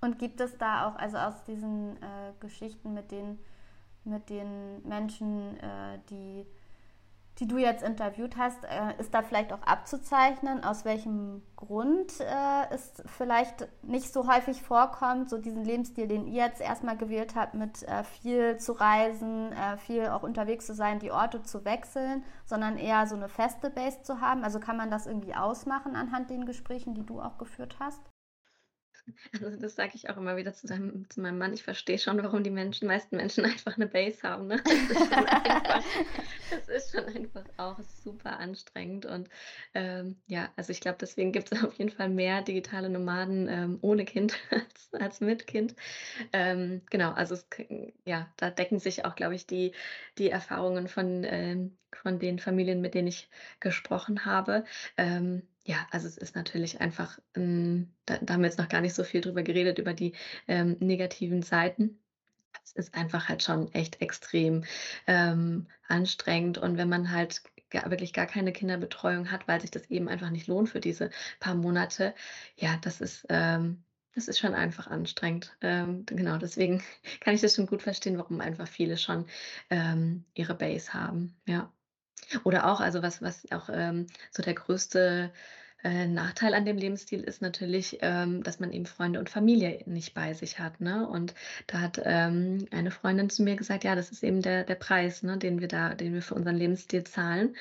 Und 0.01 0.17
gibt 0.17 0.41
es 0.41 0.57
da 0.57 0.87
auch, 0.87 0.95
also 0.95 1.17
aus 1.17 1.43
diesen 1.43 1.95
äh, 1.97 2.33
Geschichten 2.39 2.93
mit 2.93 3.11
den, 3.11 3.37
mit 4.03 4.29
den 4.29 4.81
Menschen, 4.87 5.59
äh, 5.59 5.99
die 6.09 6.45
die 7.39 7.47
du 7.47 7.57
jetzt 7.57 7.81
interviewt 7.81 8.37
hast, 8.37 8.63
äh, 8.65 8.99
ist 8.99 9.13
da 9.13 9.21
vielleicht 9.21 9.53
auch 9.53 9.61
abzuzeichnen, 9.63 10.63
aus 10.63 10.85
welchem 10.85 11.41
Grund 11.55 12.19
äh, 12.19 12.73
es 12.73 12.91
vielleicht 13.05 13.67
nicht 13.83 14.13
so 14.13 14.31
häufig 14.31 14.61
vorkommt, 14.61 15.29
so 15.29 15.37
diesen 15.37 15.63
Lebensstil, 15.63 16.07
den 16.07 16.27
ihr 16.27 16.43
jetzt 16.45 16.61
erstmal 16.61 16.97
gewählt 16.97 17.35
habt, 17.35 17.53
mit 17.53 17.83
äh, 17.83 18.03
viel 18.03 18.57
zu 18.57 18.73
reisen, 18.73 19.53
äh, 19.53 19.77
viel 19.77 20.09
auch 20.09 20.23
unterwegs 20.23 20.65
zu 20.65 20.75
sein, 20.75 20.99
die 20.99 21.11
Orte 21.11 21.41
zu 21.41 21.65
wechseln, 21.65 22.23
sondern 22.45 22.77
eher 22.77 23.07
so 23.07 23.15
eine 23.15 23.29
feste 23.29 23.69
Base 23.69 24.03
zu 24.03 24.21
haben. 24.21 24.43
Also 24.43 24.59
kann 24.59 24.77
man 24.77 24.91
das 24.91 25.07
irgendwie 25.07 25.33
ausmachen 25.33 25.95
anhand 25.95 26.29
den 26.29 26.45
Gesprächen, 26.45 26.93
die 26.93 27.05
du 27.05 27.21
auch 27.21 27.37
geführt 27.37 27.77
hast? 27.79 28.10
Also, 29.39 29.57
das 29.57 29.75
sage 29.75 29.91
ich 29.95 30.09
auch 30.09 30.17
immer 30.17 30.35
wieder 30.37 30.53
zu 30.53 30.67
seinem 30.67 31.09
zu 31.09 31.21
meinem 31.21 31.37
Mann. 31.37 31.53
Ich 31.53 31.63
verstehe 31.63 31.97
schon, 31.97 32.21
warum 32.23 32.43
die 32.43 32.49
Menschen 32.49 32.87
meisten 32.87 33.15
Menschen 33.17 33.45
einfach 33.45 33.77
'ne 33.77 33.87
Base 33.87 34.23
haben, 34.23 34.47
ne? 34.47 34.61
Das 34.67 34.85
ist 34.89 35.07
schon 35.07 35.25
einfach 35.43 35.83
das 36.49 36.67
ist 36.67 36.91
schon 36.91 37.05
einfach 37.05 37.45
auch 37.57 37.79
super 37.83 38.39
anstrengend 38.39 39.05
und, 39.05 39.29
ähm, 39.73 40.21
ja, 40.27 40.51
also, 40.57 40.71
ich 40.71 40.79
glaube, 40.81 40.97
deswegen 40.99 41.31
gibt's 41.31 41.51
auf 41.63 41.73
jeden 41.75 41.89
Fall 41.91 42.09
mehr 42.09 42.41
digitale 42.41 42.89
Nomaden, 42.89 43.47
ähm, 43.49 43.79
ohne 43.81 44.05
Kind 44.05 44.37
als 44.51 44.89
als 44.93 45.21
mit 45.21 45.47
Kind. 45.47 45.75
Ähm, 46.33 46.83
genau, 46.89 47.11
also, 47.11 47.35
es 47.35 47.47
ja, 48.05 48.33
da 48.37 48.49
decken 48.51 48.79
sich 48.79 49.05
auch, 49.05 49.15
glaube 49.15 49.35
ich, 49.35 49.47
die 49.47 49.73
die 50.17 50.29
Erfahrungen 50.29 50.87
von, 50.87 51.23
ähm 51.25 51.77
von 51.93 52.19
den 52.19 52.39
Familien, 52.39 52.79
mit 52.79 52.93
denen 52.93 53.09
ich 53.09 53.29
gesprochen 53.59 54.23
habe. 54.25 54.63
Ähm, 54.97 55.50
ja, 55.65 55.87
also 55.91 56.07
es 56.07 56.17
ist 56.17 56.35
natürlich 56.35 56.81
einfach, 56.81 57.19
hm, 57.35 57.93
da 58.05 58.17
da 58.17 58.33
haben 58.33 58.41
wir 58.41 58.47
jetzt 58.49 58.57
noch 58.59 58.69
gar 58.69 58.81
nicht 58.81 58.95
so 58.95 59.03
viel 59.03 59.21
drüber 59.21 59.43
geredet, 59.43 59.77
über 59.79 59.93
die, 59.93 60.13
ähm, 60.47 60.77
negativen 60.79 61.41
Seiten. 61.43 61.99
Es 62.63 62.73
ist 62.73 62.95
einfach 62.95 63.29
halt 63.29 63.43
schon 63.43 63.71
echt 63.73 64.01
extrem, 64.01 64.63
ähm, 65.07 65.67
anstrengend 65.87 66.57
und 66.57 66.77
wenn 66.77 66.89
man 66.89 67.11
halt 67.11 67.43
ga 67.69 67.89
wirklich 67.89 68.13
gar 68.13 68.27
keine 68.27 68.53
Kinderbetreuung 68.53 69.31
hat, 69.31 69.47
weil 69.47 69.61
sich 69.61 69.71
das 69.71 69.89
eben 69.89 70.09
einfach 70.09 70.29
nicht 70.31 70.47
lohnt 70.47 70.69
für 70.69 70.79
diese 70.81 71.09
paar 71.39 71.55
Monate, 71.55 72.15
ja, 72.57 72.77
das 72.81 73.01
ist, 73.01 73.25
ähm 73.29 73.83
das 74.13 74.27
ist 74.27 74.39
schon 74.39 74.53
einfach 74.55 74.87
anstrengend. 74.87 75.55
Ähm, 75.61 76.05
genau, 76.05 76.37
deswegen 76.37 76.83
kann 77.21 77.33
ich 77.35 77.41
das 77.41 77.55
schon 77.55 77.65
gut 77.67 77.81
verstehen, 77.81 78.17
warum 78.17 78.41
einfach 78.41 78.67
viele 78.67 78.97
schon, 78.97 79.25
ähm, 79.69 80.25
ihre 80.33 80.55
Base 80.55 80.93
haben, 80.93 81.35
ja. 81.47 81.71
Oder 82.43 82.67
auch, 82.71 82.79
also 82.79 83.01
was 83.01 83.21
was 83.21 83.49
auch, 83.51 83.69
ähm, 83.71 84.07
so 84.31 84.41
der 84.43 84.53
größte, 84.53 85.31
äh, 85.83 86.05
Nachteil 86.07 86.53
an 86.53 86.63
dem 86.65 86.77
Lebensstil 86.77 87.21
ist 87.21 87.41
natürlich, 87.41 87.97
ähm, 88.01 88.43
dass 88.43 88.59
man 88.59 88.71
eben 88.71 88.85
Freunde 88.85 89.17
und 89.19 89.29
Familie 89.31 89.81
nicht 89.87 90.13
bei 90.13 90.33
sich 90.33 90.59
hat, 90.59 90.79
ne? 90.79 91.07
Und 91.07 91.33
da 91.67 91.79
hat, 91.81 91.99
ähm, 92.05 92.65
eine 92.71 92.91
Freundin 92.91 93.29
zu 93.31 93.41
mir 93.43 93.55
gesagt: 93.55 93.83
„Ja, 93.83 93.95
das 93.95 94.11
ist 94.11 94.23
eben 94.23 94.41
der 94.43 94.63
der 94.63 94.75
Preis, 94.75 95.23
ne, 95.23 95.37
den 95.39 95.59
wir 95.59 95.67
da 95.67 95.95
den 95.95 96.13
wir 96.13 96.21
für 96.21 96.35
unseren 96.35 96.55
Lebensstil 96.57 97.03
zahlen.“ 97.03 97.55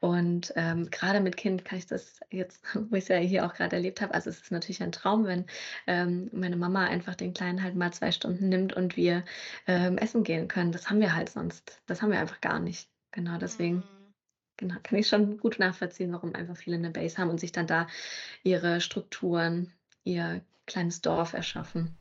Und, 0.00 0.52
ähm, 0.56 0.88
grade 0.90 1.20
mit 1.20 1.36
Kind 1.36 1.64
kann 1.64 1.78
ich 1.78 1.86
das 1.86 2.20
jetzt, 2.30 2.62
wo 2.74 2.96
ich's 2.96 3.08
ja 3.08 3.16
hier 3.18 3.44
auch 3.46 3.54
grad 3.54 3.72
erlebt 3.72 4.00
habe 4.00 4.14
also, 4.14 4.30
es 4.30 4.40
ist 4.42 4.52
natürlich 4.52 4.82
ein 4.82 4.92
Traum, 4.92 5.24
wenn, 5.26 5.46
ähm, 5.86 6.28
meine 6.32 6.56
Mama 6.56 6.84
einfach 6.86 7.14
den 7.14 7.34
Kleinen 7.34 7.62
halt 7.62 7.74
mal 7.74 7.92
2 7.92 8.10
Stunden 8.12 8.48
nimmt 8.48 8.72
und 8.74 8.96
wir, 8.96 9.24
ähm, 9.66 9.98
essen 9.98 10.22
gehen 10.24 10.48
können. 10.48 10.72
Das 10.72 10.88
haben 10.90 11.00
wir 11.00 11.14
halt 11.14 11.28
sonst 11.30 11.82
das 11.86 12.02
haben 12.02 12.10
wir 12.12 12.20
einfach 12.20 12.40
gar 12.40 12.58
nicht. 12.60 12.88
Genau, 13.12 13.38
deswegen 13.38 13.76
Mhm. 13.78 13.95
Genau, 14.58 14.76
kann 14.82 14.98
ich 14.98 15.08
schon 15.08 15.36
gut 15.38 15.58
nachvollziehen, 15.58 16.12
warum 16.12 16.34
einfach 16.34 16.56
viele 16.56 16.78
'ne 16.78 16.90
Base 16.90 17.18
haben 17.18 17.28
und 17.30 17.38
sich 17.40 17.52
dann 17.52 17.66
da 17.66 17.86
ihre 18.42 18.80
Strukturen, 18.80 19.72
ihr 20.04 20.42
kleines 20.66 21.00
Dorf 21.02 21.34
erschaffen. 21.34 21.98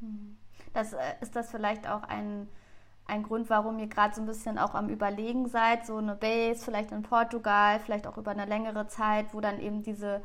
Mhm. 0.00 0.36
Das, 0.72 0.92
äh 0.92 1.14
ist 1.20 1.36
das 1.36 1.50
vielleicht 1.50 1.88
auch 1.88 2.02
ein 2.02 2.48
ein 3.06 3.22
Grund, 3.22 3.50
warum 3.50 3.78
ihr 3.78 3.86
grad 3.88 4.14
so 4.14 4.22
'n 4.22 4.26
bisschen 4.26 4.58
auch 4.58 4.74
am 4.74 4.88
Überlegen 4.88 5.46
seid, 5.48 5.84
so 5.86 6.00
'ne 6.00 6.16
Base 6.16 6.64
vielleicht 6.64 6.90
in 6.90 7.02
Portugal, 7.02 7.78
vielleicht 7.80 8.06
auch 8.06 8.16
über 8.16 8.34
'ne 8.34 8.46
längere 8.46 8.86
Zeit, 8.88 9.34
wo 9.34 9.40
dann 9.42 9.60
eben 9.60 9.82
diese, 9.82 10.22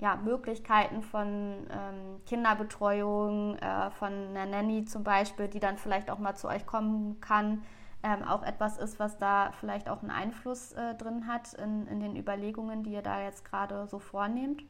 ja, 0.00 0.16
Möglichkeiten 0.16 1.02
von, 1.02 1.68
ähm, 1.70 2.22
Kinderbetreuung, 2.26 3.56
äh, 3.58 3.90
von 3.92 4.32
'ner 4.34 4.46
Nanny 4.46 4.84
zum 4.86 5.04
Beispiel, 5.04 5.48
die 5.48 5.60
dann 5.60 5.78
vielleicht 5.78 6.10
auch 6.10 6.18
mal 6.18 6.34
zu 6.36 6.48
euch 6.48 6.66
kommen 6.66 7.20
kann, 7.20 7.64
ähm, 8.04 8.22
auch 8.22 8.42
etwas 8.44 8.78
ist, 8.78 9.00
was 9.00 9.18
da 9.18 9.52
vielleicht 9.52 9.88
auch 9.88 10.02
'n 10.04 10.10
Einfluss, 10.10 10.72
äh, 10.72 10.94
drin 10.94 11.26
hat 11.26 11.54
in 11.54 11.86
in 11.88 12.00
den 12.00 12.16
Überlegungen, 12.16 12.84
die 12.84 12.92
ihr 12.92 13.02
da 13.02 13.22
jetzt 13.22 13.44
grade 13.44 13.86
so 13.88 13.98
vornehmt? 13.98 14.62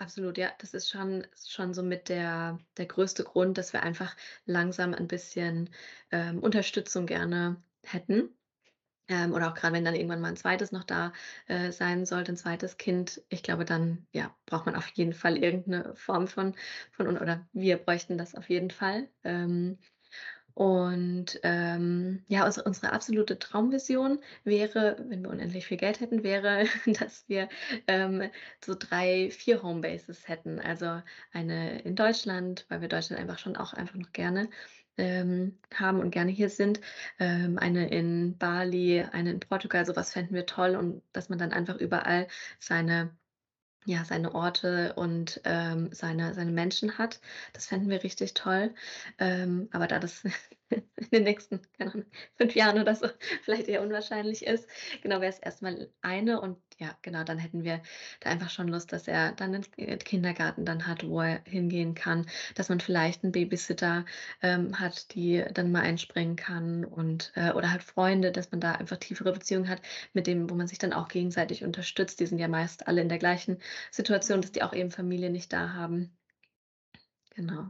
Absolut, 0.00 0.38
ja, 0.38 0.50
das 0.58 0.74
ist 0.74 0.90
schon 0.90 1.26
schon 1.46 1.72
so 1.72 1.82
mit 1.82 2.08
der 2.08 2.58
der 2.76 2.86
größte 2.86 3.22
Grund, 3.24 3.58
dass 3.58 3.72
wir 3.72 3.82
einfach 3.84 4.16
langsam 4.44 4.92
ein 4.92 5.06
bisschen, 5.06 5.70
ähm, 6.10 6.40
Unterstützung 6.40 7.06
gerne 7.06 7.62
hätten. 7.84 8.36
Ähm, 9.08 9.34
oder 9.34 9.50
auch 9.50 9.54
grad, 9.54 9.72
wenn 9.74 9.84
dann 9.84 9.94
irgendwann 9.96 10.20
mal 10.22 10.30
'n 10.30 10.36
2. 10.36 10.72
noch 10.72 10.84
da, 10.84 11.12
äh, 11.46 11.72
sein 11.72 12.06
sollte, 12.06 12.32
'n 12.32 12.36
2. 12.38 12.78
Kind. 12.78 13.22
Ich 13.30 13.42
glaube, 13.42 13.64
dann, 13.66 14.06
ja, 14.12 14.36
braucht 14.46 14.66
man 14.66 14.76
auf 14.76 14.88
jeden 14.90 15.14
Fall 15.14 15.38
irgend 15.38 15.68
'ne 15.68 15.94
Form 15.96 16.28
von 16.28 16.54
von 16.92 17.08
oder 17.18 17.48
wir 17.52 17.78
bräuchten 17.78 18.18
das 18.18 18.34
auf 18.36 18.50
jeden 18.50 18.70
Fall. 18.70 19.10
Ähm, 19.24 19.78
und, 20.54 21.40
ähm, 21.42 22.24
ja, 22.28 22.44
unsere 22.46 22.64
unsere 22.66 22.92
absolute 22.92 23.38
Traumvision 23.38 24.20
wäre, 24.44 24.96
wenn 25.08 25.22
wir 25.22 25.30
unendlich 25.30 25.66
viel 25.66 25.76
Geld 25.76 26.00
hätten, 26.00 26.22
wäre, 26.22 26.64
dass 26.86 27.28
wir, 27.28 27.48
ähm, 27.88 28.30
so 28.64 28.74
3, 28.78 29.30
4 29.30 29.62
Homebases 29.62 30.28
hätten. 30.28 30.60
Also, 30.60 31.02
eine 31.32 31.80
in 31.82 31.96
Deutschland, 31.96 32.66
weil 32.68 32.80
wir 32.80 32.88
Deutschland 32.88 33.20
einfach 33.20 33.38
schon 33.38 33.56
auch 33.56 33.72
einfach 33.74 33.96
noch 33.96 34.12
gerne, 34.12 34.48
ähm, 34.96 35.58
haben 35.74 36.00
und 36.00 36.10
gerne 36.12 36.30
hier 36.30 36.48
sind, 36.50 36.80
ähm, 37.18 37.58
eine 37.58 37.88
in 37.90 38.38
Bali, 38.38 39.02
eine 39.12 39.32
in 39.32 39.40
Portugal, 39.40 39.84
so 39.84 39.96
was 39.96 40.12
fänden 40.12 40.34
wir 40.34 40.46
toll 40.46 40.76
und 40.76 41.02
dass 41.12 41.28
man 41.28 41.38
dann 41.38 41.52
einfach 41.52 41.76
überall 41.76 42.28
seine 42.60 43.16
ja, 43.86 44.04
seine 44.04 44.34
Orte 44.34 44.92
und, 44.96 45.40
ähm, 45.44 45.88
seine 45.92 46.32
seine 46.34 46.52
Menschen 46.52 46.96
hat. 46.98 47.20
Das 47.52 47.66
fänden 47.66 47.90
wir 47.90 48.02
richtig 48.02 48.34
toll. 48.34 48.74
Ähm, 49.18 49.68
aber 49.72 49.86
da 49.86 49.98
das 49.98 50.24
in 50.70 51.08
den 51.12 51.22
nächsten, 51.24 51.60
Ahnung, 51.78 52.04
5 52.36 52.54
Jahren 52.54 52.78
oder 52.78 52.94
so 52.94 53.06
vielleicht 53.42 53.68
eher 53.68 53.82
unwahrscheinlich 53.82 54.46
ist, 54.46 54.68
genau, 55.02 55.20
wäre 55.20 55.30
es 55.30 55.38
erst 55.38 55.62
mal 55.62 55.88
eine 56.02 56.40
und 56.40 56.58
ja, 56.80 56.96
genau, 57.02 57.22
dann 57.24 57.38
hätten 57.38 57.62
wir 57.62 57.82
da 58.20 58.30
einfach 58.30 58.50
schon 58.50 58.66
Lust, 58.68 58.92
dass 58.92 59.06
er 59.06 59.32
dann 59.32 59.52
'nen 59.52 59.64
äh, 59.76 59.96
Kindergarten 59.98 60.64
dann 60.64 60.86
hat, 60.86 61.06
wo 61.06 61.20
er 61.20 61.40
hingehen 61.46 61.94
kann, 61.94 62.26
dass 62.56 62.68
man 62.68 62.80
vielleicht 62.80 63.22
'n 63.24 63.30
Babysitter, 63.32 64.04
ähm, 64.42 64.78
hat, 64.80 65.14
die 65.14 65.44
dann 65.52 65.70
mal 65.70 65.82
einspringen 65.82 66.36
kann 66.36 66.84
und 66.84 67.30
äh, 67.34 67.52
oder 67.52 67.70
halt 67.70 67.82
Freunde, 67.82 68.32
dass 68.32 68.50
man 68.50 68.60
da 68.60 68.72
einfach 68.72 68.96
tiefere 68.96 69.32
Beziehungen 69.32 69.68
hat, 69.68 69.82
mit 70.12 70.26
dem 70.26 70.50
wo 70.50 70.54
man 70.54 70.66
sich 70.66 70.78
dann 70.78 70.92
auch 70.92 71.08
gegenseitig 71.08 71.64
unterstützt. 71.64 72.18
Die 72.20 72.26
sind 72.26 72.38
ja 72.38 72.48
meist 72.48 72.86
alle 72.88 73.00
in 73.02 73.08
der 73.08 73.18
gleichen 73.18 73.58
Situation, 73.90 74.40
dass 74.40 74.52
die 74.52 74.62
auch 74.62 74.72
eben 74.72 74.90
Familie 74.90 75.30
nicht 75.30 75.52
da 75.52 75.72
haben. 75.72 76.16
Genau. 77.34 77.68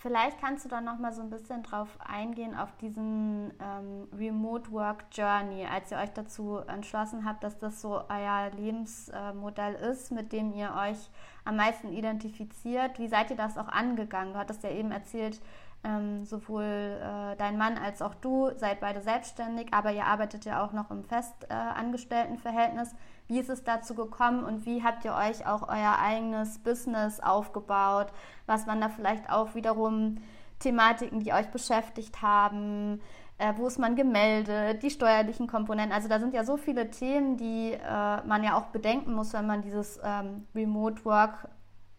Vielleicht 0.00 0.40
kannst 0.40 0.64
du 0.64 0.68
dann 0.68 0.84
noch 0.84 1.00
mal 1.00 1.12
so 1.12 1.22
ein 1.22 1.30
bisschen 1.30 1.64
drauf 1.64 1.88
eingehen, 1.98 2.56
auf 2.56 2.76
diesen 2.76 3.52
ähm, 3.60 4.06
Remote 4.16 4.70
Work 4.70 5.06
Journey, 5.10 5.66
als 5.66 5.90
ihr 5.90 5.98
euch 5.98 6.12
dazu 6.12 6.58
entschlossen 6.58 7.24
habt, 7.24 7.42
dass 7.42 7.58
das 7.58 7.80
so 7.80 8.04
euer 8.08 8.50
Lebensmodell 8.56 9.74
ist, 9.74 10.12
mit 10.12 10.32
dem 10.32 10.52
ihr 10.52 10.72
euch 10.72 11.10
am 11.44 11.56
meisten 11.56 11.88
identifiziert. 11.88 13.00
Wie 13.00 13.08
seid 13.08 13.30
ihr 13.30 13.36
das 13.36 13.58
auch 13.58 13.66
angegangen? 13.66 14.34
Du 14.34 14.38
hattest 14.38 14.62
ja 14.62 14.70
eben 14.70 14.92
erzählt, 14.92 15.40
ähm, 15.82 16.24
sowohl 16.24 16.62
äh, 16.62 17.36
dein 17.36 17.58
Mann 17.58 17.76
als 17.76 18.00
auch 18.00 18.14
du 18.14 18.52
seid 18.56 18.78
beide 18.78 19.00
selbstständig, 19.00 19.74
aber 19.74 19.90
ihr 19.90 20.06
arbeitet 20.06 20.44
ja 20.44 20.64
auch 20.64 20.72
noch 20.72 20.92
im 20.92 21.02
Festangestelltenverhältnis. 21.02 22.94
Wie 23.28 23.38
ist 23.38 23.50
es 23.50 23.62
dazu 23.62 23.94
gekommen 23.94 24.44
und 24.44 24.66
wie 24.66 24.82
habt 24.82 25.04
ihr 25.04 25.14
euch 25.14 25.46
auch 25.46 25.68
euer 25.68 25.98
eigenes 26.00 26.58
Business 26.58 27.20
aufgebaut? 27.20 28.08
Was 28.46 28.66
waren 28.66 28.80
da 28.80 28.88
vielleicht 28.88 29.30
auch 29.30 29.54
wiederum 29.54 30.16
Thematiken, 30.58 31.20
die 31.20 31.32
euch 31.32 31.48
beschäftigt 31.50 32.22
haben? 32.22 33.00
Äh, 33.36 33.52
wo 33.56 33.66
ist 33.66 33.78
man 33.78 33.96
gemeldet? 33.96 34.82
Die 34.82 34.90
steuerlichen 34.90 35.46
Komponenten. 35.46 35.92
Also 35.92 36.08
da 36.08 36.18
sind 36.18 36.34
ja 36.34 36.42
so 36.42 36.56
viele 36.56 36.90
Themen, 36.90 37.36
die 37.36 37.72
äh, 37.72 38.26
man 38.26 38.42
ja 38.42 38.58
auch 38.58 38.66
bedenken 38.66 39.12
muss, 39.12 39.34
wenn 39.34 39.46
man 39.46 39.62
dieses 39.62 40.00
ähm, 40.02 40.46
Remote 40.54 41.04
Work 41.04 41.48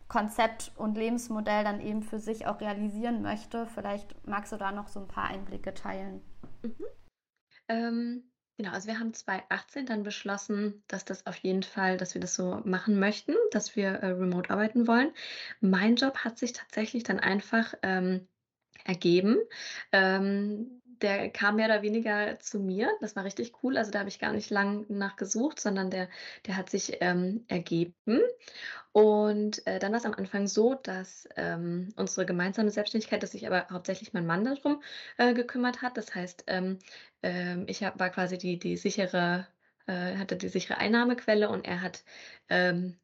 Konzept 0.09 0.71
und 0.75 0.97
Lebensmodell 0.97 1.63
dann 1.63 1.79
eben 1.79 2.01
für 2.01 2.19
sich 2.19 2.47
auch 2.47 2.59
realisieren 2.59 3.21
möchte. 3.21 3.67
Vielleicht 3.67 4.27
magst 4.27 4.51
du 4.51 4.57
da 4.57 4.71
noch 4.71 4.87
so 4.87 4.99
ein 4.99 5.07
paar 5.07 5.25
Einblicke 5.25 5.73
teilen. 5.75 6.21
Mhm. 6.63 6.85
Ähm, 7.67 8.28
Genau, 8.59 8.71
also 8.73 8.87
wir 8.89 8.99
haben 8.99 9.13
2018 9.13 9.85
dann 9.85 10.03
beschlossen, 10.03 10.83
dass 10.89 11.05
das 11.05 11.25
auf 11.25 11.37
jeden 11.37 11.63
Fall 11.63 11.95
dass 11.95 12.13
wir 12.13 12.19
das 12.19 12.33
so 12.35 12.59
machen 12.65 12.99
möchten, 12.99 13.33
dass 13.51 13.77
wir, 13.77 13.87
äh, 13.87 14.07
remote 14.07 14.49
arbeiten 14.49 14.85
wollen. 14.85 15.13
Mein 15.61 15.95
Job 15.95 16.17
hat 16.25 16.37
sich 16.37 16.51
tatsächlich 16.51 17.03
dann 17.03 17.21
einfach, 17.21 17.73
ähm, 17.83 18.27
ergeben. 18.83 19.37
Ähm, 19.93 20.78
der 21.01 21.29
kam 21.29 21.55
mehr 21.57 21.65
oder 21.67 21.81
weniger 21.81 22.39
zu 22.39 22.59
mir. 22.59 22.89
Das 23.01 23.15
war 23.15 23.23
richtig 23.23 23.53
cool. 23.63 23.77
Also, 23.77 23.91
da 23.91 23.99
habe 23.99 24.09
ich 24.09 24.19
gar 24.19 24.33
nicht 24.33 24.49
lang 24.49 24.85
nach 24.89 25.15
gesucht, 25.15 25.59
sondern 25.59 25.89
der 25.91 26.09
der 26.45 26.57
hat 26.57 26.69
sich, 26.69 26.97
ähm, 27.01 27.45
ergeben. 27.47 27.95
Und, 28.91 29.65
äh, 29.67 29.79
dann 29.79 29.93
war's 29.93 30.05
am 30.05 30.13
Anfang 30.13 30.47
so, 30.47 30.73
dass, 30.75 31.27
ähm, 31.37 31.93
unsere 31.95 32.25
gemeinsame 32.25 32.71
Selbstständigkeit 32.71 33.21
dass 33.23 33.31
sich 33.31 33.45
aber 33.47 33.67
hauptsächlich 33.71 34.13
mein 34.13 34.25
Mann 34.25 34.43
darum 34.45 34.81
äh, 35.17 35.33
gekümmert 35.33 35.81
hat. 35.81 35.97
Das 35.97 36.13
heißt, 36.15 36.45
ähm, 36.47 36.79
ähm, 37.23 37.65
ich 37.67 37.83
habe 37.83 37.99
war 37.99 38.09
quasi 38.09 38.37
die 38.37 38.57
die 38.59 38.77
sichere 38.77 39.47
äh, 39.87 40.17
hatte 40.17 40.37
die 40.37 40.49
sichere 40.49 40.77
Einnahmequelle 40.77 41.49
und 41.49 41.65
er 41.65 41.81
hat, 41.81 42.03
ähm, 42.49 42.99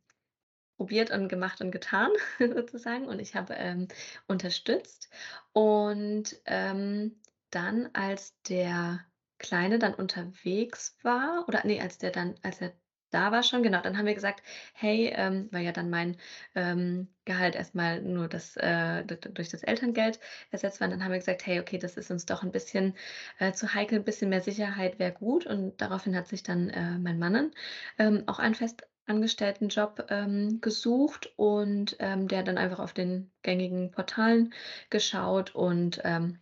probiert 0.77 1.11
und 1.11 1.29
gemacht 1.29 1.61
und 1.61 1.71
getan 1.71 2.11
sozusagen 2.39 3.07
und 3.07 3.19
ich 3.19 3.35
habe, 3.35 3.53
ähm, 3.55 3.87
unterstützt. 4.27 5.09
Und, 5.53 6.35
ähm, 6.45 7.19
dann, 7.55 7.89
als 7.93 8.35
der 8.49 9.01
Kleine 9.39 9.79
dann 9.79 9.93
unterwegs 9.95 10.97
war 11.03 11.45
oder 11.47 11.61
ne, 11.65 11.81
als 11.81 11.97
der 11.97 12.11
dann 12.11 12.35
als 12.43 12.61
er 12.61 12.73
da 13.11 13.31
war 13.31 13.43
schon, 13.43 13.63
genau, 13.63 13.79
dann 13.81 13.97
haben 13.97 14.07
wir 14.07 14.13
gesagt: 14.15 14.41
„Hey“ 14.73 15.11
ähm, 15.15 15.47
weil 15.51 15.63
ja 15.63 15.71
dann 15.71 15.89
mein, 15.89 16.17
ähm, 16.55 17.09
Gehalt 17.25 17.55
erst 17.55 17.73
mal 17.75 18.01
nur 18.01 18.27
das 18.27 18.57
äh, 18.57 19.03
durch 19.05 19.49
das 19.49 19.63
Elterngeld 19.63 20.19
ersetzt 20.51 20.81
war. 20.81 20.87
Dann 20.89 21.03
haben 21.03 21.11
wir 21.11 21.19
gesagt: 21.19 21.45
„Hey, 21.45 21.59
okay, 21.59 21.77
das 21.77 21.97
ist 21.97 22.11
uns 22.11 22.25
doch 22.25 22.43
'n 22.43 22.51
bisschen, 22.51 22.93
äh, 23.39 23.53
zu 23.53 23.73
heikel, 23.73 23.99
'n 23.99 24.03
bisschen 24.03 24.29
mehr 24.29 24.41
Sicherheit 24.41 24.99
wäre 24.99 25.11
gut.“ 25.13 25.45
Und 25.45 25.79
daraufhin 25.81 26.15
hat 26.15 26.27
sich 26.27 26.43
dann, 26.43 26.69
äh, 26.69 26.97
mein 26.99 27.17
Mann 27.19 27.51
ähm, 27.97 28.23
auch 28.27 28.39
einen 28.39 28.55
Festangestelltenjob, 28.55 30.05
ähm, 30.09 30.59
gesucht 30.61 31.31
und, 31.37 31.95
ähm, 31.99 32.27
der 32.27 32.43
dann 32.43 32.57
einfach 32.57 32.79
auf 32.79 32.93
den 32.93 33.31
gängigen 33.43 33.91
Portalen 33.91 34.53
geschaut 34.89 35.53
und, 35.55 36.01
ähm, 36.03 36.39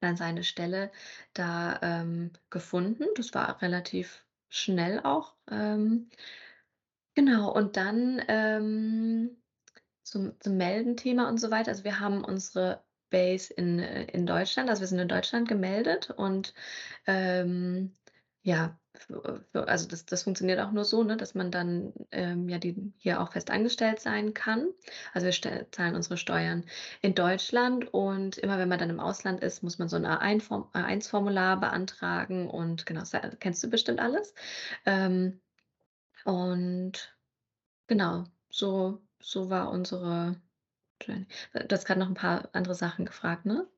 dann 0.00 0.16
seine 0.16 0.44
Stelle 0.44 0.90
da, 1.34 1.78
ähm, 1.82 2.32
gefunden. 2.50 3.04
Das 3.16 3.34
war 3.34 3.60
relativ 3.62 4.24
schnell 4.48 5.00
auch. 5.00 5.34
Ähm, 5.50 6.08
genau, 7.14 7.52
und 7.52 7.76
dann, 7.76 8.22
ähm, 8.28 9.36
zum 10.02 10.38
zum 10.40 10.56
Melden-Thema 10.56 11.28
und 11.28 11.38
so 11.40 11.50
weiter. 11.50 11.70
Also, 11.70 11.84
wir 11.84 12.00
haben 12.00 12.24
unsere 12.24 12.84
Base 13.10 13.52
in 13.52 13.78
äh, 13.80 14.04
in 14.12 14.26
Deutschland. 14.26 14.70
Also, 14.70 14.80
wir 14.82 14.88
sind 14.88 14.98
in 15.00 15.08
Deutschland 15.08 15.48
gemeldet 15.48 16.10
und, 16.10 16.54
ähm, 17.06 17.96
ja, 18.42 18.78
für 18.98 19.44
also, 19.68 19.86
das 19.88 20.04
das 20.06 20.22
funktioniert 20.24 20.60
auch 20.60 20.72
nur 20.72 20.84
so, 20.84 21.02
ne, 21.04 21.16
dass 21.16 21.34
man 21.34 21.50
dann, 21.50 21.92
ähm, 22.12 22.48
ja, 22.48 22.58
die 22.58 22.92
hier 22.98 23.20
auch 23.20 23.32
fest 23.32 23.50
angestellt 23.50 24.00
sein 24.00 24.34
kann. 24.34 24.68
Also, 25.14 25.26
wir 25.26 25.66
zahlen 25.72 25.94
unsere 25.96 26.16
Steuern 26.16 26.64
in 27.02 27.14
Deutschland 27.14 27.92
und 27.92 28.38
immer 28.38 28.58
wenn 28.58 28.68
man 28.68 28.78
dann 28.78 28.90
im 28.90 29.00
Ausland 29.00 29.40
ist, 29.42 29.62
muss 29.62 29.78
man 29.78 29.88
so 29.88 29.96
'n 29.96 30.04
A1-Form 30.06 30.70
A1-Formular 30.72 31.60
beantragen 31.60 32.48
und 32.50 32.86
genau, 32.86 33.00
das 33.00 33.12
kennst 33.40 33.62
du 33.64 33.68
bestimmt 33.70 34.00
alles. 34.00 34.34
Ähm, 34.86 35.40
und 36.24 37.16
genau, 37.88 38.24
so 38.50 39.02
so 39.20 39.50
war 39.50 39.70
unsere. 39.72 40.36
Du 41.00 41.74
hast 41.76 41.86
grad 41.86 41.98
noch 41.98 42.08
'n 42.08 42.14
paar 42.14 42.50
andere 42.54 42.74
Sachen 42.76 43.06
gefragt, 43.06 43.46
ne? 43.46 43.68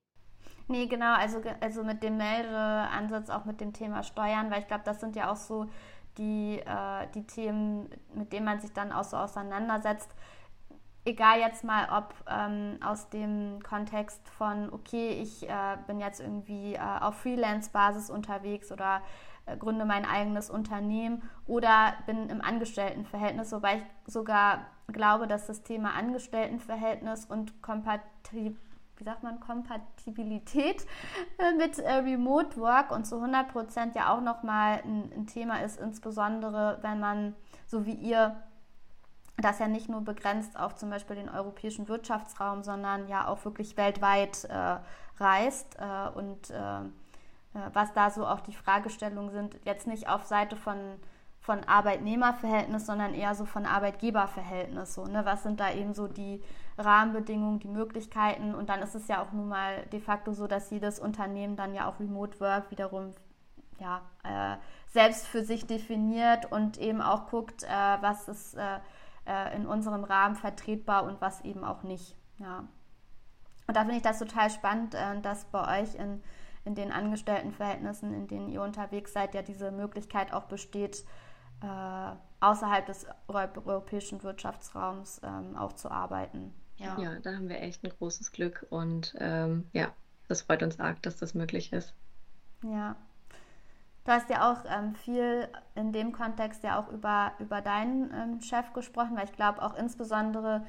Ne, 0.69 0.87
genau, 0.87 1.15
also 1.15 1.41
also 1.61 1.83
mit 1.83 2.03
dem 2.03 2.19
Meldeansatz, 2.19 3.31
auch 3.31 3.45
mit 3.47 3.61
dem 3.61 3.73
Thema 3.73 4.03
Steuern, 4.03 4.51
weil 4.51 4.61
ich 4.61 4.69
glaube, 4.69 4.83
das 4.85 5.01
sind 5.01 5.17
ja 5.17 5.31
auch 5.33 5.37
so 5.37 5.67
die 6.19 6.59
äh, 6.61 7.07
die 7.15 7.27
Themen, 7.27 7.89
mit 8.15 8.33
denen 8.33 8.45
man 8.45 8.61
sich 8.61 8.73
dann 8.75 8.93
auch 8.93 9.05
so 9.05 9.17
auseinandersetzt. 9.17 10.11
Egal 11.05 11.41
jetzt 11.41 11.65
mal, 11.65 11.89
ob, 11.91 12.15
ähm, 12.29 12.79
aus 12.85 13.09
dem 13.11 13.63
Kontext 13.63 14.29
von: 14.31 14.73
„Okay, 14.73 15.11
ich, 15.23 15.49
äh, 15.49 15.79
bin 15.87 16.01
jetzt 16.01 16.21
irgendwie, 16.21 16.75
äh, 16.75 16.81
auf 17.01 17.17
Freelance-Basis 17.23 18.11
unterwegs 18.11 18.71
oder, 18.73 19.03
äh, 19.47 19.57
gründe 19.57 19.87
mein 19.87 20.05
eigenes 20.05 20.51
Unternehmen 20.51 21.23
oder 21.47 21.95
bin 22.07 22.29
im 22.31 22.43
Angestelltenverhältnis“, 22.43 23.53
wobei 23.53 23.77
ich 23.79 24.13
sogar 24.13 24.67
glaube, 24.89 25.27
dass 25.29 25.47
das 25.47 25.63
Thema 25.63 25.95
Angestelltenverhältnis 25.95 27.25
und 27.27 27.63
Kompati 27.63 28.57
wie 28.99 29.05
sagt 29.05 29.23
man, 29.23 29.41
Kompatibilität 29.41 30.87
äh, 31.39 31.53
mit 31.53 31.79
äh, 31.79 31.93
Remote 31.93 32.57
Work 32.59 32.91
und 32.91 33.07
zu 33.07 33.17
100 33.17 33.49
Prozent 33.49 33.95
ja 33.95 34.13
auch 34.13 34.21
nochmal 34.21 34.83
ein, 34.85 35.11
ein 35.15 35.27
Thema 35.27 35.63
ist, 35.63 35.81
insbesondere 35.81 36.79
wenn 36.83 37.01
man, 37.01 37.35
so 37.67 37.87
wie 37.87 37.95
ihr, 37.95 38.37
das 39.37 39.61
ja 39.61 39.69
nicht 39.69 39.89
nur 39.89 40.01
begrenzt 40.01 40.59
auf 40.59 40.75
zum 40.75 40.91
Beispiel 40.91 41.15
den 41.15 41.29
europäischen 41.29 41.87
Wirtschaftsraum, 41.89 42.65
sondern 42.65 43.07
ja 43.07 43.29
auch 43.29 43.45
wirklich 43.45 43.77
weltweit 43.77 44.45
äh, 44.45 44.79
reist 45.19 45.77
äh, 45.79 46.19
und 46.19 46.51
äh, 46.51 46.81
äh, 47.59 47.71
was 47.73 47.93
da 47.93 48.11
so 48.11 48.27
auch 48.27 48.41
die 48.41 48.53
Fragestellungen 48.53 49.31
sind, 49.31 49.57
jetzt 49.65 49.87
nicht 49.87 50.09
auf 50.09 50.25
Seite 50.25 50.57
von 50.57 50.77
von 51.41 51.65
Arbeitnehmerverhältnis, 51.65 52.85
sondern 52.85 53.15
eher 53.15 53.35
so 53.35 53.47
von 53.47 53.65
Arbeitgeberverhältnis. 53.65 54.93
So, 54.93 55.07
ne? 55.07 55.25
Was 55.25 55.45
sind 55.45 55.61
da 55.61 55.73
eben 55.73 55.95
so 55.95 56.07
die 56.07 56.43
Rahmenbedingungen, 56.79 57.59
die 57.59 57.69
Möglichkeiten? 57.69 58.55
Und 58.55 58.69
dann 58.69 58.81
ist 58.81 58.95
es 58.95 59.09
ja 59.09 59.23
auch 59.23 59.33
nun 59.33 59.49
mal 59.49 59.85
de 59.93 60.01
facto 60.01 60.33
so, 60.33 60.47
dass 60.47 60.71
jedes 60.71 60.99
Unternehmen 60.99 61.57
dann 61.57 61.75
ja 61.75 61.89
auch 61.89 62.01
Remote 62.01 62.41
Work 62.41 62.71
wiederum 62.71 63.13
ja, 63.79 64.03
äh, 64.25 64.57
selbst 64.89 65.27
für 65.27 65.45
sich 65.45 65.67
definiert 65.67 66.51
und 66.51 66.79
eben 66.79 67.01
auch 67.01 67.29
guckt, 67.29 67.63
äh, 67.63 67.69
was 67.69 68.29
ist 68.29 68.55
äh, 68.55 68.79
äh 69.27 69.55
in 69.55 69.67
unserem 69.67 70.05
Rahmen 70.05 70.35
vertretbar 70.35 71.05
und 71.05 71.21
was 71.21 71.43
eben 71.43 71.65
auch 71.65 71.83
nicht. 71.83 72.17
Ja. 72.39 72.65
Und 73.67 73.77
da 73.77 73.81
finde 73.81 73.97
ich 73.97 74.03
das 74.03 74.19
total 74.19 74.51
spannend, 74.51 74.95
äh, 74.95 75.21
dass 75.21 75.45
bei 75.47 75.83
euch 75.83 75.95
in, 75.95 76.23
in 76.65 76.75
den 76.75 76.91
Angestelltenverhältnissen, 76.91 78.13
in 78.15 78.27
denen 78.27 78.49
ihr 78.49 78.63
unterwegs 78.63 79.13
seid, 79.13 79.35
ja 79.35 79.43
diese 79.43 79.71
Möglichkeit 79.71 80.33
auch 80.33 80.45
besteht, 80.45 81.05
äh, 81.63 82.17
außerhalb 82.41 82.87
des 82.87 83.07
europäischen 83.29 84.23
Wirtschaftsraums 84.23 85.21
ähm, 85.25 85.57
auch 85.57 85.73
zu 85.73 85.91
arbeiten. 85.91 86.55
Ja. 86.79 86.99
ja, 86.99 87.19
da 87.21 87.33
haben 87.33 87.49
wir 87.49 87.61
echt 87.61 87.85
ein 87.85 87.91
großes 87.91 88.33
Glück 88.33 88.67
und 88.71 89.15
ähm, 89.19 89.69
ja, 89.73 89.93
das 90.29 90.43
freut 90.43 90.63
uns 90.63 90.79
arg, 90.79 91.03
dass 91.03 91.17
das 91.17 91.35
möglich 91.35 91.73
ist. 91.73 91.95
Ja. 92.63 92.97
Du 94.05 94.13
hast 94.13 94.31
ja 94.31 94.51
auch 94.51 94.65
ähm, 94.67 94.95
viel 94.95 95.49
in 95.75 95.93
dem 95.93 96.13
Kontext 96.13 96.65
ja 96.65 96.81
auch 96.81 96.89
über, 96.91 97.33
über 97.41 97.61
deinen 97.61 98.11
ähm, 98.15 98.41
Chef 98.41 98.73
gesprochen, 98.73 99.17
weil 99.17 99.25
ich 99.25 99.33
glaube 99.33 99.61
auch 99.61 99.77
insbesondere, 99.77 100.65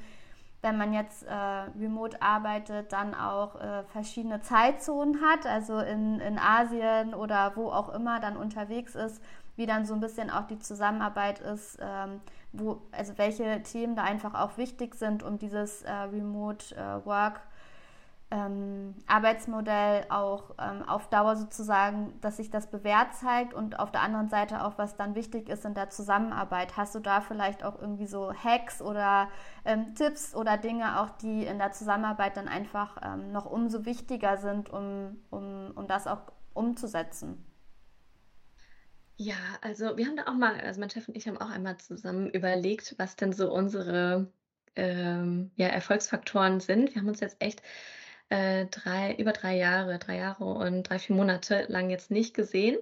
wenn 0.62 0.78
man 0.78 0.92
jetzt 0.92 1.24
äh, 1.24 1.34
remote 1.34 2.22
arbeitet, 2.22 2.92
dann 2.92 3.16
auch 3.16 3.56
äh, 3.62 3.84
verschiedene 3.86 4.42
Zeitzonen 4.42 5.22
hat, 5.22 5.46
also 5.46 5.80
in, 5.80 6.20
in 6.20 6.38
Asien 6.38 7.14
oder 7.14 7.56
wo 7.56 7.70
auch 7.70 7.94
immer 7.94 8.20
dann 8.20 8.36
unterwegs 8.36 8.96
ist, 8.96 9.22
wie 9.56 9.66
dann 9.66 9.86
so 9.86 9.94
ein 9.94 10.02
bisschen 10.02 10.30
auch 10.30 10.48
die 10.48 10.60
Zusammenarbeit 10.60 11.40
ist, 11.40 11.78
ähm, 11.80 12.20
wo, 12.52 12.82
also 12.92 13.18
welche 13.18 13.62
Themen 13.64 13.96
da 13.96 14.04
einfach 14.04 14.34
auch 14.34 14.58
wichtig 14.58 14.96
sind, 14.96 15.24
um 15.24 15.38
dieses 15.38 15.84
äh, 15.84 15.92
Remote 15.92 16.76
äh, 16.76 17.06
Work 17.06 17.42
ähm, 18.32 18.94
Arbeitsmodell 19.08 20.06
auch 20.10 20.52
ähm, 20.60 20.88
auf 20.88 21.10
Dauer 21.10 21.36
sozusagen, 21.36 22.14
dass 22.22 22.38
sich 22.38 22.52
das 22.52 22.68
bewährt 22.68 23.16
zeigt 23.16 23.54
und 23.56 23.80
auf 23.80 23.92
der 23.92 24.02
anderen 24.02 24.30
Seite 24.30 24.64
auch, 24.64 24.78
was 24.78 24.96
dann 24.96 25.16
wichtig 25.16 25.50
ist 25.50 25.66
in 25.66 25.74
der 25.74 25.90
Zusammenarbeit. 25.90 26.78
Hast 26.78 26.94
du 26.94 27.00
da 27.00 27.22
vielleicht 27.22 27.64
auch 27.64 27.80
irgendwie 27.82 28.06
so 28.06 28.32
Hacks 28.32 28.82
oder 28.82 29.30
ähm, 29.66 29.96
Tipps 29.96 30.36
oder 30.36 30.58
Dinge 30.58 31.02
auch, 31.02 31.10
die 31.10 31.46
in 31.46 31.58
der 31.58 31.72
Zusammenarbeit 31.72 32.38
dann 32.38 32.48
einfach 32.48 32.98
ähm, 33.02 33.32
noch 33.32 33.48
umso 33.48 33.86
wichtiger 33.86 34.38
sind, 34.38 34.70
um, 34.70 35.18
um, 35.32 35.72
um 35.74 35.88
das 35.88 36.06
auch 36.06 36.22
umzusetzen? 36.54 37.49
Ja, 39.22 39.36
also 39.62 39.98
wir 39.98 40.06
haben 40.08 40.16
da 40.16 40.28
auch 40.28 40.34
mal, 40.34 40.60
also 40.62 40.80
mein 40.80 40.90
Chef 40.90 41.08
und 41.10 41.16
ich 41.18 41.28
haben 41.28 41.38
auch 41.38 41.50
einmal 41.50 41.78
zusammen 41.78 42.30
überlegt, 42.30 42.96
was 42.98 43.18
denn 43.18 43.34
so 43.34 43.52
unsere 43.52 44.32
ähm, 44.78 45.52
ja, 45.56 45.68
Erfolgsfaktoren 45.68 46.62
sind. 46.62 46.96
Wir 46.96 47.02
haben 47.02 47.10
uns 47.10 47.20
jetzt 47.20 47.36
echt 47.42 47.62
äh, 48.30 48.66
drei, 48.68 49.16
über 49.16 49.34
drei 49.34 49.58
Jahre, 49.58 50.00
drei 50.00 50.18
Jahre 50.18 50.46
und 50.46 50.84
drei, 50.84 51.00
vier 51.00 51.16
Monate 51.18 51.66
lang 51.68 51.90
jetzt 51.90 52.12
nicht 52.12 52.34
gesehen. 52.34 52.78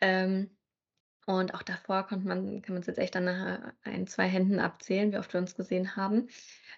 Ähm, 0.00 0.50
und 1.28 1.52
auch 1.52 1.62
davor 1.62 2.06
konnte 2.06 2.26
man, 2.26 2.62
kann 2.62 2.72
man 2.72 2.80
es 2.80 2.86
jetzt 2.86 2.98
echt 2.98 3.14
an 3.14 3.28
einer, 3.28 3.74
ein, 3.84 4.06
zwei 4.06 4.26
Händen 4.26 4.60
abzählen, 4.60 5.12
wie 5.12 5.18
oft 5.18 5.30
wir 5.34 5.40
uns 5.40 5.54
gesehen 5.54 5.94
haben. 5.94 6.28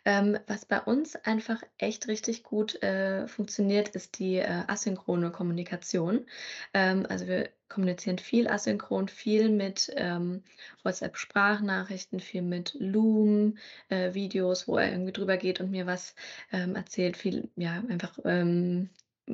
Ähm, 0.04 0.36
was 0.48 0.64
bei 0.64 0.80
uns 0.80 1.14
einfach 1.14 1.62
echt 1.78 2.08
richtig 2.08 2.42
gut 2.42 2.82
äh, 2.82 3.28
funktioniert, 3.28 3.90
ist 3.90 4.18
die 4.18 4.38
äh, 4.38 4.64
asynchrone 4.66 5.30
Kommunikation. 5.30 6.26
Ähm, 6.74 7.06
also 7.08 7.28
wir 7.28 7.50
kommunizieren 7.68 8.18
viel 8.18 8.48
asynchron, 8.48 9.06
viel 9.06 9.50
mit 9.50 9.92
ähm, 9.94 10.42
WhatsApp-Sprachnachrichten, 10.82 12.18
viel 12.18 12.42
mit 12.42 12.74
Loom, 12.80 13.56
äh, 13.88 14.12
wo 14.12 14.78
er 14.78 14.90
irgendwie 14.90 15.12
drüber 15.12 15.36
geht 15.36 15.60
und 15.60 15.70
mir 15.70 15.86
was 15.86 16.16
ähm, 16.50 16.74
erzählt, 16.74 17.16
viel, 17.16 17.50
ja, 17.54 17.84
einfach 17.88 18.18
ähm, 18.24 18.90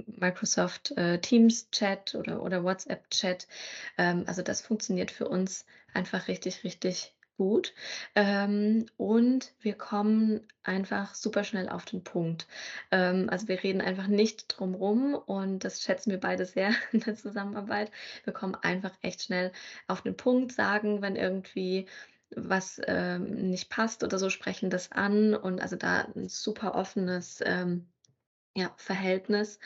Microsoft 0.06 0.92
äh, 0.92 1.20
Teams 1.20 1.70
Chat 1.70 2.14
oder, 2.14 2.42
oder 2.42 2.64
WhatsApp 2.64 3.10
Chat. 3.10 3.46
Ähm, 3.98 4.24
also 4.26 4.42
das 4.42 4.60
funktioniert 4.60 5.10
für 5.10 5.28
uns 5.28 5.66
einfach 5.94 6.28
richtig, 6.28 6.64
richtig 6.64 7.16
gut. 7.36 7.74
Ähm, 8.14 8.86
und 8.96 9.52
wir 9.60 9.74
kommen 9.74 10.40
einfach 10.62 11.14
super 11.14 11.44
schnell 11.44 11.68
auf 11.68 11.84
den 11.84 12.02
Punkt. 12.02 12.46
Ähm, 12.90 13.28
also 13.30 13.48
wir 13.48 13.62
reden 13.62 13.80
einfach 13.80 14.06
nicht 14.06 14.46
drum 14.48 14.74
rum 14.74 15.14
und 15.14 15.64
das 15.64 15.82
schätzen 15.82 16.10
wir 16.10 16.20
beide 16.20 16.46
sehr 16.46 16.74
in 16.92 17.00
der 17.00 17.16
Zusammenarbeit. 17.16 17.90
Wir 18.24 18.32
kommen 18.32 18.54
einfach 18.54 18.92
echt 19.02 19.22
schnell 19.22 19.52
auf 19.86 20.02
den 20.02 20.16
Punkt, 20.16 20.52
sagen, 20.52 21.02
wenn 21.02 21.16
irgendwie 21.16 21.86
was 22.30 22.80
ähm, 22.86 23.50
nicht 23.50 23.70
passt 23.70 24.02
oder 24.02 24.18
so, 24.18 24.30
sprechen 24.30 24.68
das 24.70 24.90
an 24.90 25.34
und 25.34 25.60
also 25.60 25.76
da 25.76 26.08
ein 26.16 26.28
super 26.28 26.74
offenes 26.74 27.40
ähm, 27.44 27.86
ja, 28.56 28.72
Verhältnis. 28.78 29.60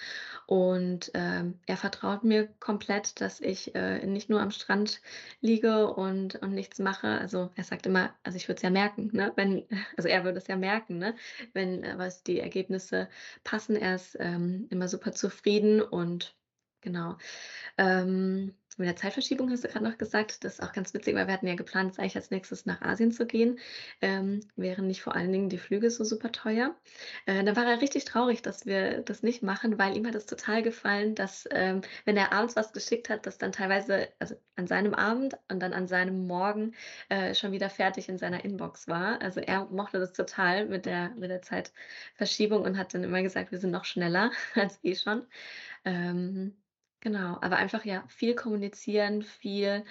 Und 0.46 1.12
ähm, 1.14 1.60
er 1.66 1.76
vertraut 1.76 2.24
mir 2.24 2.48
komplett, 2.58 3.20
dass 3.20 3.40
ich 3.40 3.74
äh, 3.76 4.04
nicht 4.04 4.28
nur 4.28 4.40
am 4.40 4.50
Strand 4.50 5.00
liege 5.40 5.94
und, 5.94 6.34
und 6.42 6.52
nichts 6.54 6.80
mache. 6.80 7.06
Also 7.06 7.50
er 7.54 7.64
sagt 7.64 7.86
immer, 7.86 8.14
also 8.24 8.36
ich 8.36 8.48
würde 8.48 8.56
es 8.56 8.62
ja 8.62 8.70
merken, 8.70 9.10
ne? 9.12 9.32
wenn, 9.36 9.64
also 9.96 10.08
er 10.08 10.24
würde 10.24 10.38
es 10.38 10.48
ja 10.48 10.56
merken, 10.56 10.98
ne? 10.98 11.14
wenn 11.52 11.84
äh, 11.84 11.98
was 11.98 12.24
die 12.24 12.40
Ergebnisse 12.40 13.08
passen. 13.44 13.76
Er 13.76 13.94
ist 13.94 14.16
ähm, 14.20 14.66
immer 14.70 14.88
super 14.88 15.12
zufrieden 15.12 15.80
und 15.80 16.34
genau. 16.80 17.16
Ähm, 17.78 18.54
mit 18.78 18.88
der 18.88 18.96
Zeitverschiebung 18.96 19.50
hast 19.50 19.64
du 19.64 19.68
gerade 19.68 19.84
noch 19.84 19.98
gesagt, 19.98 20.44
das 20.44 20.54
ist 20.54 20.62
auch 20.62 20.72
ganz 20.72 20.94
witzig, 20.94 21.14
weil 21.14 21.26
wir 21.26 21.34
hatten 21.34 21.46
ja 21.46 21.54
geplant, 21.54 21.98
eigentlich 21.98 22.16
als 22.16 22.30
nächstes 22.30 22.66
nach 22.66 22.80
Asien 22.82 23.12
zu 23.12 23.26
gehen, 23.26 23.58
ähm, 24.00 24.40
wären 24.56 24.86
nicht 24.86 25.02
vor 25.02 25.14
allen 25.14 25.32
Dingen 25.32 25.48
die 25.48 25.58
Flüge 25.58 25.90
so 25.90 26.04
super 26.04 26.32
teuer. 26.32 26.74
Äh, 27.26 27.44
dann 27.44 27.56
war 27.56 27.66
er 27.66 27.80
richtig 27.80 28.04
traurig, 28.04 28.42
dass 28.42 28.66
wir 28.66 29.02
das 29.02 29.22
nicht 29.22 29.42
machen, 29.42 29.78
weil 29.78 29.96
ihm 29.96 30.06
hat 30.06 30.14
es 30.14 30.26
total 30.26 30.62
gefallen, 30.62 31.14
dass 31.14 31.48
ähm, 31.50 31.82
wenn 32.04 32.16
er 32.16 32.32
abends 32.32 32.56
was 32.56 32.72
geschickt 32.72 33.08
hat, 33.08 33.26
das 33.26 33.38
dann 33.38 33.52
teilweise, 33.52 34.08
also 34.18 34.36
an 34.56 34.66
seinem 34.66 34.94
Abend 34.94 35.36
und 35.50 35.60
dann 35.60 35.72
an 35.72 35.88
seinem 35.88 36.26
Morgen 36.26 36.74
äh, 37.08 37.34
schon 37.34 37.52
wieder 37.52 37.70
fertig 37.70 38.08
in 38.08 38.18
seiner 38.18 38.44
Inbox 38.44 38.88
war. 38.88 39.20
Also 39.22 39.40
er 39.40 39.66
mochte 39.66 39.98
das 39.98 40.12
total 40.12 40.66
mit 40.66 40.86
der, 40.86 41.10
mit 41.10 41.30
der 41.30 41.42
Zeitverschiebung 41.42 42.62
und 42.62 42.78
hat 42.78 42.94
dann 42.94 43.04
immer 43.04 43.22
gesagt, 43.22 43.52
wir 43.52 43.58
sind 43.58 43.70
noch 43.70 43.84
schneller 43.84 44.30
als 44.54 44.78
eh 44.82 44.94
schon. 44.94 45.26
Ähm, 45.84 46.54
Genau, 47.00 47.38
aber 47.40 47.56
einfach 47.56 47.84
ja 47.86 48.04
viel 48.08 48.34
kommunizieren, 48.34 49.22
viel 49.22 49.84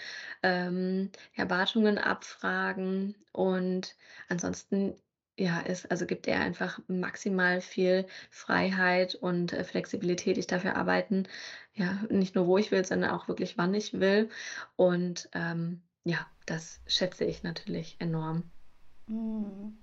ähm, 0.43 1.11
Erwartungen 1.35 1.97
abfragen 1.97 3.15
und 3.31 3.95
ansonsten 4.27 4.95
ja, 5.39 5.59
ist, 5.61 5.89
also 5.89 6.05
gibt 6.05 6.27
er 6.27 6.41
einfach 6.41 6.79
maximal 6.87 7.61
viel 7.61 8.05
Freiheit 8.29 9.15
und 9.15 9.53
äh, 9.53 9.63
Flexibilität. 9.63 10.37
Ich 10.37 10.47
darf 10.47 10.65
ja 10.65 10.75
arbeiten, 10.75 11.27
ja, 11.73 11.93
nicht 12.09 12.35
nur 12.35 12.45
wo 12.45 12.57
ich 12.57 12.71
will, 12.71 12.85
sondern 12.85 13.11
auch 13.11 13.27
wirklich 13.29 13.57
wann 13.57 13.73
ich 13.73 13.99
will. 13.99 14.29
Und 14.75 15.29
ähm, 15.33 15.81
ja, 16.03 16.17
das 16.45 16.81
schätze 16.87 17.23
ich 17.23 17.41
natürlich 17.41 17.95
enorm. 17.99 18.43
Mhm. 19.07 19.77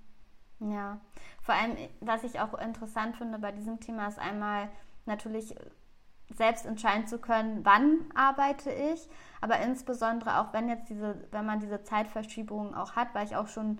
Ja, 0.59 1.01
vor 1.41 1.55
allem, 1.55 1.75
was 2.01 2.23
ich 2.23 2.39
auch 2.39 2.53
interessant 2.53 3.17
finde 3.17 3.39
bei 3.39 3.51
diesem 3.51 3.79
Thema, 3.79 4.07
ist 4.07 4.19
einmal 4.19 4.69
natürlich 5.05 5.55
selbst 6.35 6.65
entscheiden 6.65 7.07
zu 7.07 7.19
können, 7.19 7.61
wann 7.63 7.99
arbeite 8.13 8.71
ich, 8.71 9.07
aber 9.41 9.59
insbesondere 9.59 10.39
auch 10.39 10.53
wenn 10.53 10.67
jetzt 10.69 10.89
diese, 10.89 11.15
wenn 11.31 11.45
man 11.45 11.59
diese 11.59 11.83
Zeitverschiebungen 11.83 12.75
auch 12.75 12.95
hat, 12.95 13.13
weil 13.13 13.25
ich 13.25 13.35
auch 13.35 13.47
schon 13.47 13.79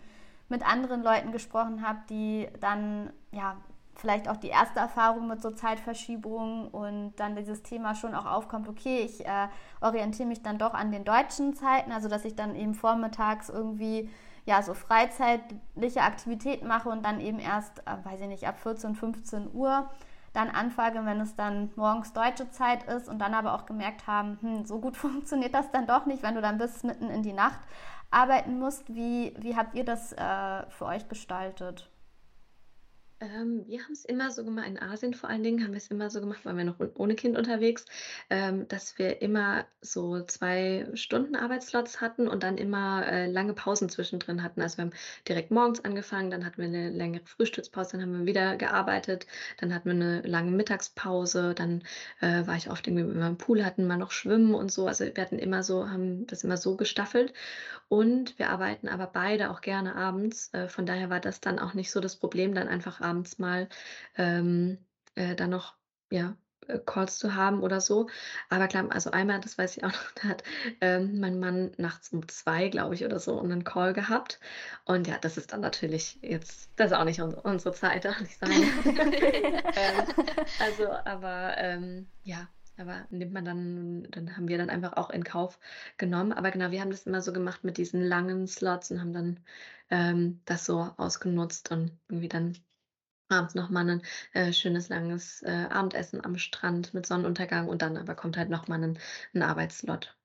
mit 0.50 0.68
anderen 0.68 1.04
Leuten 1.04 1.32
gesprochen 1.32 1.86
habe, 1.86 2.00
die 2.10 2.48
dann 2.62 3.12
ja 3.32 3.58
vielleicht 3.96 4.30
auch 4.30 4.38
die 4.38 4.48
erste 4.48 4.80
Erfahrung 4.80 5.28
mit 5.28 5.42
so 5.42 5.52
Zeitverschiebungen 5.52 6.68
und 6.68 7.16
dann 7.18 7.36
dieses 7.36 7.64
Thema 7.64 7.96
schon 7.96 8.14
auch 8.14 8.26
aufkommt, 8.26 8.70
okay, 8.70 9.00
ich 9.00 9.26
äh, 9.26 9.48
orientiere 9.82 10.28
mich 10.28 10.44
dann 10.44 10.60
doch 10.60 10.74
an 10.74 10.92
den 10.92 11.04
deutschen 11.04 11.56
Zeiten, 11.56 11.92
also 11.92 12.08
dass 12.08 12.24
ich 12.24 12.36
dann 12.36 12.56
eben 12.56 12.76
vormittags 12.76 13.50
irgendwie 13.50 14.10
ja 14.46 14.62
so 14.62 14.74
freizeitliche 14.74 16.02
Aktivitäten 16.02 16.68
mache 16.68 16.90
und 16.90 17.04
dann 17.04 17.20
eben 17.20 17.40
erst, 17.40 17.80
äh, 17.80 17.98
weiß 18.04 18.22
ich 18.22 18.28
nicht, 18.28 18.48
ab 18.48 18.60
14, 18.60 18.96
15 18.96 19.54
Uhr 19.54 19.90
dann 20.38 20.50
anfange, 20.50 21.06
wenn 21.06 21.20
es 21.20 21.36
dann 21.36 21.72
morgens 21.76 22.14
deutsche 22.14 22.50
Zeit 22.52 22.84
ist 22.84 23.10
und 23.10 23.20
dann 23.20 23.34
aber 23.34 23.56
auch 23.56 23.66
gemerkt 23.66 24.06
haben, 24.08 24.38
hm, 24.42 24.66
so 24.66 24.80
gut 24.80 24.96
funktioniert 25.06 25.54
das 25.54 25.72
dann 25.72 25.88
doch 25.88 26.06
nicht, 26.06 26.24
wenn 26.24 26.36
du 26.36 26.42
dann 26.42 26.58
bis 26.58 26.84
mitten 26.84 27.10
in 27.10 27.24
die 27.24 27.34
Nacht 27.34 27.60
arbeiten 28.12 28.60
musst. 28.60 28.88
Wie, 28.94 29.34
wie 29.40 29.56
habt 29.56 29.76
ihr 29.76 29.84
das 29.84 30.14
äh, 30.14 30.70
für 30.70 30.86
euch 30.86 31.10
gestaltet? 31.10 31.90
Ähm, 33.20 33.64
wir 33.68 33.84
haben 33.84 33.94
es 33.94 34.06
immer 34.06 34.30
so 34.30 34.46
gemacht, 34.46 34.68
in 34.68 34.80
Asien 34.80 35.16
vor 35.16 35.28
allen 35.30 35.42
Dingen 35.42 35.64
haben 35.64 35.72
wir 35.72 35.78
es 35.78 35.88
immer 35.88 36.12
so 36.12 36.20
gemacht, 36.20 36.46
waren 36.46 36.56
wir 36.56 36.66
noch 36.66 36.80
ohne 36.96 37.16
Kind 37.16 37.36
unterwegs, 37.36 37.84
ähm, 38.30 38.68
dass 38.68 39.00
wir 39.00 39.24
immer 39.24 39.66
so 39.82 40.22
zwei 40.24 40.88
Stunden 40.94 41.36
Arbeitsslots 41.36 42.00
hatten 42.00 42.28
und 42.28 42.44
dann 42.44 42.60
immer 42.60 43.08
äh, 43.08 43.26
lange 43.26 43.54
Pausen 43.56 43.90
zwischendrin 43.90 44.44
hatten. 44.44 44.62
Also 44.62 44.78
wir 44.78 44.86
haben 44.86 44.94
direkt 45.28 45.50
morgens 45.50 45.84
angefangen, 45.84 46.30
dann 46.30 46.46
hatten 46.46 46.58
wir 46.60 46.68
eine 46.68 46.92
längere 46.92 47.26
Frühstückspause, 47.26 47.94
dann 47.94 48.02
haben 48.04 48.20
wir 48.20 48.26
wieder 48.28 48.56
gearbeitet, 48.56 49.26
dann 49.60 49.74
hatten 49.74 49.86
wir 49.86 49.96
eine 49.96 50.22
lange 50.22 50.52
Mittagspause, 50.52 51.56
dann 51.56 51.82
äh, 52.22 52.46
war 52.46 52.56
ich 52.56 52.70
oft 52.70 52.86
irgendwie, 52.86 53.16
wir 53.16 53.26
einen 53.26 53.40
Pool 53.40 53.66
hatten, 53.66 53.88
mal 53.88 53.98
noch 53.98 54.12
schwimmen 54.12 54.54
und 54.54 54.72
so. 54.72 54.86
Also 54.86 55.06
wir 55.06 55.24
hatten 55.24 55.40
immer 55.40 55.64
so, 55.64 55.90
haben 55.90 56.28
das 56.28 56.44
immer 56.44 56.58
so 56.58 56.76
gestaffelt 56.78 57.34
und 57.90 58.38
wir 58.38 58.50
arbeiten 58.50 58.90
aber 58.90 59.08
beide 59.08 59.50
auch 59.50 59.62
gerne 59.62 59.96
abends. 59.96 60.54
Äh, 60.54 60.68
von 60.68 60.86
daher 60.86 61.10
war 61.10 61.20
das 61.20 61.42
dann 61.42 61.58
auch 61.58 61.74
nicht 61.74 61.90
so 61.90 62.00
das 62.00 62.16
Problem, 62.18 62.54
dann 62.54 62.68
einfach 62.68 63.02
abends 63.08 63.40
mal 63.40 63.70
ähm, 64.18 64.78
äh, 65.16 65.36
dann 65.36 65.50
noch, 65.52 65.76
ja, 66.12 66.36
äh, 66.68 66.80
Calls 66.86 67.20
zu 67.20 67.36
haben 67.36 67.62
oder 67.62 67.82
so. 67.82 68.10
Aber 68.50 68.68
klar, 68.68 68.86
also 68.90 69.12
einmal, 69.12 69.40
das 69.40 69.58
weiß 69.58 69.78
ich 69.78 69.84
auch 69.84 69.92
noch, 69.92 70.12
da 70.16 70.28
hat 70.30 70.44
ähm, 70.82 71.20
mein 71.20 71.40
Mann 71.40 71.72
nachts 71.78 72.10
um 72.10 72.28
zwei, 72.28 72.70
glaube 72.70 72.96
ich, 72.96 73.06
oder 73.06 73.20
so, 73.20 73.40
einen 73.40 73.64
Call 73.64 73.94
gehabt. 73.94 74.40
Und 74.86 75.08
ja, 75.08 75.18
das 75.20 75.38
ist 75.38 75.54
dann 75.54 75.62
natürlich 75.62 76.20
jetzt, 76.22 76.70
das 76.76 76.92
ist 76.92 76.98
auch 76.98 77.06
nicht 77.06 77.22
unsere, 77.22 77.42
unsere 77.44 77.74
Zeit, 77.74 78.06
darf 78.06 78.22
ich 78.22 78.38
sagen. 78.38 78.54
also, 80.60 80.92
aber 81.06 81.56
ähm, 81.58 82.08
ja, 82.24 82.48
aber 82.78 83.06
nimmt 83.10 83.34
man 83.34 83.46
dann, 83.46 84.08
dann 84.12 84.38
haben 84.38 84.48
wir 84.48 84.58
dann 84.58 84.70
einfach 84.70 84.94
auch 84.98 85.10
in 85.10 85.24
Kauf 85.24 85.60
genommen. 85.98 86.32
Aber 86.32 86.52
genau, 86.52 86.72
wir 86.72 86.82
haben 86.82 86.92
das 86.92 87.08
immer 87.08 87.22
so 87.22 87.34
gemacht 87.34 87.64
mit 87.64 87.78
diesen 87.78 88.04
langen 88.04 88.48
Slots 88.48 88.92
und 88.92 89.02
haben 89.02 89.14
dann 89.14 89.40
ähm, 89.90 90.42
das 90.46 90.66
so 90.66 90.92
ausgenutzt 90.98 91.72
und 91.72 91.92
irgendwie 92.08 92.30
dann 92.30 92.56
abends 93.30 93.56
nochmal 93.56 93.90
ein 93.90 94.02
äh, 94.34 94.54
schönes 94.54 94.90
langes 94.90 95.42
äh, 95.44 95.68
Abendessen 95.70 96.24
am 96.24 96.38
Strand 96.38 96.94
mit 96.94 97.06
Sonnenuntergang 97.06 97.68
und 97.68 97.82
dann 97.82 97.98
aber 97.98 98.16
kommt 98.16 98.38
halt 98.38 98.50
nochmal 98.50 98.84
ein, 98.84 99.00
ein 99.34 99.42
Arbeitsslot. 99.42 100.16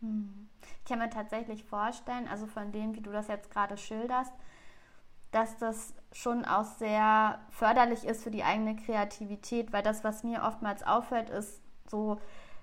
Hm. 0.00 0.48
Ich 0.78 0.88
kann 0.88 0.98
mir 0.98 1.10
tatsächlich 1.10 1.64
vorstellen, 1.64 2.26
also 2.28 2.46
von 2.46 2.72
dem, 2.72 2.94
wie 2.94 3.00
du 3.00 3.12
das 3.12 3.28
jetzt 3.28 3.50
gerade 3.50 3.76
schilderst, 3.76 4.32
dass 5.30 5.56
das 5.58 5.94
schon 6.12 6.44
auch 6.44 6.64
sehr 6.64 7.38
förderlich 7.50 8.04
ist 8.04 8.24
für 8.24 8.30
die 8.30 8.42
eigene 8.42 8.76
Kreativität, 8.76 9.72
weil 9.72 9.82
das, 9.82 10.02
was 10.02 10.24
mir 10.24 10.42
oftmals 10.42 10.82
auffällt, 10.82 11.30
ist 11.30 11.60
so, 11.88 12.18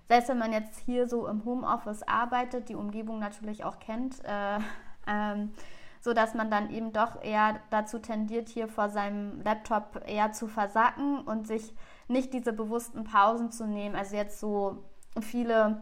selbst 0.09 0.29
wenn 0.29 0.37
man 0.37 0.51
jetzt 0.51 0.79
hier 0.79 1.07
so 1.07 1.27
im 1.27 1.45
Homeoffice 1.45 2.03
arbeitet, 2.03 2.69
die 2.69 2.75
Umgebung 2.75 3.19
natürlich 3.19 3.63
auch 3.63 3.79
kennt, 3.79 4.23
äh, 4.25 4.59
ähm, 5.07 5.53
so 6.01 6.13
dass 6.13 6.33
man 6.33 6.49
dann 6.49 6.69
eben 6.69 6.93
doch 6.93 7.21
eher 7.23 7.59
dazu 7.69 7.99
tendiert, 7.99 8.49
hier 8.49 8.67
vor 8.67 8.89
seinem 8.89 9.41
Laptop 9.41 10.01
eher 10.05 10.31
zu 10.31 10.47
versacken 10.47 11.19
und 11.19 11.47
sich 11.47 11.73
nicht 12.07 12.33
diese 12.33 12.53
bewussten 12.53 13.03
Pausen 13.03 13.51
zu 13.51 13.65
nehmen. 13.67 13.95
Also 13.95 14.15
jetzt 14.15 14.39
so 14.39 14.83
viele 15.21 15.81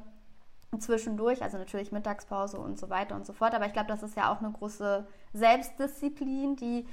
zwischendurch, 0.80 1.41
also 1.41 1.57
natürlich 1.57 1.91
Mittagspause 1.91 2.57
und 2.57 2.80
so 2.80 2.89
weiter 2.89 3.16
und 3.16 3.26
so 3.26 3.34
fort. 3.34 3.53
Aber 3.53 3.66
ich 3.66 3.74
glaube, 3.74 3.88
das 3.88 4.03
ist 4.03 4.16
ja 4.16 4.32
auch 4.32 4.39
eine 4.39 4.51
große 4.51 5.07
Selbstdisziplin, 5.34 6.55
die, 6.55 6.86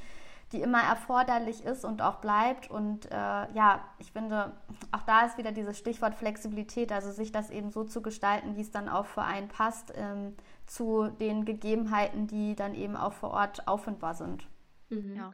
die 0.53 0.61
immer 0.61 0.82
erforderlich 0.82 1.64
ist 1.64 1.84
und 1.84 2.03
auch 2.03 2.16
bleibt. 2.16 2.70
Und 2.70 3.07
äh, 3.07 3.14
ja, 3.14 3.84
ich 3.98 4.12
finde, 4.12 4.53
auch 4.90 5.03
da 5.03 5.26
ist 5.26 5.38
wieder 5.38 5.53
dieses 5.53 5.78
Stichwort 5.78 6.14
Flexibilität, 6.14 6.92
also 6.92 7.11
sich 7.11 7.32
das 7.32 7.50
eben 7.50 7.70
so 7.70 7.84
zu 7.84 8.03
gestalten, 8.03 8.57
wie 8.57 8.61
es 8.61 8.70
dann 8.70 8.88
auch 8.88 9.07
für 9.07 9.22
einen 9.22 9.48
passt, 9.48 9.92
ähm, 9.96 10.34
zu 10.66 11.09
den 11.09 11.44
Gegebenheiten, 11.44 12.26
die 12.26 12.55
dann 12.55 12.74
eben 12.74 12.96
auch 12.96 13.12
vor 13.12 13.30
Ort 13.30 13.66
auffindbar 13.66 14.14
sind. 14.14 14.46
Mhm, 14.90 15.16
ja. 15.16 15.32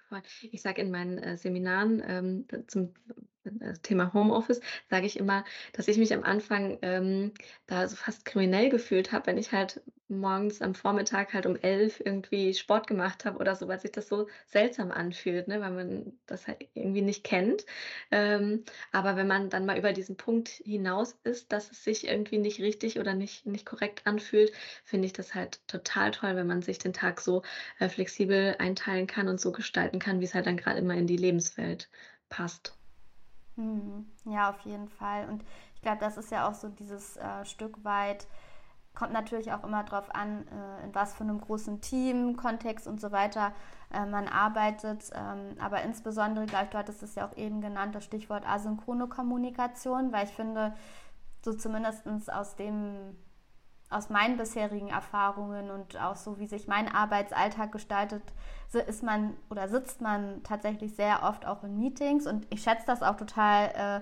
Ich 0.51 0.63
sage 0.63 0.83
in 0.83 0.91
meinen 0.91 1.19
äh, 1.19 1.37
Seminaren 1.37 2.03
ähm, 2.07 2.47
zum 2.69 2.95
äh, 3.61 3.75
Thema 3.83 4.13
Homeoffice, 4.13 4.61
sage 4.91 5.07
ich 5.07 5.19
immer, 5.19 5.45
dass 5.73 5.89
ich 5.89 5.99
mich 5.99 6.13
am 6.15 6.23
Anfang 6.23 6.79
ähm, 6.83 7.33
da 7.67 7.89
so 7.89 7.97
fast 7.97 8.25
kriminell 8.25 8.69
gefühlt 8.71 9.13
habe, 9.13 9.27
wenn 9.27 9.39
ich 9.39 9.53
halt 9.53 9.81
morgens 10.09 10.63
am 10.63 10.75
Vormittag 10.75 11.35
halt 11.35 11.47
um 11.47 11.57
elf 11.57 12.01
irgendwie 12.05 12.55
Sport 12.55 12.87
gemacht 12.87 13.25
habe 13.25 13.39
oder 13.39 13.55
so, 13.55 13.69
weil 13.69 13.79
sich 13.81 13.93
das 13.93 14.09
so 14.09 14.29
seltsam 14.47 14.91
anfühlt, 14.91 15.49
ne, 15.49 15.61
weil 15.61 15.71
man 15.71 16.13
das 16.27 16.47
halt 16.47 16.67
irgendwie 16.75 17.03
nicht 17.03 17.25
kennt. 17.25 17.65
Ähm, 18.11 18.65
aber 18.93 19.17
wenn 19.17 19.27
man 19.27 19.51
dann 19.51 19.67
mal 19.67 19.79
über 19.79 19.93
diesen 19.93 20.17
Punkt 20.17 20.49
hinaus 20.49 21.17
ist, 21.25 21.53
dass 21.53 21.71
es 21.71 21.85
sich 21.85 22.09
irgendwie 22.09 22.39
nicht 22.39 22.61
richtig 22.61 22.99
oder 22.99 23.15
nicht, 23.15 23.47
nicht 23.47 23.67
korrekt 23.67 24.03
anfühlt, 24.07 24.53
finde 24.85 25.07
ich 25.07 25.13
das 25.13 25.35
halt 25.35 25.61
total 25.69 26.11
toll, 26.11 26.37
wenn 26.37 26.47
man 26.47 26.63
sich 26.63 26.79
den 26.79 26.93
Tag 26.93 27.21
so 27.21 27.43
äh, 27.79 27.89
flexibel 27.89 28.57
einteilen 28.59 29.07
kann 29.07 29.29
und 29.29 29.41
so 29.41 29.53
gestalten 29.53 29.99
kann, 29.99 30.21
wie 30.21 30.25
es 30.25 30.35
halt 30.35 30.47
dann 30.47 30.57
gerade 30.57 30.79
immer 30.79 30.95
in 30.95 31.07
die 31.07 31.17
Lebenswelt 31.17 31.89
passt. 32.29 32.78
Mhm. 33.59 34.07
Ja, 34.25 34.51
auf 34.51 34.61
jeden 34.61 34.89
Fall. 34.89 35.29
Und 35.29 35.45
ich 35.75 35.83
glaube, 35.83 35.99
das 35.99 36.17
ist 36.17 36.31
ja 36.31 36.49
auch 36.49 36.55
so 36.55 36.69
dieses 36.69 37.17
äh, 37.17 37.45
Stück 37.45 37.85
weit, 37.85 38.27
kommt 38.95 39.13
natürlich 39.13 39.53
auch 39.53 39.65
immer 39.65 39.85
darauf 39.85 40.15
an, 40.15 40.47
äh, 40.49 40.85
in 40.85 40.95
was 40.95 41.15
für 41.15 41.25
einem 41.25 41.41
großen 41.41 41.81
Team, 41.81 42.37
Kontext 42.37 42.87
und 42.87 43.01
so 43.01 43.13
weiter 43.13 43.53
äh, 43.93 44.07
man 44.07 44.29
arbeitet. 44.29 45.11
Ähm, 45.15 45.57
aber 45.61 45.83
insbesondere, 45.83 46.47
glaube 46.47 46.65
ich, 46.67 46.71
du 46.71 46.79
hattest 46.79 47.03
es 47.03 47.15
ja 47.17 47.29
auch 47.29 47.37
eben 47.37 47.61
genannt, 47.61 47.95
das 47.95 48.05
Stichwort 48.05 48.49
asynchrone 48.49 49.09
Kommunikation, 49.09 50.13
weil 50.13 50.25
ich 50.27 50.33
finde, 50.33 50.75
so 51.45 51.53
zumindest 51.55 52.07
aus 52.33 52.57
dem 52.57 53.17
aus 53.91 54.11
meinen 54.11 54.37
bisherigen 54.37 54.89
Erfahrungen 54.89 55.71
und 55.71 55.99
auch 56.01 56.17
so, 56.17 56.39
wie 56.39 56.47
sich 56.47 56.69
mein 56.69 56.93
Arbeitsalltag 56.93 57.73
gestaltet, 57.73 58.23
ist 58.87 59.03
man 59.03 59.35
oder 59.49 59.69
sitzt 59.69 60.03
man 60.03 60.43
tatsächlich 60.43 60.95
sehr 60.95 61.23
oft 61.23 61.47
auch 61.47 61.65
in 61.65 61.79
Meetings. 61.79 62.27
Und 62.27 62.47
ich 62.51 62.63
schätze 62.63 62.85
das 62.87 63.03
auch 63.03 63.17
total, 63.17 63.71
äh, 63.75 64.01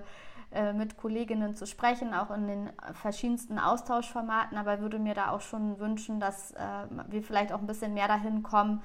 äh, 0.49 0.71
mit 0.71 0.95
Kolleginnen 0.95 1.55
zu 1.55 1.67
sprechen, 1.67 2.13
auch 2.13 2.31
in 2.31 2.47
den 2.47 2.69
verschiedensten 2.93 3.59
Austauschformaten, 3.59 4.57
aber 4.57 4.79
würde 4.79 4.97
mir 4.97 5.13
da 5.13 5.31
auch 5.31 5.41
schon 5.41 5.77
wünschen, 5.77 6.21
dass 6.21 6.51
äh, 6.51 6.61
wir 7.09 7.21
vielleicht 7.21 7.51
auch 7.51 7.59
ein 7.59 7.67
bisschen 7.67 7.93
mehr 7.93 8.07
dahin 8.07 8.43
kommen, 8.43 8.81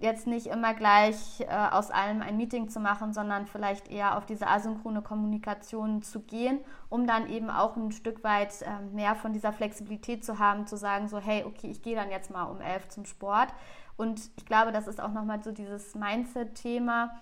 jetzt 0.00 0.26
nicht 0.26 0.48
immer 0.48 0.74
gleich 0.74 1.40
äh, 1.40 1.46
aus 1.46 1.90
allem 1.90 2.20
ein 2.20 2.36
Meeting 2.36 2.68
zu 2.68 2.80
machen, 2.80 3.12
sondern 3.12 3.46
vielleicht 3.46 3.88
eher 3.88 4.18
auf 4.18 4.26
diese 4.26 4.48
asynchrone 4.48 5.02
Kommunikation 5.02 6.02
zu 6.02 6.20
gehen, 6.20 6.60
um 6.88 7.06
dann 7.06 7.28
eben 7.28 7.48
auch 7.48 7.76
ein 7.76 7.92
Stück 7.92 8.24
weit 8.24 8.62
äh, 8.62 8.80
mehr 8.92 9.14
von 9.14 9.32
dieser 9.32 9.52
Flexibilität 9.52 10.24
zu 10.24 10.38
haben, 10.38 10.66
zu 10.66 10.76
sagen, 10.76 11.08
so, 11.08 11.18
hey, 11.18 11.44
okay, 11.44 11.68
ich 11.70 11.82
gehe 11.82 11.94
dann 11.94 12.10
jetzt 12.10 12.30
mal 12.30 12.44
um 12.44 12.60
elf 12.60 12.88
zum 12.88 13.04
Sport. 13.04 13.54
Und 13.96 14.30
ich 14.36 14.46
glaube, 14.46 14.72
das 14.72 14.88
ist 14.88 15.00
auch 15.00 15.12
nochmal 15.12 15.42
so 15.44 15.52
dieses 15.52 15.94
Mindset-Thema, 15.94 17.20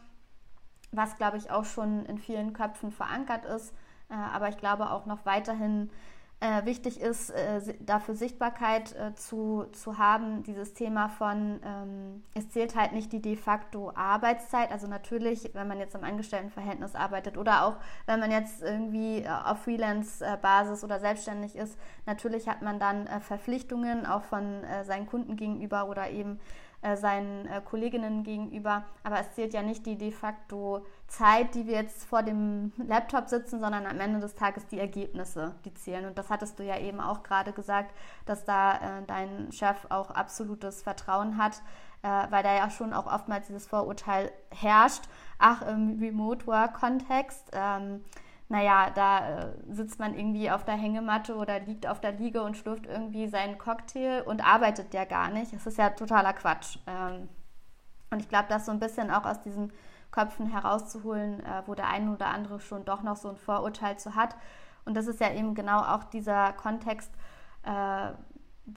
was, 0.93 1.16
glaube 1.16 1.36
ich, 1.36 1.51
auch 1.51 1.64
schon 1.64 2.07
in 2.07 2.18
vielen 2.18 2.55
Köpfen 2.55 2.91
verankert 2.91 3.45
ist, 3.45 3.74
äh, 4.09 4.14
aber 4.14 4.49
ich 4.49 4.57
glaube 4.57 4.91
auch 4.91 5.05
noch 5.05 5.26
weiterhin 5.26 5.91
äh, 6.41 6.64
wichtig 6.64 7.01
ist, 7.01 7.30
äh, 7.30 7.61
dafür 7.80 8.14
Sichtbarkeit 8.14 8.95
äh, 8.97 9.14
zu, 9.14 9.66
zu 9.72 9.99
haben, 9.99 10.43
dieses 10.43 10.72
Thema 10.72 11.11
von, 11.11 11.61
ähm, 11.62 12.22
es 12.34 12.49
zählt 12.49 12.74
halt 12.74 12.93
nicht 12.93 13.12
die 13.12 13.20
de 13.20 13.36
facto 13.36 13.93
Arbeitszeit, 13.95 14.72
also 14.72 14.86
natürlich, 14.86 15.51
wenn 15.53 15.68
man 15.68 15.78
jetzt 15.78 15.95
im 15.95 16.03
Angestelltenverhältnis 16.03 16.95
arbeitet 16.95 17.36
oder 17.36 17.66
auch 17.66 17.76
wenn 18.07 18.20
man 18.20 18.30
jetzt 18.30 18.62
irgendwie 18.62 19.18
äh, 19.18 19.28
auf 19.28 19.64
Freelance-Basis 19.64 20.82
oder 20.82 20.99
selbstständig 20.99 21.57
ist, 21.57 21.78
natürlich 22.07 22.49
hat 22.49 22.62
man 22.62 22.78
dann 22.78 23.07
äh, 23.07 23.20
Verpflichtungen 23.20 24.07
auch 24.07 24.22
von 24.22 24.64
äh, 24.64 24.84
seinen 24.84 25.07
Kunden 25.07 25.36
gegenüber 25.36 25.88
oder 25.88 26.09
eben 26.11 26.41
äh, 26.83 26.97
seinen 26.97 27.47
äh, 27.47 27.61
Kolleginnen 27.62 28.22
gegenüber. 28.22 28.85
Aber 29.03 29.20
es 29.20 29.33
zählt 29.33 29.53
ja 29.53 29.62
nicht 29.62 29.85
die 29.85 29.99
de 29.99 30.11
facto 30.11 30.87
Zeit, 31.09 31.55
die 31.55 31.66
wir 31.66 31.74
jetzt 31.74 32.05
vor 32.05 32.22
dem 32.22 32.72
Laptop 32.78 33.28
sitzen, 33.28 33.61
sondern 33.61 33.87
am 33.87 34.01
Ende 34.01 34.20
des 34.20 34.35
Tages 34.35 34.66
die 34.66 34.78
Ergebnisse, 34.78 35.55
die 35.64 35.74
zählen. 35.74 36.07
Und 36.07 36.16
das 36.16 36.31
hattest 36.31 36.59
du 36.59 36.64
ja 36.64 36.78
eben 36.78 37.01
auch 37.01 37.22
gerade 37.22 37.53
gesagt, 37.53 37.95
dass 38.24 38.45
da 38.45 38.76
äh, 38.76 39.03
dein 39.07 39.53
Chef 39.53 39.87
auch 39.91 40.11
absolutes 40.11 40.83
Vertrauen 40.83 41.37
hat, 41.37 41.61
äh, 42.03 42.09
weil 42.31 42.43
da 42.43 42.55
ja 42.55 42.70
schon 42.70 42.93
auch 42.93 43.12
oftmals 43.12 43.49
dieses 43.49 43.66
Vorurteil 43.66 44.33
herrscht. 44.51 45.05
Ach, 45.39 45.62
im 45.62 45.99
Remote-Work-Kontext. 46.01 47.51
Ähm, 47.53 48.05
naja, 48.51 48.91
da 48.91 49.39
äh, 49.39 49.53
sitzt 49.71 50.01
man 50.01 50.13
irgendwie 50.19 50.51
auf 50.51 50.65
der 50.65 50.75
Hängematte 50.75 51.37
oder 51.37 51.61
liegt 51.61 51.87
auf 51.87 52.01
der 52.01 52.11
Liege 52.11 52.43
und 52.43 52.57
schlürft 52.57 52.85
irgendwie 52.85 53.29
seinen 53.29 53.59
Cocktail 53.59 54.23
und 54.27 54.45
arbeitet 54.45 54.93
ja 54.93 55.05
gar 55.05 55.31
nicht. 55.31 55.55
Das 55.55 55.69
ist 55.69 55.79
ja 55.79 55.91
totaler 55.91 56.33
Quatsch. 56.33 56.79
Ähm, 56.89 57.29
und 58.11 58.19
ich 58.19 58.29
glaube, 58.29 58.47
das 58.49 58.67
so 58.67 58.73
ein 58.73 58.81
bisschen 58.81 59.13
auch 59.13 59.25
aus 59.25 59.41
diesen 59.41 59.73
Köpfen 60.11 60.47
herauszuholen, 60.47 61.39
äh, 61.45 61.63
wo 61.67 61.77
der 61.77 61.87
eine 61.91 62.13
oder 62.13 62.27
andere 62.27 62.59
schon 62.59 62.85
doch 62.85 63.05
noch 63.05 63.17
so 63.17 63.29
ein 63.29 63.37
Vorurteil 63.37 64.01
zu 64.01 64.17
hat. 64.17 64.35
Und 64.85 64.97
das 64.97 65.07
ist 65.07 65.21
ja 65.21 65.33
eben 65.33 65.55
genau 65.55 65.83
auch 65.83 66.03
dieser 66.03 66.53
Kontext, 66.55 67.13
äh, 67.63 68.11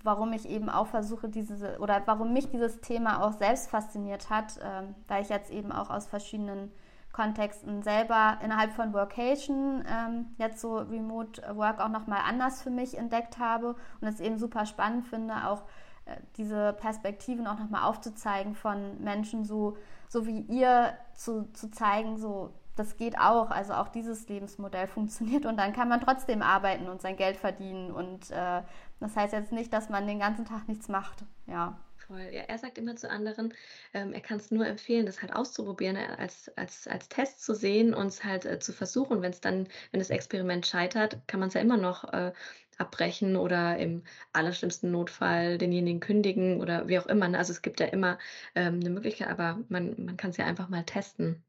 warum 0.04 0.34
ich 0.34 0.48
eben 0.48 0.70
auch 0.70 0.86
versuche, 0.86 1.30
diese 1.30 1.80
oder 1.80 2.04
warum 2.06 2.32
mich 2.32 2.52
dieses 2.52 2.80
Thema 2.82 3.24
auch 3.24 3.34
selbst 3.34 3.72
fasziniert 3.72 4.30
hat, 4.30 4.58
äh, 4.58 4.84
weil 5.08 5.24
ich 5.24 5.30
jetzt 5.30 5.50
eben 5.50 5.72
auch 5.72 5.90
aus 5.90 6.06
verschiedenen 6.06 6.72
Kontexten 7.14 7.84
selber 7.84 8.40
innerhalb 8.44 8.74
von 8.74 8.92
Workation 8.92 9.86
ähm, 9.88 10.26
jetzt 10.38 10.60
so 10.60 10.78
Remote 10.78 11.42
Work 11.56 11.80
auch 11.80 11.90
nochmal 11.90 12.22
anders 12.28 12.62
für 12.62 12.72
mich 12.72 12.98
entdeckt 12.98 13.38
habe 13.38 13.76
und 14.02 14.08
es 14.08 14.20
eben 14.20 14.38
super 14.38 14.66
spannend 14.66 15.06
finde, 15.06 15.48
auch 15.48 15.62
äh, 16.06 16.18
diese 16.38 16.74
Perspektiven 16.74 17.46
auch 17.48 17.60
nochmal 17.60 17.84
aufzuzeigen 17.84 18.56
von 18.56 19.02
Menschen, 19.02 19.46
so, 19.46 19.78
so 20.10 20.26
wie 20.26 20.42
ihr 20.42 20.98
zu, 21.14 21.52
zu 21.54 21.70
zeigen, 21.70 22.18
so 22.18 22.52
das 22.76 22.98
geht 22.98 23.20
auch, 23.20 23.52
also 23.52 23.74
auch 23.74 23.90
dieses 23.90 24.28
Lebensmodell 24.28 24.88
funktioniert 24.88 25.46
und 25.46 25.58
dann 25.58 25.72
kann 25.72 25.88
man 25.88 26.02
trotzdem 26.02 26.42
arbeiten 26.42 26.90
und 26.90 27.02
sein 27.02 27.16
Geld 27.16 27.38
verdienen 27.38 27.92
und 27.92 28.32
äh, 28.32 28.64
das 29.00 29.16
heißt 29.16 29.34
jetzt 29.34 29.52
nicht, 29.52 29.72
dass 29.72 29.90
man 29.90 30.08
den 30.08 30.18
ganzen 30.18 30.46
Tag 30.46 30.68
nichts 30.68 30.90
macht, 30.90 31.24
ja 31.46 31.78
voll. 32.08 32.30
Ja, 32.32 32.42
er 32.42 32.58
sagt 32.58 32.78
immer 32.78 32.96
zu 32.96 33.10
anderen, 33.10 33.54
ähm, 33.94 34.14
er 34.14 34.22
kann 34.22 34.38
es 34.38 34.52
nur 34.52 34.66
empfehlen, 34.66 35.06
das 35.06 35.22
halt 35.22 35.34
auszuprobieren, 35.34 35.96
äh, 35.96 36.08
als, 36.18 36.50
als, 36.58 36.88
als 36.88 37.10
Test 37.10 37.44
zu 37.44 37.54
sehen 37.54 37.94
und 37.94 38.08
es 38.08 38.24
halt 38.24 38.46
äh, 38.46 38.60
zu 38.60 38.74
versuchen. 38.74 39.22
Wenn 39.22 39.32
es 39.32 39.42
dann, 39.42 39.68
wenn 39.92 40.00
das 40.00 40.10
Experiment 40.10 40.66
scheitert, 40.66 41.20
kann 41.28 41.40
man 41.40 41.50
es 41.50 41.56
ja 41.56 41.62
immer 41.62 41.78
noch 41.78 42.12
äh, 42.14 42.32
abbrechen 42.78 43.36
oder 43.36 43.78
im 43.78 44.04
allerschlimmsten 44.34 44.92
Notfall 44.92 45.58
denjenigen 45.58 46.00
kündigen 46.00 46.62
oder 46.62 46.88
wie 46.88 47.00
auch 47.00 47.06
immer. 47.08 47.28
Ne? 47.28 47.38
Also 47.38 47.52
es 47.52 47.62
gibt 47.62 47.80
ja 47.80 47.88
immer 47.88 48.18
ähm, 48.56 48.80
eine 48.80 48.90
Möglichkeit, 48.90 49.30
aber 49.30 49.60
man, 49.70 49.96
man 50.04 50.18
kann 50.18 50.32
es 50.32 50.38
ja 50.38 50.46
einfach 50.46 50.70
mal 50.70 50.84
testen. 50.84 51.44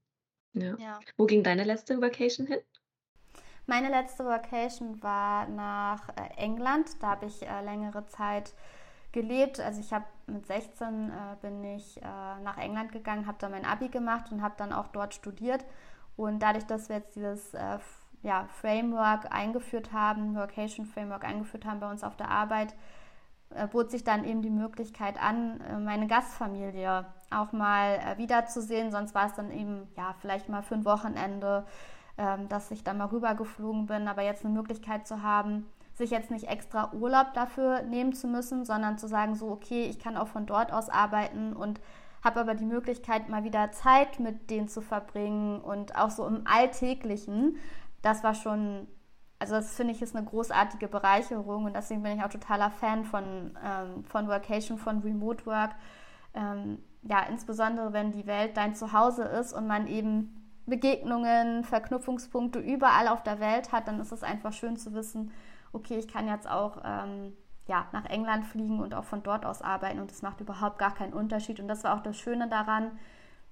Ja. 0.53 0.77
ja. 0.79 1.01
Wo 1.17 1.27
ging 1.27 1.43
deine 1.43 1.65
letzte 1.65 2.01
Vacation 2.01 2.47
hin? 2.47 2.61
Meine 3.67 3.89
letzte 3.89 4.25
Vacation 4.27 5.03
war 5.03 5.49
nach 5.49 6.11
äh, 6.11 6.37
England. 6.37 6.87
Da 7.01 7.09
habe 7.13 7.27
ich 7.27 7.43
äh, 7.43 7.65
längere 7.65 8.07
Zeit 8.07 8.53
gelebt. 9.13 9.59
Also 9.59 9.81
ich 9.81 9.93
habe 9.93 10.05
mit 10.27 10.47
16 10.47 11.11
äh, 11.11 11.13
bin 11.41 11.63
ich 11.65 12.01
äh, 12.03 12.41
nach 12.43 12.59
England 12.59 12.93
gegangen, 12.93 13.27
habe 13.27 13.39
da 13.41 13.49
mein 13.49 13.65
Abi 13.65 13.89
gemacht 13.89 14.33
und 14.33 14.43
habe 14.43 14.55
dann 14.57 14.73
auch 14.73 14.89
dort 14.89 15.15
studiert. 15.15 15.65
Und 16.17 16.41
dadurch, 16.41 16.65
dass 16.67 16.89
wir 16.89 16.97
jetzt 16.97 17.17
dieses 17.17 17.55
äh, 17.55 17.79
ja, 18.23 18.47
Framework 18.61 19.33
eingeführt 19.33 19.93
haben, 19.93 20.35
Workation 20.35 20.87
Framework 20.87 21.25
eingeführt 21.25 21.65
haben 21.67 21.81
bei 21.81 21.91
uns 21.91 22.03
auf 22.03 22.17
der 22.17 22.31
Arbeit, 22.31 22.75
äh, 23.51 23.67
bot 23.67 23.91
sich 23.91 24.05
dann 24.05 24.25
eben 24.25 24.43
die 24.43 24.51
Möglichkeit 24.51 25.21
an, 25.23 25.61
äh, 25.61 25.79
meine 25.79 26.07
Gastfamilie 26.07 27.07
auch 27.31 27.53
mal 27.53 27.99
äh, 27.99 28.19
wiederzusehen. 28.19 28.91
Sonst 28.91 29.15
war 29.15 29.27
es 29.27 29.35
dann 29.35 29.51
eben 29.51 29.89
ja 29.97 30.15
vielleicht 30.21 30.49
mal 30.49 30.63
für 30.63 30.75
ein 30.75 30.85
Wochenende, 30.85 31.67
ähm, 32.17 32.49
dass 32.49 32.71
ich 32.71 32.83
dann 32.83 32.99
mal 32.99 33.07
rübergeflogen 33.07 33.87
bin. 33.87 34.09
Aber 34.09 34.23
jetzt 34.23 34.45
eine 34.45 34.55
Möglichkeit 34.55 35.07
zu 35.07 35.23
haben, 35.23 35.67
sich 35.95 36.11
jetzt 36.11 36.31
nicht 36.31 36.49
extra 36.49 36.93
Urlaub 36.93 37.33
dafür 37.35 37.83
nehmen 37.83 38.13
zu 38.13 38.27
müssen, 38.27 38.65
sondern 38.65 38.99
zu 38.99 39.07
sagen, 39.07 39.35
so, 39.35 39.49
okay, 39.51 39.85
ich 39.85 39.99
kann 39.99 40.17
auch 40.17 40.29
von 40.29 40.47
dort 40.47 40.73
aus 40.73 40.89
arbeiten 40.89 41.55
und 41.55 41.81
habe 42.23 42.41
aber 42.41 42.55
die 42.55 42.65
Möglichkeit, 42.65 43.29
mal 43.29 43.45
wieder 43.45 43.71
Zeit 43.71 44.19
mit 44.19 44.51
denen 44.51 44.67
zu 44.67 44.81
verbringen 44.81 45.61
und 45.61 45.95
auch 45.97 46.11
so 46.11 46.27
im 46.27 46.47
Alltäglichen. 46.47 47.57
Das 48.03 48.25
war 48.25 48.35
schon, 48.35 48.89
also 49.39 49.55
das 49.55 49.77
finde 49.77 49.93
ich 49.93 50.03
ist 50.03 50.17
eine 50.17 50.27
großartige 50.27 50.89
Bereicherung 50.89 51.67
und 51.67 51.77
deswegen 51.77 52.03
bin 52.03 52.17
ich 52.17 52.25
auch 52.25 52.29
totaler 52.29 52.71
Fan 52.71 53.05
von, 53.05 53.57
ähm, 53.65 54.05
von 54.05 54.27
Workation, 54.27 54.79
von 54.79 55.01
Remote 55.01 55.47
Work. 55.47 55.73
Ähm, 56.35 56.79
ja, 57.03 57.21
insbesondere 57.31 57.93
wenn 57.93 58.11
die 58.11 58.27
Welt 58.27 58.57
dein 58.57 58.75
Zuhause 58.75 59.25
ist 59.25 59.53
und 59.53 59.67
man 59.67 59.87
eben 59.87 60.41
Begegnungen, 60.67 61.63
Verknüpfungspunkte 61.63 62.59
überall 62.59 63.09
auf 63.09 63.23
der 63.23 63.39
Welt 63.39 63.71
hat, 63.71 63.87
dann 63.87 64.01
ist 64.01 64.13
es 64.13 64.23
einfach 64.23 64.55
schön 64.55 64.77
zu 64.77 64.95
wissen, 64.95 65.31
okay, 65.75 65.99
ich 65.99 66.09
kann 66.09 66.29
jetzt 66.29 66.49
auch 66.49 66.79
ähm, 66.85 67.35
ja, 67.67 67.87
nach 67.93 68.05
England 68.07 68.47
fliegen 68.47 68.81
und 68.81 68.95
auch 68.95 69.05
von 69.05 69.23
dort 69.23 69.45
aus 69.47 69.63
arbeiten 69.63 70.01
und 70.01 70.11
es 70.11 70.23
macht 70.23 70.41
überhaupt 70.41 70.79
gar 70.79 70.95
keinen 70.95 71.13
Unterschied. 71.13 71.61
Und 71.61 71.69
das 71.69 71.85
war 71.85 71.95
auch 71.95 72.03
das 72.03 72.17
Schöne 72.17 72.49
daran, 72.49 72.99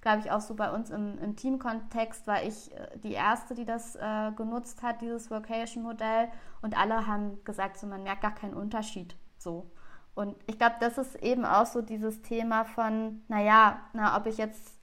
glaube 0.02 0.18
ich, 0.18 0.30
auch 0.30 0.40
so 0.40 0.54
bei 0.54 0.70
uns 0.70 0.90
im, 0.90 1.18
im 1.18 1.36
Teamkontext 1.36 2.26
war 2.26 2.42
ich 2.42 2.72
äh, 2.76 2.98
die 2.98 3.12
Erste, 3.12 3.54
die 3.54 3.64
das 3.64 3.96
äh, 3.96 4.32
genutzt 4.36 4.82
hat, 4.82 5.00
dieses 5.00 5.30
Vocation-Modell. 5.30 6.28
Und 6.60 6.78
alle 6.78 7.06
haben 7.06 7.42
gesagt, 7.44 7.78
so, 7.78 7.86
man 7.86 8.02
merkt 8.02 8.22
gar 8.22 8.34
keinen 8.34 8.54
Unterschied. 8.54 9.16
So. 9.38 9.70
Und 10.14 10.36
ich 10.46 10.58
glaube, 10.58 10.76
das 10.80 10.98
ist 10.98 11.14
eben 11.22 11.44
auch 11.44 11.66
so 11.66 11.80
dieses 11.80 12.20
Thema 12.20 12.64
von, 12.64 13.22
naja, 13.28 13.78
na, 13.92 14.16
ob 14.16 14.26
ich 14.26 14.36
jetzt 14.36 14.76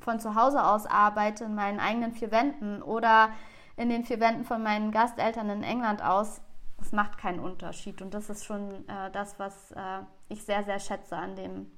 von 0.00 0.18
zu 0.18 0.34
Hause 0.34 0.64
aus 0.64 0.86
arbeite, 0.86 1.44
in 1.44 1.54
meinen 1.54 1.78
eigenen 1.78 2.12
vier 2.12 2.32
Wänden 2.32 2.82
oder 2.82 3.28
in 3.76 3.88
den 3.88 4.04
vier 4.04 4.20
Wänden 4.20 4.44
von 4.44 4.62
meinen 4.62 4.92
Gasteltern 4.92 5.50
in 5.50 5.62
England 5.62 6.02
aus, 6.02 6.40
das 6.78 6.92
macht 6.92 7.18
keinen 7.18 7.40
Unterschied. 7.40 8.02
Und 8.02 8.14
das 8.14 8.30
ist 8.30 8.44
schon 8.44 8.88
äh, 8.88 9.10
das, 9.12 9.38
was 9.38 9.72
äh, 9.72 10.00
ich 10.28 10.42
sehr, 10.44 10.64
sehr 10.64 10.78
schätze 10.78 11.16
an 11.16 11.36
dem, 11.36 11.70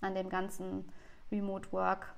an 0.00 0.14
dem 0.14 0.28
ganzen 0.28 0.90
Remote 1.30 1.72
Work 1.72 2.14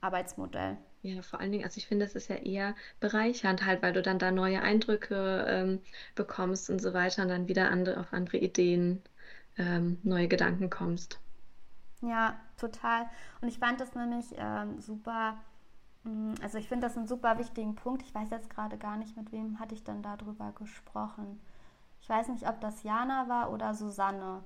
Arbeitsmodell. 0.00 0.78
Ja, 1.02 1.22
vor 1.22 1.40
allen 1.40 1.52
Dingen, 1.52 1.64
also 1.64 1.78
ich 1.78 1.86
finde, 1.86 2.04
es 2.04 2.14
ist 2.14 2.28
ja 2.28 2.36
eher 2.36 2.74
bereichernd 3.00 3.64
halt, 3.64 3.82
weil 3.82 3.92
du 3.92 4.02
dann 4.02 4.18
da 4.18 4.30
neue 4.30 4.60
Eindrücke 4.62 5.46
ähm, 5.48 5.80
bekommst 6.14 6.68
und 6.70 6.80
so 6.80 6.92
weiter 6.92 7.22
und 7.22 7.28
dann 7.28 7.48
wieder 7.48 7.70
andere, 7.70 8.00
auf 8.00 8.12
andere 8.12 8.38
Ideen, 8.38 9.02
ähm, 9.56 9.98
neue 10.02 10.28
Gedanken 10.28 10.68
kommst. 10.70 11.18
Ja, 12.02 12.38
total. 12.58 13.06
Und 13.40 13.48
ich 13.48 13.58
fand 13.58 13.80
das 13.80 13.94
nämlich 13.94 14.26
ähm, 14.36 14.80
super 14.80 15.38
also 16.42 16.58
ich 16.58 16.68
finde 16.68 16.86
das 16.86 16.96
einen 16.96 17.06
super 17.06 17.38
wichtigen 17.38 17.74
Punkt. 17.74 18.02
Ich 18.02 18.14
weiß 18.14 18.30
jetzt 18.30 18.50
gerade 18.50 18.78
gar 18.78 18.96
nicht, 18.96 19.16
mit 19.16 19.32
wem 19.32 19.60
hatte 19.60 19.74
ich 19.74 19.84
dann 19.84 20.02
darüber 20.02 20.52
gesprochen. 20.52 21.40
Ich 22.00 22.08
weiß 22.08 22.28
nicht, 22.28 22.48
ob 22.48 22.60
das 22.60 22.82
Jana 22.82 23.28
war 23.28 23.52
oder 23.52 23.74
Susanne 23.74 24.42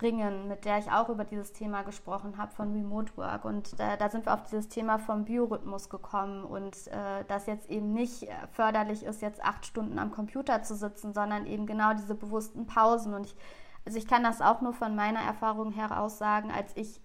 Ringen, 0.00 0.48
mit 0.48 0.64
der 0.64 0.78
ich 0.78 0.90
auch 0.90 1.10
über 1.10 1.24
dieses 1.24 1.52
Thema 1.52 1.82
gesprochen 1.82 2.38
habe 2.38 2.52
von 2.52 2.72
Remote 2.72 3.16
Work. 3.16 3.44
Und 3.44 3.78
äh, 3.78 3.96
da 3.98 4.08
sind 4.08 4.26
wir 4.26 4.34
auf 4.34 4.42
dieses 4.44 4.68
Thema 4.68 4.98
vom 4.98 5.24
Biorhythmus 5.24 5.90
gekommen 5.90 6.44
und 6.44 6.88
äh, 6.88 7.24
dass 7.28 7.46
jetzt 7.46 7.68
eben 7.68 7.92
nicht 7.92 8.26
förderlich 8.50 9.04
ist, 9.04 9.22
jetzt 9.22 9.44
acht 9.44 9.66
Stunden 9.66 9.98
am 9.98 10.10
Computer 10.10 10.62
zu 10.62 10.74
sitzen, 10.74 11.12
sondern 11.12 11.46
eben 11.46 11.66
genau 11.66 11.92
diese 11.92 12.14
bewussten 12.14 12.66
Pausen. 12.66 13.14
Und 13.14 13.26
ich, 13.26 13.36
also 13.84 13.98
ich 13.98 14.06
kann 14.06 14.22
das 14.22 14.40
auch 14.40 14.60
nur 14.62 14.72
von 14.72 14.96
meiner 14.96 15.20
Erfahrung 15.20 15.72
heraus 15.72 16.18
sagen, 16.18 16.50
als 16.50 16.74
ich 16.76 17.00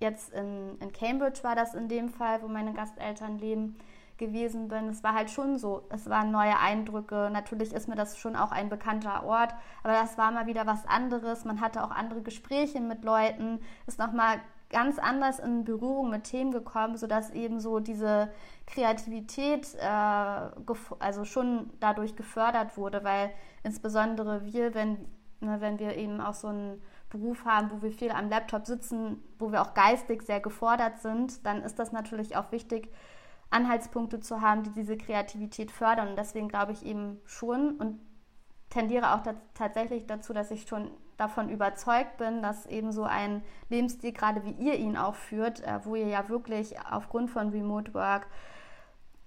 jetzt 0.00 0.32
in, 0.32 0.76
in 0.80 0.92
Cambridge 0.92 1.42
war 1.42 1.54
das 1.54 1.74
in 1.74 1.88
dem 1.88 2.08
Fall, 2.08 2.42
wo 2.42 2.48
meine 2.48 2.72
Gasteltern 2.72 3.38
leben, 3.38 3.76
gewesen 4.20 4.68
bin. 4.68 4.88
Es 4.90 5.02
war 5.02 5.14
halt 5.14 5.30
schon 5.30 5.58
so, 5.58 5.82
es 5.88 6.08
waren 6.08 6.30
neue 6.30 6.56
Eindrücke. 6.58 7.30
Natürlich 7.32 7.72
ist 7.72 7.88
mir 7.88 7.96
das 7.96 8.16
schon 8.16 8.36
auch 8.36 8.52
ein 8.52 8.68
bekannter 8.68 9.24
Ort, 9.24 9.52
aber 9.82 9.94
das 9.94 10.16
war 10.16 10.30
mal 10.30 10.46
wieder 10.46 10.66
was 10.66 10.86
anderes. 10.86 11.44
Man 11.44 11.60
hatte 11.60 11.82
auch 11.82 11.90
andere 11.90 12.22
Gespräche 12.22 12.80
mit 12.80 13.02
Leuten, 13.02 13.58
ist 13.88 13.98
nochmal 13.98 14.40
ganz 14.68 15.00
anders 15.00 15.40
in 15.40 15.64
Berührung 15.64 16.10
mit 16.10 16.24
Themen 16.24 16.52
gekommen, 16.52 16.96
sodass 16.96 17.30
eben 17.30 17.58
so 17.58 17.80
diese 17.80 18.30
Kreativität 18.66 19.74
äh, 19.74 19.86
also 21.00 21.24
schon 21.24 21.70
dadurch 21.80 22.14
gefördert 22.14 22.76
wurde, 22.76 23.02
weil 23.02 23.32
insbesondere 23.64 24.44
wir, 24.44 24.74
wenn, 24.74 24.98
ne, 25.40 25.60
wenn 25.60 25.80
wir 25.80 25.96
eben 25.96 26.20
auch 26.20 26.34
so 26.34 26.48
ein 26.48 26.80
Beruf 27.10 27.44
haben, 27.44 27.70
wo 27.70 27.82
wir 27.82 27.92
viel 27.92 28.10
am 28.10 28.30
Laptop 28.30 28.66
sitzen, 28.66 29.22
wo 29.38 29.52
wir 29.52 29.62
auch 29.62 29.74
geistig 29.74 30.22
sehr 30.22 30.40
gefordert 30.40 31.00
sind, 31.00 31.44
dann 31.44 31.62
ist 31.62 31.78
das 31.78 31.92
natürlich 31.92 32.36
auch 32.36 32.52
wichtig, 32.52 32.88
Anhaltspunkte 33.50 34.20
zu 34.20 34.40
haben, 34.40 34.62
die 34.62 34.70
diese 34.70 34.96
Kreativität 34.96 35.70
fördern. 35.72 36.08
Und 36.08 36.16
deswegen 36.16 36.48
glaube 36.48 36.72
ich 36.72 36.84
eben 36.84 37.20
schon 37.26 37.76
und 37.76 38.00
tendiere 38.70 39.14
auch 39.14 39.22
tatsächlich 39.54 40.06
dazu, 40.06 40.32
dass 40.32 40.52
ich 40.52 40.68
schon 40.68 40.90
davon 41.16 41.50
überzeugt 41.50 42.16
bin, 42.16 42.40
dass 42.40 42.64
eben 42.66 42.92
so 42.92 43.02
ein 43.02 43.42
Lebensstil, 43.68 44.12
gerade 44.12 44.44
wie 44.44 44.52
ihr 44.52 44.76
ihn 44.76 44.96
auch 44.96 45.16
führt, 45.16 45.60
äh, 45.60 45.80
wo 45.84 45.94
ihr 45.94 46.06
ja 46.06 46.28
wirklich 46.28 46.76
aufgrund 46.80 47.30
von 47.30 47.50
Remote 47.50 47.92
Work 47.92 48.28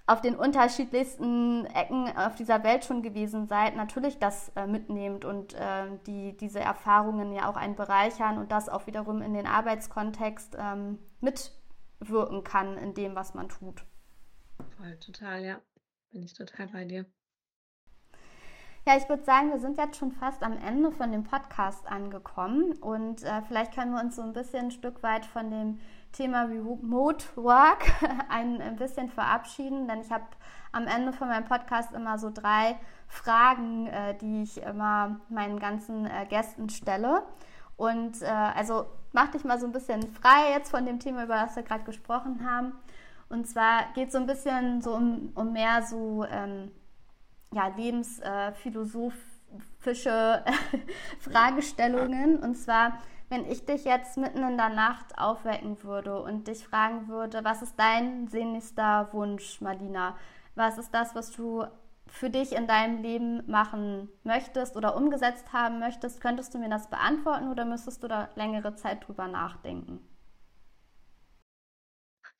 auf 0.05 0.19
den 0.19 0.35
unterschiedlichsten 0.35 1.65
Ecken 1.67 2.09
auf 2.17 2.35
dieser 2.35 2.63
Welt 2.63 2.83
schon 2.83 3.01
gewesen 3.01 3.47
seid, 3.47 3.75
natürlich 3.75 4.19
das 4.19 4.49
äh, 4.55 4.67
mitnehmt 4.67 5.23
und 5.23 5.53
äh, 5.53 5.85
die, 6.05 6.35
diese 6.35 6.59
Erfahrungen 6.59 7.31
ja 7.31 7.49
auch 7.49 7.55
einen 7.55 7.75
bereichern 7.75 8.37
und 8.37 8.51
das 8.51 8.67
auch 8.67 8.85
wiederum 8.85 9.21
in 9.21 9.33
den 9.33 9.47
Arbeitskontext 9.47 10.57
ähm, 10.59 10.99
mitwirken 11.21 12.43
kann 12.43 12.77
in 12.77 12.93
dem, 12.93 13.15
was 13.15 13.33
man 13.33 13.47
tut. 13.47 13.85
Voll, 14.77 14.97
total, 14.99 15.43
ja. 15.43 15.61
Bin 16.11 16.23
ich 16.23 16.33
total 16.33 16.67
bei 16.67 16.83
dir. 16.83 17.05
Ja, 18.85 18.97
ich 18.97 19.07
würde 19.07 19.23
sagen, 19.23 19.49
wir 19.49 19.59
sind 19.59 19.77
jetzt 19.77 19.97
schon 19.97 20.11
fast 20.11 20.43
am 20.43 20.57
Ende 20.57 20.91
von 20.91 21.13
dem 21.13 21.23
Podcast 21.23 21.87
angekommen 21.87 22.73
und 22.73 23.23
äh, 23.23 23.41
vielleicht 23.47 23.73
können 23.73 23.93
wir 23.93 24.01
uns 24.01 24.17
so 24.17 24.21
ein 24.21 24.33
bisschen 24.33 24.65
ein 24.65 24.71
Stück 24.71 25.01
weit 25.01 25.25
von 25.25 25.49
dem 25.49 25.79
Thema 26.13 26.43
Remote 26.43 27.25
Work 27.35 27.91
ein 28.29 28.75
bisschen 28.77 29.09
verabschieden, 29.09 29.87
denn 29.87 30.01
ich 30.01 30.11
habe 30.11 30.25
am 30.71 30.87
Ende 30.87 31.13
von 31.13 31.27
meinem 31.27 31.45
Podcast 31.45 31.93
immer 31.93 32.17
so 32.17 32.31
drei 32.33 32.77
Fragen, 33.07 33.87
äh, 33.87 34.17
die 34.17 34.43
ich 34.43 34.61
immer 34.61 35.19
meinen 35.29 35.59
ganzen 35.59 36.05
äh, 36.05 36.25
Gästen 36.29 36.69
stelle. 36.69 37.23
Und 37.75 38.21
äh, 38.21 38.25
also 38.25 38.85
mach 39.11 39.29
dich 39.29 39.43
mal 39.43 39.59
so 39.59 39.65
ein 39.65 39.71
bisschen 39.71 40.03
frei 40.13 40.51
jetzt 40.51 40.71
von 40.71 40.85
dem 40.85 40.99
Thema, 40.99 41.23
über 41.23 41.35
das 41.35 41.55
wir 41.55 41.63
gerade 41.63 41.83
gesprochen 41.83 42.47
haben. 42.49 42.73
Und 43.29 43.47
zwar 43.47 43.91
geht 43.93 44.07
es 44.07 44.13
so 44.13 44.19
ein 44.19 44.27
bisschen 44.27 44.81
so 44.81 44.95
um, 44.95 45.31
um 45.35 45.53
mehr 45.53 45.81
so 45.81 46.25
ähm, 46.29 46.71
ja, 47.51 47.67
lebensphilosophische 47.67 50.43
Fragestellungen. 51.19 52.39
Und 52.39 52.55
zwar 52.55 52.99
wenn 53.33 53.49
ich 53.49 53.65
dich 53.65 53.83
jetzt 53.83 54.15
mitten 54.15 54.43
in 54.43 54.57
der 54.57 54.69
Nacht 54.69 55.17
aufwecken 55.17 55.81
würde 55.81 56.21
und 56.21 56.47
dich 56.47 56.67
fragen 56.67 57.07
würde, 57.07 57.43
was 57.43 57.63
ist 57.63 57.73
dein 57.79 58.27
sehnlichster 58.27 59.09
Wunsch, 59.11 59.59
Marlina? 59.59 60.15
Was 60.53 60.77
ist 60.77 60.93
das, 60.93 61.15
was 61.15 61.31
du 61.31 61.65
für 62.05 62.29
dich 62.29 62.55
in 62.55 62.67
deinem 62.67 63.01
Leben 63.01 63.41
machen 63.49 64.09
möchtest 64.23 64.77
oder 64.77 64.95
umgesetzt 64.95 65.51
haben 65.51 65.79
möchtest? 65.79 66.21
Könntest 66.21 66.53
du 66.53 66.59
mir 66.59 66.69
das 66.69 66.91
beantworten 66.91 67.49
oder 67.49 67.65
müsstest 67.65 68.03
du 68.03 68.07
da 68.07 68.29
längere 68.35 68.75
Zeit 68.75 69.07
drüber 69.07 69.27
nachdenken? 69.27 69.99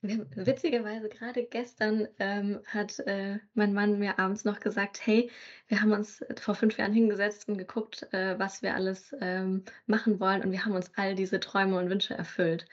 Witzigerweise, 0.04 1.08
gerade 1.08 1.46
gestern 1.46 2.10
ähm, 2.20 2.60
hat 2.66 3.00
äh, 3.00 3.40
mein 3.54 3.74
Mann 3.74 4.00
mir 4.00 4.20
abends 4.20 4.44
noch 4.44 4.60
gesagt, 4.60 5.06
hey, 5.06 5.32
wir 5.68 5.82
haben 5.82 5.94
uns 5.94 6.24
vor 6.36 6.56
fünf 6.56 6.78
Jahren 6.78 6.92
hingesetzt 6.92 7.48
und 7.48 7.58
geguckt, 7.58 8.12
äh, 8.12 8.38
was 8.38 8.62
wir 8.62 8.76
alles 8.76 9.16
ähm, 9.22 9.64
machen 9.86 10.20
wollen 10.20 10.44
und 10.44 10.52
wir 10.52 10.66
haben 10.66 10.76
uns 10.76 10.92
all 10.98 11.16
diese 11.16 11.40
Träume 11.40 11.78
und 11.78 11.90
Wünsche 11.90 12.16
erfüllt. 12.16 12.66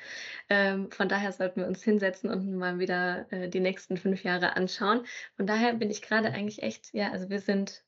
Ähm, 0.49 0.91
von 0.91 1.09
daher 1.09 1.31
sollten 1.31 1.61
wir 1.61 1.68
uns 1.68 1.85
hinsetzen 1.85 2.31
und 2.31 2.53
mal 2.57 2.81
wieder 2.81 3.31
äh, 3.33 3.49
die 3.49 3.61
nächsten 3.61 3.97
fünf 3.97 4.24
Jahre 4.24 4.57
anschauen. 4.57 5.07
Von 5.37 5.47
daher 5.47 5.74
bin 5.74 5.91
ich 5.91 6.03
gerade 6.03 6.33
eigentlich 6.33 6.64
echt, 6.64 6.93
ja, 6.95 7.12
also 7.12 7.31
wir 7.31 7.41
sind 7.41 7.85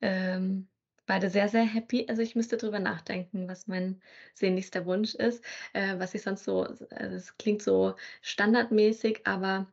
ähm, 0.00 0.68
beide 1.12 1.28
sehr, 1.28 1.50
sehr 1.50 1.64
happy. 1.64 2.06
Also 2.08 2.22
ich 2.22 2.36
müsste 2.36 2.56
drüber 2.56 2.78
nachdenken, 2.78 3.46
was 3.46 3.66
mein 3.66 4.00
sehnlichster 4.32 4.86
Wunsch 4.86 5.14
ist, 5.14 5.44
äh, 5.74 5.98
was 5.98 6.14
ich 6.14 6.22
sonst 6.22 6.44
so, 6.44 6.62
also 6.62 6.88
es 6.90 7.36
klingt 7.36 7.60
so 7.60 7.96
standardmäßig, 8.22 9.26
aber 9.26 9.70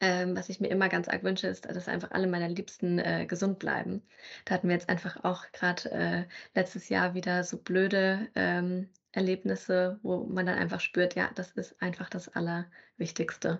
ähm, 0.00 0.36
was 0.36 0.48
ich 0.48 0.60
mir 0.60 0.68
immer 0.68 0.88
ganz 0.88 1.08
arg 1.08 1.24
wünsche, 1.24 1.48
ist, 1.48 1.64
dass 1.64 1.88
einfach 1.88 2.12
alle 2.12 2.28
meiner 2.28 2.48
Liebsten 2.48 3.00
äh, 3.00 3.26
gesund 3.26 3.58
bleiben. 3.58 4.02
Da 4.44 4.54
hatten 4.54 4.68
wir 4.68 4.76
jetzt 4.76 4.88
einfach 4.88 5.24
auch 5.24 5.50
gerade 5.50 5.90
äh, 5.90 6.24
letztes 6.54 6.88
Jahr 6.88 7.12
wieder 7.14 7.42
so 7.42 7.58
blöde 7.58 8.28
ähm, 8.36 8.88
Erlebnisse, 9.10 9.98
wo 10.04 10.26
man 10.26 10.46
dann 10.46 10.58
einfach 10.58 10.78
spürt, 10.78 11.16
ja, 11.16 11.28
das 11.34 11.50
ist 11.54 11.74
einfach 11.82 12.08
das 12.08 12.28
Allerwichtigste. 12.28 13.58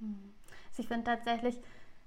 Hm. 0.00 0.34
Also 0.70 0.82
ich 0.82 0.88
finde 0.88 1.04
tatsächlich, 1.04 1.60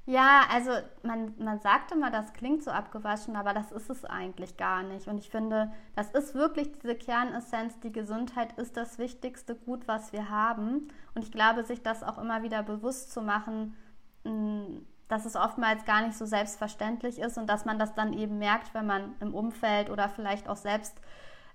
ja, 0.06 0.41
also 0.52 0.72
man, 1.04 1.34
man 1.38 1.60
sagt 1.60 1.91
immer, 1.91 2.10
das 2.10 2.34
klingt 2.34 2.64
so 2.64 2.72
abgewaschen, 2.72 3.36
aber 3.36 3.54
das 3.54 3.72
ist 3.72 3.89
es 3.89 4.04
eigentlich 4.04 4.58
gar 4.58 4.84
nicht. 4.84 5.08
Und 5.08 5.20
ich 5.20 5.30
finde, 5.30 5.72
das 5.95 6.12
ist 6.12 6.34
wirklich 6.34 6.72
diese 6.72 6.95
Kernessenz, 6.95 7.80
die 7.80 7.91
Gesundheit 7.91 8.54
ist 8.58 8.78
das 8.78 8.97
wichtigste 8.97 9.56
Gut, 9.56 9.88
was 9.88 10.12
wir 10.12 10.30
haben. 10.30 10.88
Und 11.14 11.24
ich 11.24 11.32
glaube, 11.32 11.64
sich 11.64 11.84
das 11.84 12.04
auch 12.04 12.18
immer 12.18 12.41
wieder 12.41 12.64
bewusst 12.64 13.12
zu 13.12 13.22
machen, 13.22 13.76
dass 15.08 15.26
es 15.26 15.36
oftmals 15.36 15.86
gar 15.86 16.02
nicht 16.02 16.18
so 16.18 16.26
selbstverständlich 16.26 17.20
ist 17.20 17.38
und 17.38 17.47
dass 17.47 17.66
man 17.66 17.78
das 17.78 17.93
dann 17.93 18.14
eben 18.14 18.38
merkt, 18.39 18.74
wenn 18.74 18.88
man 18.88 19.16
im 19.20 19.36
Umfeld 19.36 19.89
oder 19.89 20.10
vielleicht 20.10 20.47
auch 20.47 20.56
selbst 20.56 20.99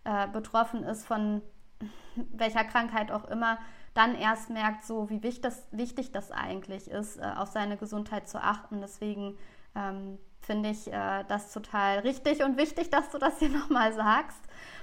äh, 0.05 0.29
betroffen 0.29 0.85
ist 0.85 1.07
von 1.07 1.43
welcher 2.15 2.65
Krankheit 2.65 3.11
auch 3.11 3.25
immer, 3.25 3.59
dann 3.97 4.15
erst 4.15 4.51
merkt, 4.51 4.85
so 4.85 5.09
wie 5.09 5.23
wichtig 5.23 5.43
das, 5.43 5.67
wichtig 5.71 6.13
das 6.13 6.31
eigentlich 6.31 6.91
ist, 6.91 7.19
äh, 7.19 7.33
auf 7.37 7.49
seine 7.49 7.77
Gesundheit 7.77 8.29
zu 8.29 8.43
achten. 8.43 8.81
Deswegen 8.81 9.37
ähm, 9.75 10.19
finde 10.41 10.71
ich 10.71 10.93
äh, 10.93 11.25
das 11.29 11.53
total 11.53 12.01
richtig 12.01 12.45
und 12.45 12.57
wichtig, 12.57 12.91
dass 12.91 13.11
du 13.11 13.19
das 13.19 13.39
hier 13.39 13.49
nochmal 13.59 13.93
sagst. 13.93 14.41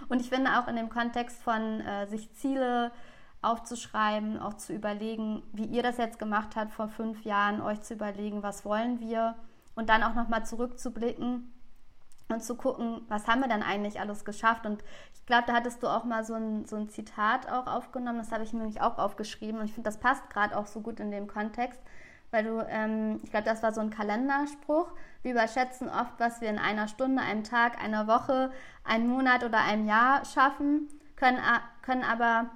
Und 0.09 0.19
ich 0.19 0.29
finde 0.29 0.59
auch 0.59 0.67
in 0.67 0.75
dem 0.75 0.89
Kontext 0.89 1.41
von 1.41 1.81
äh, 1.81 2.07
sich 2.07 2.33
Ziele 2.33 2.91
aufzuschreiben, 3.41 4.39
auch 4.39 4.55
zu 4.55 4.73
überlegen, 4.73 5.43
wie 5.51 5.65
ihr 5.65 5.83
das 5.83 5.97
jetzt 5.97 6.17
gemacht 6.17 6.55
habt 6.55 6.71
vor 6.71 6.87
fünf 6.87 7.23
Jahren, 7.23 7.61
euch 7.61 7.81
zu 7.81 7.93
überlegen, 7.93 8.41
was 8.41 8.65
wollen 8.65 8.99
wir 8.99 9.35
und 9.75 9.89
dann 9.89 10.03
auch 10.03 10.15
nochmal 10.15 10.45
zurückzublicken 10.45 11.52
und 12.33 12.43
zu 12.43 12.55
gucken, 12.55 13.01
was 13.07 13.27
haben 13.27 13.41
wir 13.41 13.47
denn 13.47 13.63
eigentlich 13.63 13.99
alles 13.99 14.25
geschafft. 14.25 14.65
Und 14.65 14.83
ich 15.13 15.25
glaube, 15.25 15.43
da 15.47 15.53
hattest 15.53 15.81
du 15.83 15.87
auch 15.87 16.03
mal 16.03 16.25
so 16.25 16.33
ein, 16.33 16.65
so 16.65 16.75
ein 16.75 16.89
Zitat 16.89 17.49
auch 17.51 17.67
aufgenommen, 17.67 18.17
das 18.17 18.31
habe 18.31 18.43
ich 18.43 18.53
nämlich 18.53 18.81
auch 18.81 18.97
aufgeschrieben 18.97 19.59
und 19.59 19.65
ich 19.65 19.73
finde, 19.73 19.87
das 19.87 19.99
passt 19.99 20.29
gerade 20.29 20.57
auch 20.57 20.67
so 20.67 20.81
gut 20.81 20.99
in 20.99 21.11
dem 21.11 21.27
Kontext, 21.27 21.79
weil 22.31 22.43
du, 22.43 22.65
ähm, 22.67 23.21
ich 23.23 23.31
glaube, 23.31 23.45
das 23.45 23.63
war 23.63 23.73
so 23.73 23.79
ein 23.79 23.89
Kalenderspruch, 23.89 24.91
wir 25.21 25.31
überschätzen 25.31 25.87
oft, 25.87 26.19
was 26.19 26.41
wir 26.41 26.49
in 26.49 26.59
einer 26.59 26.87
Stunde, 26.87 27.21
einem 27.21 27.43
Tag, 27.43 27.81
einer 27.81 28.07
Woche, 28.07 28.51
einem 28.83 29.07
Monat 29.07 29.43
oder 29.43 29.59
einem 29.59 29.87
Jahr 29.87 30.25
schaffen, 30.25 30.89
können, 31.15 31.39
können 31.81 32.03
aber 32.03 32.49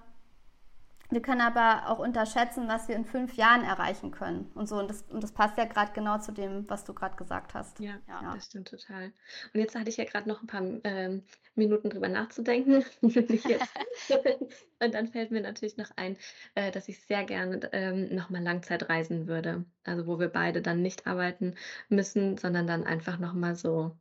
wir 1.09 1.21
können 1.21 1.41
aber 1.41 1.89
auch 1.89 1.99
unterschätzen, 1.99 2.67
was 2.67 2.89
wir 2.89 2.95
in 2.95 3.05
fünf 3.05 3.35
Jahren 3.35 3.63
erreichen 3.63 4.11
können 4.11 4.51
und 4.55 4.67
so. 4.67 4.77
Und 4.77 4.89
das, 4.89 5.03
und 5.03 5.23
das 5.23 5.31
passt 5.31 5.57
ja 5.57 5.63
gerade 5.65 5.93
genau 5.93 6.17
zu 6.17 6.33
dem, 6.33 6.69
was 6.69 6.83
du 6.83 6.93
gerade 6.93 7.15
gesagt 7.15 7.53
hast. 7.53 7.79
Ja, 7.79 7.95
ja, 8.07 8.33
das 8.35 8.47
stimmt 8.47 8.67
total. 8.67 9.13
Und 9.53 9.59
jetzt 9.59 9.75
hatte 9.75 9.89
ich 9.89 9.97
ja 9.97 10.03
gerade 10.03 10.27
noch 10.27 10.41
ein 10.41 10.47
paar 10.47 10.63
ähm, 10.83 11.23
Minuten 11.55 11.89
drüber 11.89 12.09
nachzudenken. 12.09 12.83
und 13.01 14.93
dann 14.93 15.07
fällt 15.07 15.31
mir 15.31 15.41
natürlich 15.41 15.77
noch 15.77 15.91
ein, 15.95 16.17
äh, 16.55 16.71
dass 16.71 16.89
ich 16.89 16.99
sehr 16.99 17.23
gerne 17.23 17.69
ähm, 17.71 18.13
nochmal 18.13 18.43
Langzeit 18.43 18.89
reisen 18.89 19.27
würde. 19.27 19.63
Also 19.85 20.07
wo 20.07 20.19
wir 20.19 20.29
beide 20.29 20.61
dann 20.61 20.81
nicht 20.81 21.07
arbeiten 21.07 21.55
müssen, 21.87 22.37
sondern 22.37 22.67
dann 22.67 22.83
einfach 22.83 23.17
nochmal 23.17 23.55
so 23.55 23.97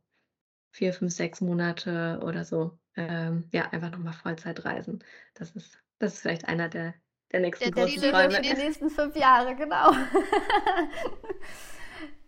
vier, 0.71 0.93
fünf, 0.93 1.13
sechs 1.13 1.39
Monate 1.39 2.19
oder 2.21 2.43
so, 2.43 2.77
ähm, 2.97 3.45
ja, 3.51 3.69
einfach 3.69 3.91
nochmal 3.91 4.13
Vollzeit 4.13 4.65
reisen. 4.65 5.03
Das 5.33 5.51
ist 5.51 5.79
das 5.99 6.15
ist 6.15 6.21
vielleicht 6.21 6.47
einer 6.47 6.69
der, 6.69 6.93
der 7.31 7.41
nächsten 7.41 7.71
der, 7.71 7.85
großen 7.85 8.01
der 8.01 8.11
Träume. 8.11 8.41
Die 8.41 8.53
nächsten 8.65 8.89
fünf 8.89 9.15
Jahre, 9.15 9.55
genau. 9.55 9.91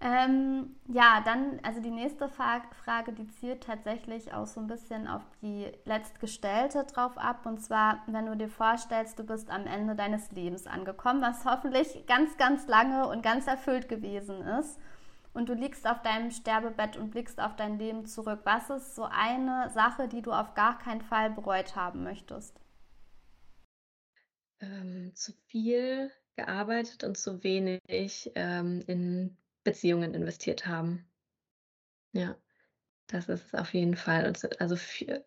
ähm, 0.01 0.75
ja, 0.87 1.21
dann, 1.23 1.59
also 1.63 1.81
die 1.81 1.91
nächste 1.91 2.29
Frage, 2.29 3.13
die 3.13 3.27
zielt 3.27 3.63
tatsächlich 3.63 4.33
auch 4.33 4.47
so 4.47 4.59
ein 4.59 4.67
bisschen 4.67 5.07
auf 5.07 5.21
die 5.41 5.71
letztgestellte 5.85 6.85
drauf 6.85 7.17
ab. 7.17 7.45
Und 7.45 7.61
zwar, 7.61 8.03
wenn 8.07 8.25
du 8.25 8.35
dir 8.35 8.49
vorstellst, 8.49 9.19
du 9.19 9.23
bist 9.23 9.49
am 9.49 9.67
Ende 9.67 9.95
deines 9.95 10.31
Lebens 10.31 10.67
angekommen, 10.67 11.21
was 11.21 11.45
hoffentlich 11.45 12.05
ganz, 12.07 12.37
ganz 12.37 12.67
lange 12.67 13.07
und 13.07 13.21
ganz 13.21 13.47
erfüllt 13.47 13.87
gewesen 13.87 14.41
ist. 14.41 14.79
Und 15.31 15.47
du 15.47 15.53
liegst 15.53 15.87
auf 15.87 16.01
deinem 16.01 16.31
Sterbebett 16.31 16.97
und 16.97 17.11
blickst 17.11 17.39
auf 17.39 17.55
dein 17.55 17.77
Leben 17.77 18.07
zurück. 18.07 18.39
Was 18.45 18.71
ist 18.71 18.95
so 18.95 19.03
eine 19.03 19.69
Sache, 19.69 20.07
die 20.07 20.23
du 20.23 20.31
auf 20.31 20.55
gar 20.55 20.79
keinen 20.79 21.01
Fall 21.01 21.29
bereut 21.29 21.75
haben 21.75 22.03
möchtest? 22.03 22.59
Ähm, 24.61 25.11
zu 25.15 25.33
viel 25.47 26.11
gearbeitet 26.35 27.03
und 27.03 27.17
zu 27.17 27.43
wenig 27.43 28.31
ähm, 28.35 28.83
in 28.87 29.37
Beziehungen 29.63 30.13
investiert 30.13 30.65
haben. 30.65 31.05
Ja, 32.13 32.35
das 33.07 33.27
ist 33.27 33.47
es 33.47 33.55
auf 33.55 33.73
jeden 33.73 33.95
Fall. 33.95 34.25
Also, 34.25 34.47
also 34.59 34.75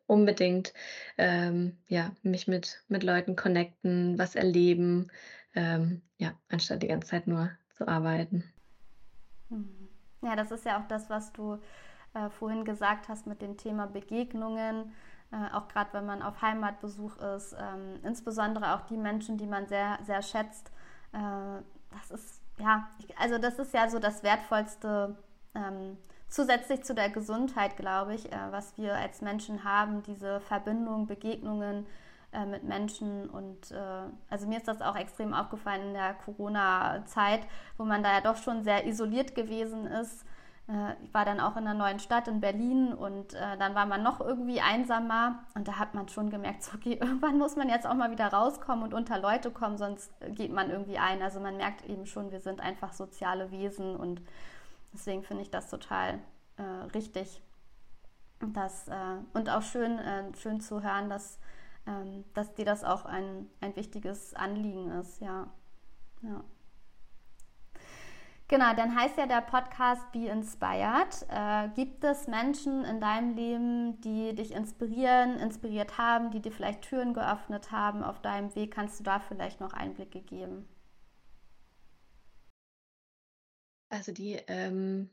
unbedingt 0.06 0.72
ähm, 1.18 1.78
ja, 1.88 2.12
mich 2.22 2.48
mit, 2.48 2.82
mit 2.88 3.02
Leuten 3.02 3.36
connecten, 3.36 4.18
was 4.18 4.34
erleben, 4.34 5.10
ähm, 5.54 6.02
ja, 6.18 6.38
anstatt 6.48 6.82
die 6.82 6.88
ganze 6.88 7.08
Zeit 7.08 7.26
nur 7.26 7.50
zu 7.70 7.86
arbeiten. 7.86 8.44
Mhm. 9.50 9.88
Ja, 10.22 10.36
das 10.36 10.50
ist 10.50 10.64
ja 10.64 10.80
auch 10.80 10.86
das, 10.86 11.10
was 11.10 11.32
du 11.32 11.58
äh, 12.14 12.30
vorhin 12.30 12.64
gesagt 12.64 13.08
hast 13.08 13.26
mit 13.26 13.42
dem 13.42 13.56
Thema 13.56 13.86
Begegnungen 13.86 14.92
äh, 15.32 15.54
auch 15.54 15.68
gerade 15.68 15.92
wenn 15.92 16.06
man 16.06 16.22
auf 16.22 16.42
Heimatbesuch 16.42 17.16
ist, 17.16 17.54
ähm, 17.54 18.00
insbesondere 18.04 18.74
auch 18.74 18.82
die 18.82 18.96
Menschen, 18.96 19.38
die 19.38 19.46
man 19.46 19.66
sehr, 19.66 19.98
sehr 20.04 20.22
schätzt. 20.22 20.70
Äh, 21.12 21.62
das 21.90 22.10
ist, 22.10 22.42
ja, 22.58 22.88
ich, 22.98 23.16
also 23.18 23.38
das 23.38 23.58
ist 23.58 23.72
ja 23.72 23.88
so 23.88 23.98
das 23.98 24.22
Wertvollste 24.22 25.16
ähm, 25.54 25.96
zusätzlich 26.28 26.82
zu 26.84 26.94
der 26.94 27.10
Gesundheit, 27.10 27.76
glaube 27.76 28.14
ich, 28.14 28.30
äh, 28.30 28.36
was 28.50 28.76
wir 28.76 28.94
als 28.94 29.22
Menschen 29.22 29.64
haben, 29.64 30.02
diese 30.02 30.40
Verbindung, 30.40 31.06
Begegnungen 31.06 31.86
äh, 32.32 32.44
mit 32.44 32.64
Menschen. 32.64 33.28
Und 33.30 33.70
äh, 33.70 34.08
also 34.28 34.46
mir 34.46 34.58
ist 34.58 34.68
das 34.68 34.82
auch 34.82 34.96
extrem 34.96 35.32
aufgefallen 35.32 35.88
in 35.88 35.94
der 35.94 36.14
Corona-Zeit, 36.14 37.46
wo 37.78 37.84
man 37.84 38.02
da 38.02 38.12
ja 38.12 38.20
doch 38.20 38.36
schon 38.36 38.64
sehr 38.64 38.86
isoliert 38.86 39.34
gewesen 39.34 39.86
ist 39.86 40.26
ich 41.02 41.12
war 41.12 41.24
dann 41.24 41.40
auch 41.40 41.56
in 41.56 41.66
einer 41.66 41.74
neuen 41.74 41.98
Stadt 41.98 42.28
in 42.28 42.40
Berlin 42.40 42.94
und 42.94 43.34
äh, 43.34 43.58
dann 43.58 43.74
war 43.74 43.84
man 43.84 44.02
noch 44.02 44.20
irgendwie 44.20 44.60
einsamer 44.60 45.40
und 45.54 45.66
da 45.66 45.78
hat 45.78 45.92
man 45.94 46.08
schon 46.08 46.30
gemerkt, 46.30 46.62
so, 46.62 46.72
okay, 46.74 46.94
irgendwann 47.00 47.36
muss 47.36 47.56
man 47.56 47.68
jetzt 47.68 47.86
auch 47.86 47.94
mal 47.94 48.10
wieder 48.10 48.28
rauskommen 48.28 48.84
und 48.84 48.94
unter 48.94 49.18
Leute 49.18 49.50
kommen, 49.50 49.76
sonst 49.76 50.12
geht 50.30 50.52
man 50.52 50.70
irgendwie 50.70 50.98
ein. 50.98 51.20
Also 51.20 51.40
man 51.40 51.56
merkt 51.56 51.84
eben 51.86 52.06
schon, 52.06 52.30
wir 52.30 52.40
sind 52.40 52.60
einfach 52.60 52.92
soziale 52.92 53.50
Wesen 53.50 53.96
und 53.96 54.22
deswegen 54.94 55.24
finde 55.24 55.42
ich 55.42 55.50
das 55.50 55.68
total 55.68 56.20
äh, 56.56 56.62
richtig. 56.94 57.42
Das, 58.40 58.88
äh, 58.88 59.16
und 59.34 59.50
auch 59.50 59.62
schön, 59.62 59.98
äh, 59.98 60.34
schön 60.36 60.60
zu 60.60 60.82
hören, 60.82 61.08
dass, 61.10 61.38
ähm, 61.86 62.24
dass 62.34 62.54
dir 62.54 62.64
das 62.64 62.82
auch 62.84 63.04
ein, 63.04 63.48
ein 63.60 63.76
wichtiges 63.76 64.34
Anliegen 64.34 64.90
ist, 64.92 65.20
ja. 65.20 65.48
ja. 66.22 66.42
Genau, 68.52 68.74
dann 68.74 68.94
heißt 68.94 69.16
ja 69.16 69.24
der 69.24 69.40
Podcast 69.40 70.12
Be 70.12 70.26
Inspired. 70.26 71.24
Äh, 71.30 71.70
gibt 71.74 72.04
es 72.04 72.26
Menschen 72.26 72.84
in 72.84 73.00
deinem 73.00 73.34
Leben, 73.34 73.98
die 74.02 74.34
dich 74.34 74.50
inspirieren, 74.50 75.38
inspiriert 75.38 75.96
haben, 75.96 76.30
die 76.30 76.40
dir 76.40 76.52
vielleicht 76.52 76.82
Türen 76.82 77.14
geöffnet 77.14 77.72
haben 77.72 78.02
auf 78.02 78.20
deinem 78.20 78.54
Weg? 78.54 78.74
Kannst 78.74 79.00
du 79.00 79.04
da 79.04 79.20
vielleicht 79.20 79.60
noch 79.60 79.72
Einblicke 79.72 80.20
geben? 80.20 80.68
Also 83.88 84.12
die, 84.12 84.34
ähm, 84.48 85.08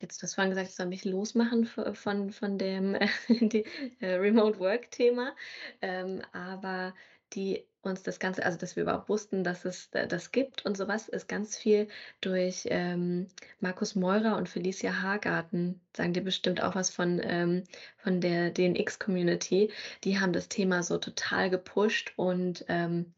jetzt 0.00 0.20
du 0.20 0.24
hast 0.24 0.34
vorhin 0.34 0.50
gesagt, 0.50 0.68
ich 0.68 0.74
soll 0.74 0.86
mich 0.86 1.04
losmachen 1.04 1.66
von, 1.66 2.32
von 2.32 2.58
dem 2.58 2.96
äh, 2.96 3.08
die, 3.28 3.64
äh, 4.00 4.14
Remote 4.14 4.58
Work 4.58 4.90
Thema, 4.90 5.36
ähm, 5.82 6.20
aber 6.32 6.94
die 7.34 7.66
uns 7.82 8.02
das 8.02 8.18
Ganze, 8.20 8.44
also 8.44 8.58
dass 8.58 8.76
wir 8.76 8.84
überhaupt 8.84 9.08
wussten, 9.08 9.42
dass 9.44 9.64
es 9.64 9.90
das 9.90 10.30
gibt 10.30 10.64
und 10.64 10.76
sowas, 10.76 11.08
ist 11.08 11.28
ganz 11.28 11.56
viel 11.56 11.88
durch 12.20 12.66
ähm, 12.70 13.26
Markus 13.60 13.96
Meurer 13.96 14.36
und 14.36 14.48
Felicia 14.48 15.02
Hagarten, 15.02 15.80
sagen 15.96 16.12
dir 16.12 16.22
bestimmt 16.22 16.62
auch 16.62 16.74
was 16.74 16.90
von, 16.90 17.20
ähm, 17.24 17.64
von 17.98 18.20
der 18.20 18.50
DNX-Community. 18.50 19.72
Die 20.04 20.20
haben 20.20 20.32
das 20.32 20.48
Thema 20.48 20.82
so 20.82 20.98
total 20.98 21.50
gepusht 21.50 22.12
und 22.16 22.64
ähm, 22.68 23.14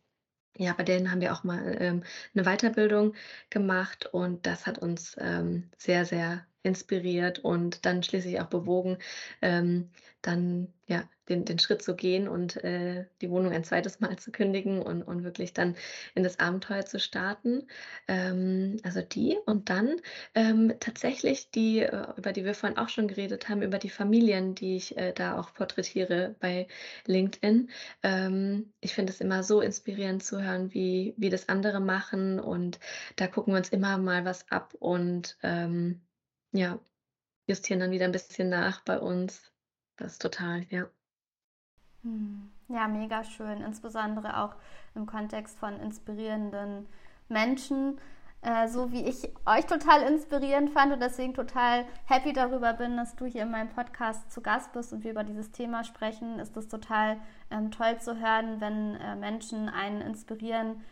ja, 0.56 0.72
bei 0.72 0.84
denen 0.84 1.10
haben 1.10 1.20
wir 1.20 1.32
auch 1.32 1.44
mal 1.44 1.76
ähm, 1.80 2.04
eine 2.34 2.44
Weiterbildung 2.44 3.14
gemacht 3.50 4.06
und 4.06 4.46
das 4.46 4.66
hat 4.66 4.78
uns 4.78 5.16
ähm, 5.18 5.70
sehr, 5.76 6.04
sehr 6.06 6.46
inspiriert 6.64 7.38
und 7.40 7.86
dann 7.86 8.02
schließlich 8.02 8.40
auch 8.40 8.46
bewogen, 8.46 8.98
ähm, 9.42 9.90
dann 10.22 10.72
ja 10.86 11.04
den, 11.28 11.44
den 11.44 11.58
Schritt 11.58 11.82
zu 11.82 11.94
gehen 11.96 12.28
und 12.28 12.62
äh, 12.64 13.06
die 13.20 13.30
Wohnung 13.30 13.52
ein 13.52 13.64
zweites 13.64 14.00
Mal 14.00 14.18
zu 14.18 14.30
kündigen 14.30 14.82
und, 14.82 15.02
und 15.02 15.24
wirklich 15.24 15.52
dann 15.52 15.76
in 16.14 16.22
das 16.22 16.38
Abenteuer 16.38 16.84
zu 16.84 16.98
starten. 16.98 17.66
Ähm, 18.08 18.78
also 18.82 19.00
die 19.00 19.38
und 19.46 19.70
dann 19.70 19.96
ähm, 20.34 20.74
tatsächlich 20.80 21.50
die, 21.50 21.80
äh, 21.80 22.06
über 22.16 22.32
die 22.32 22.44
wir 22.44 22.54
vorhin 22.54 22.78
auch 22.78 22.88
schon 22.88 23.08
geredet 23.08 23.48
haben, 23.48 23.62
über 23.62 23.78
die 23.78 23.90
Familien, 23.90 24.54
die 24.54 24.76
ich 24.76 24.96
äh, 24.96 25.12
da 25.12 25.38
auch 25.38 25.54
porträtiere 25.54 26.34
bei 26.40 26.66
LinkedIn. 27.06 27.70
Ähm, 28.02 28.72
ich 28.80 28.94
finde 28.94 29.12
es 29.12 29.20
immer 29.20 29.42
so 29.42 29.60
inspirierend 29.60 30.22
zu 30.22 30.42
hören, 30.42 30.72
wie, 30.74 31.14
wie 31.16 31.30
das 31.30 31.48
andere 31.48 31.80
machen 31.80 32.40
und 32.40 32.78
da 33.16 33.26
gucken 33.26 33.54
wir 33.54 33.58
uns 33.58 33.70
immer 33.70 33.98
mal 33.98 34.24
was 34.24 34.50
ab 34.50 34.74
und 34.78 35.38
ähm, 35.42 36.02
ja, 36.54 36.78
justieren 37.46 37.80
dann 37.80 37.90
wieder 37.90 38.04
ein 38.04 38.12
bisschen 38.12 38.48
nach 38.48 38.80
bei 38.84 38.98
uns. 38.98 39.52
Das 39.96 40.12
ist 40.12 40.22
total, 40.22 40.64
ja. 40.70 40.86
Hm. 42.02 42.50
Ja, 42.68 42.88
mega 42.88 43.24
schön. 43.24 43.60
Insbesondere 43.60 44.38
auch 44.38 44.54
im 44.94 45.06
Kontext 45.06 45.58
von 45.58 45.78
inspirierenden 45.80 46.86
Menschen. 47.28 48.00
Äh, 48.42 48.68
so 48.68 48.92
wie 48.92 49.04
ich 49.04 49.30
euch 49.46 49.66
total 49.66 50.02
inspirierend 50.02 50.70
fand 50.70 50.92
und 50.92 51.00
deswegen 51.00 51.34
total 51.34 51.86
happy 52.04 52.32
darüber 52.32 52.74
bin, 52.74 52.96
dass 52.96 53.16
du 53.16 53.24
hier 53.24 53.42
in 53.42 53.50
meinem 53.50 53.70
Podcast 53.70 54.30
zu 54.30 54.42
Gast 54.42 54.72
bist 54.72 54.92
und 54.92 55.02
wir 55.02 55.12
über 55.12 55.24
dieses 55.24 55.50
Thema 55.50 55.82
sprechen, 55.82 56.38
ist 56.38 56.56
es 56.56 56.68
total 56.68 57.18
ähm, 57.50 57.70
toll 57.70 57.98
zu 58.00 58.20
hören, 58.20 58.60
wenn 58.60 58.96
äh, 58.96 59.16
Menschen 59.16 59.70
einen 59.70 60.02
inspirieren, 60.02 60.82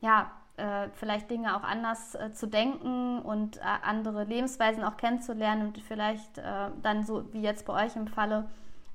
ja, 0.00 0.32
äh, 0.56 0.88
vielleicht 0.94 1.30
Dinge 1.30 1.56
auch 1.56 1.62
anders 1.62 2.14
äh, 2.14 2.32
zu 2.32 2.46
denken 2.46 3.20
und 3.20 3.56
äh, 3.56 3.62
andere 3.82 4.24
Lebensweisen 4.24 4.84
auch 4.84 4.96
kennenzulernen 4.96 5.68
und 5.68 5.78
vielleicht 5.78 6.38
äh, 6.38 6.70
dann 6.82 7.04
so 7.04 7.32
wie 7.32 7.40
jetzt 7.40 7.64
bei 7.66 7.86
euch 7.86 7.96
im 7.96 8.06
Falle 8.06 8.48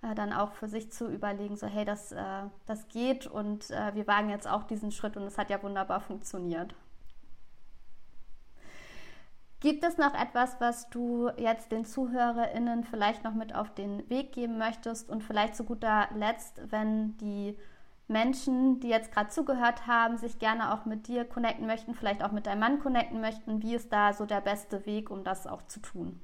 äh, 0.03 0.13
dann 0.13 0.33
auch 0.33 0.51
für 0.51 0.67
sich 0.67 0.91
zu 0.91 1.07
überlegen, 1.07 1.55
so 1.55 1.65
hey, 1.65 1.83
das, 1.83 2.11
äh, 2.11 2.43
das 2.67 2.87
geht 2.89 3.25
und 3.25 3.69
wir 3.69 4.05
wagen 4.05 4.29
jetzt 4.29 4.47
auch 4.47 4.63
diesen 4.63 4.91
Schritt 4.91 5.17
und 5.17 5.23
es 5.23 5.37
hat 5.37 5.49
ja 5.49 5.61
wunderbar 5.63 5.99
funktioniert. 5.99 6.75
Gibt 9.59 9.83
es 9.83 9.97
noch 9.97 10.13
etwas, 10.13 10.61
was 10.61 10.87
du 10.91 11.31
jetzt 11.37 11.71
den 11.71 11.83
ZuhörerInnen 11.83 12.83
vielleicht 12.83 13.23
noch 13.23 13.33
mit 13.33 13.55
auf 13.55 13.73
den 13.73 14.07
Weg 14.07 14.31
geben 14.31 14.59
möchtest 14.59 15.09
und 15.09 15.23
vielleicht 15.23 15.55
zu 15.55 15.63
guter 15.63 16.07
Letzt, 16.13 16.61
wenn 16.69 17.17
die 17.17 17.57
Menschen, 18.07 18.79
die 18.79 18.87
jetzt 18.87 19.11
gerade 19.11 19.29
zugehört 19.29 19.85
haben, 19.87 20.17
sich 20.17 20.39
gerne 20.39 20.73
auch 20.73 20.85
mit 20.85 21.07
dir 21.07 21.25
connecten 21.25 21.67
möchten, 21.67 21.93
vielleicht 21.93 22.23
auch 22.23 22.31
mit 22.31 22.47
deinem 22.47 22.59
Mann 22.59 22.79
connecten 22.79 23.19
möchten. 23.19 23.61
Wie 23.61 23.75
ist 23.75 23.91
da 23.91 24.13
so 24.13 24.25
der 24.25 24.41
beste 24.41 24.85
Weg, 24.85 25.11
um 25.11 25.23
das 25.23 25.45
auch 25.45 25.63
zu 25.63 25.81
tun? 25.81 26.21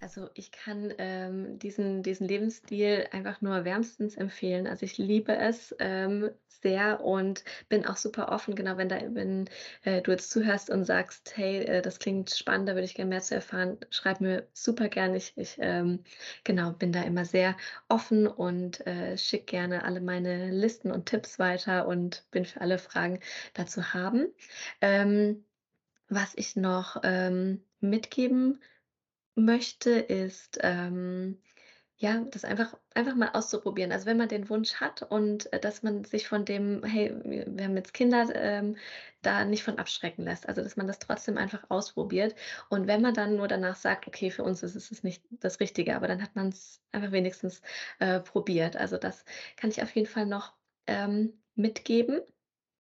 Also 0.00 0.28
ich 0.34 0.52
kann 0.52 0.92
ähm, 0.98 1.58
diesen, 1.58 2.02
diesen 2.02 2.28
Lebensstil 2.28 3.06
einfach 3.10 3.40
nur 3.40 3.64
wärmstens 3.64 4.16
empfehlen. 4.16 4.66
Also 4.66 4.84
ich 4.84 4.98
liebe 4.98 5.34
es 5.34 5.74
ähm, 5.78 6.30
sehr 6.64 7.02
und 7.04 7.44
bin 7.68 7.86
auch 7.86 7.96
super 7.96 8.30
offen, 8.30 8.54
genau 8.54 8.76
wenn, 8.76 8.88
da, 8.88 8.98
wenn 9.14 9.48
äh, 9.82 10.02
du 10.02 10.10
jetzt 10.10 10.30
zuhörst 10.30 10.70
und 10.70 10.84
sagst, 10.84 11.36
hey, 11.36 11.62
äh, 11.64 11.82
das 11.82 11.98
klingt 11.98 12.30
spannend, 12.30 12.68
da 12.68 12.74
würde 12.74 12.84
ich 12.84 12.94
gerne 12.94 13.10
mehr 13.10 13.20
zu 13.20 13.34
erfahren, 13.34 13.78
schreib 13.90 14.20
mir 14.20 14.48
super 14.52 14.88
gerne. 14.88 15.16
Ich, 15.16 15.34
ich 15.36 15.56
ähm, 15.60 16.02
genau, 16.42 16.72
bin 16.72 16.92
da 16.92 17.02
immer 17.02 17.24
sehr 17.24 17.56
offen 17.88 18.26
und 18.26 18.86
äh, 18.86 19.16
schicke 19.16 19.44
gerne 19.44 19.84
alle 19.84 20.00
meine 20.00 20.50
Listen 20.50 20.90
und 20.90 21.06
Tipps 21.06 21.38
weiter 21.38 21.86
und 21.86 22.24
bin 22.30 22.44
für 22.44 22.60
alle 22.60 22.78
Fragen 22.78 23.20
dazu 23.54 23.94
haben. 23.94 24.26
Ähm, 24.80 25.44
was 26.08 26.32
ich 26.36 26.56
noch 26.56 27.00
ähm, 27.04 27.62
mitgeben 27.80 28.60
möchte, 29.36 29.90
ist, 29.92 30.58
ähm, 30.62 31.40
ja, 31.96 32.20
das 32.30 32.44
einfach 32.44 32.74
einfach 32.94 33.14
mal 33.14 33.30
auszuprobieren. 33.34 33.92
Also, 33.92 34.06
wenn 34.06 34.16
man 34.16 34.28
den 34.28 34.48
Wunsch 34.50 34.74
hat 34.76 35.02
und, 35.02 35.52
äh, 35.52 35.60
dass 35.60 35.82
man 35.82 36.04
sich 36.04 36.26
von 36.28 36.44
dem: 36.44 36.82
„Hey, 36.84 37.14
wir 37.24 37.64
haben 37.64 37.76
jetzt 37.76 37.94
Kinder“, 37.94 38.28
ähm, 38.34 38.76
da 39.22 39.44
nicht 39.44 39.62
von 39.64 39.78
abschrecken 39.78 40.24
lässt. 40.24 40.48
Also, 40.48 40.62
dass 40.62 40.76
man 40.76 40.86
das 40.88 40.98
trotzdem 40.98 41.38
einfach 41.38 41.64
ausprobiert. 41.70 42.34
Und 42.68 42.86
wenn 42.88 43.00
man 43.02 43.14
dann 43.14 43.36
nur 43.36 43.46
danach 43.48 43.76
sagt: 43.76 44.06
„Okay, 44.08 44.30
für 44.30 44.42
uns 44.44 44.62
ist 44.64 44.74
es 44.76 45.02
nicht 45.04 45.24
das 45.30 45.60
Richtige“, 45.60 45.94
aber 45.96 46.08
dann 46.08 46.22
hat 46.22 46.34
man 46.36 46.48
es 46.48 46.82
einfach 46.92 47.12
wenigstens, 47.12 47.62
äh, 48.00 48.20
probiert. 48.20 48.76
Also, 48.76 48.98
das 48.98 49.24
kann 49.56 49.70
ich 49.70 49.82
auf 49.82 49.94
jeden 49.94 50.08
Fall 50.08 50.26
noch, 50.26 50.54
ähm, 50.88 51.42
mitgeben. 51.54 52.20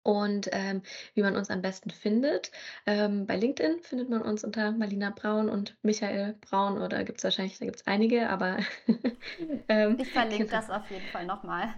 Und, 0.05 0.49
ähm, 0.51 0.83
wie 1.15 1.23
man 1.23 1.35
uns 1.35 1.49
am 1.49 1.63
besten 1.63 1.89
findet, 1.89 2.51
ähm, 2.85 3.25
bei 3.25 3.37
LinkedIn 3.37 3.79
findet 3.81 4.07
man 4.07 4.21
uns 4.21 4.43
unter 4.43 4.71
Marlina 4.71 5.09
Braun 5.09 5.49
und 5.49 5.75
Michael 5.81 6.35
Braun 6.41 6.79
oder 6.79 7.03
gibt's 7.03 7.23
wahrscheinlich 7.23 7.57
da 7.57 7.65
gibt's 7.65 7.87
einige, 7.87 8.29
aber 8.29 8.59
ähm, 9.67 9.97
Ich 9.99 10.11
verlinke 10.11 10.45
das 10.45 10.69
auf 10.69 10.91
jeden 10.91 11.07
Fall 11.07 11.25
noch 11.25 11.41
mal. 11.43 11.73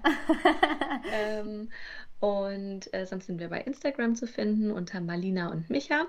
Ähm, 1.14 1.70
und, 2.20 2.94
äh, 2.94 3.06
sonst 3.06 3.28
sind 3.28 3.40
wir 3.40 3.48
bei 3.50 3.62
Instagram 3.62 4.16
zu 4.16 4.28
finden 4.28 4.72
unter 4.72 5.00
Marlina 5.00 5.50
und 5.50 5.70
Micha, 5.70 6.06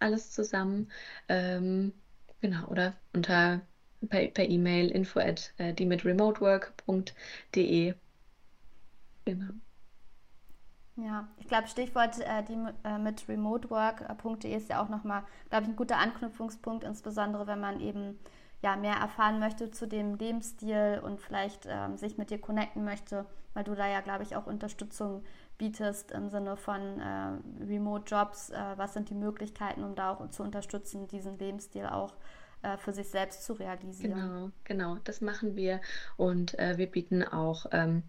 alles 0.00 0.32
zusammen. 0.32 0.90
Ähm, 1.28 1.92
genau, 2.40 2.66
oder 2.66 2.94
unter 3.12 3.60
per 4.08 4.26
per 4.28 4.48
E-Mail 4.48 4.90
info 4.90 5.20
at, 5.20 5.54
äh, 5.58 5.72
die-mit-remotework.de. 5.72 7.94
Genau. 9.24 9.52
Ja, 10.96 11.26
ich 11.38 11.48
glaube, 11.48 11.66
Stichwort 11.66 12.20
äh, 12.20 12.42
die 12.44 12.56
äh, 12.84 12.98
mit 12.98 13.28
remotework.de 13.28 14.54
ist 14.54 14.68
ja 14.68 14.82
auch 14.82 14.88
nochmal, 14.88 15.24
glaube 15.50 15.64
ich, 15.64 15.70
ein 15.70 15.76
guter 15.76 15.98
Anknüpfungspunkt, 15.98 16.84
insbesondere 16.84 17.46
wenn 17.46 17.60
man 17.60 17.80
eben 17.80 18.18
ja, 18.62 18.76
mehr 18.76 18.94
erfahren 18.94 19.40
möchte 19.40 19.70
zu 19.70 19.86
dem 19.86 20.14
Lebensstil 20.14 21.00
und 21.04 21.20
vielleicht 21.20 21.66
ähm, 21.68 21.96
sich 21.96 22.16
mit 22.16 22.30
dir 22.30 22.40
connecten 22.40 22.84
möchte, 22.84 23.26
weil 23.52 23.64
du 23.64 23.74
da 23.74 23.86
ja, 23.86 24.00
glaube 24.00 24.22
ich, 24.22 24.36
auch 24.36 24.46
Unterstützung 24.46 25.22
bietest 25.58 26.12
im 26.12 26.30
Sinne 26.30 26.56
von 26.56 26.80
äh, 27.00 27.64
Remote-Jobs. 27.64 28.50
Äh, 28.50 28.56
was 28.76 28.94
sind 28.94 29.10
die 29.10 29.14
Möglichkeiten, 29.14 29.84
um 29.84 29.94
da 29.94 30.12
auch 30.12 30.30
zu 30.30 30.42
unterstützen, 30.42 31.08
diesen 31.08 31.38
Lebensstil 31.38 31.86
auch 31.86 32.14
äh, 32.62 32.78
für 32.78 32.92
sich 32.92 33.08
selbst 33.10 33.44
zu 33.44 33.52
realisieren? 33.52 34.14
Genau, 34.14 34.50
genau, 34.64 34.96
das 35.04 35.20
machen 35.20 35.56
wir 35.56 35.80
und 36.16 36.58
äh, 36.58 36.78
wir 36.78 36.86
bieten 36.86 37.22
auch 37.22 37.66
ähm, 37.72 38.04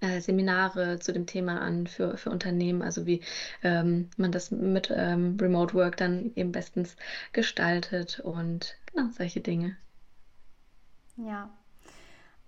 äh, 0.00 0.20
Seminare 0.20 0.98
zu 0.98 1.12
dem 1.12 1.26
Thema 1.26 1.60
an 1.60 1.86
für, 1.86 2.16
für 2.16 2.30
Unternehmen, 2.30 2.82
also 2.82 3.06
wie 3.06 3.22
ähm, 3.62 4.10
man 4.16 4.32
das 4.32 4.50
mit 4.50 4.92
ähm, 4.94 5.36
Remote 5.40 5.74
Work 5.74 5.96
dann 5.96 6.32
eben 6.36 6.52
bestens 6.52 6.96
gestaltet 7.32 8.20
und 8.20 8.76
genau 8.86 9.08
solche 9.10 9.40
Dinge. 9.40 9.76
Ja. 11.16 11.50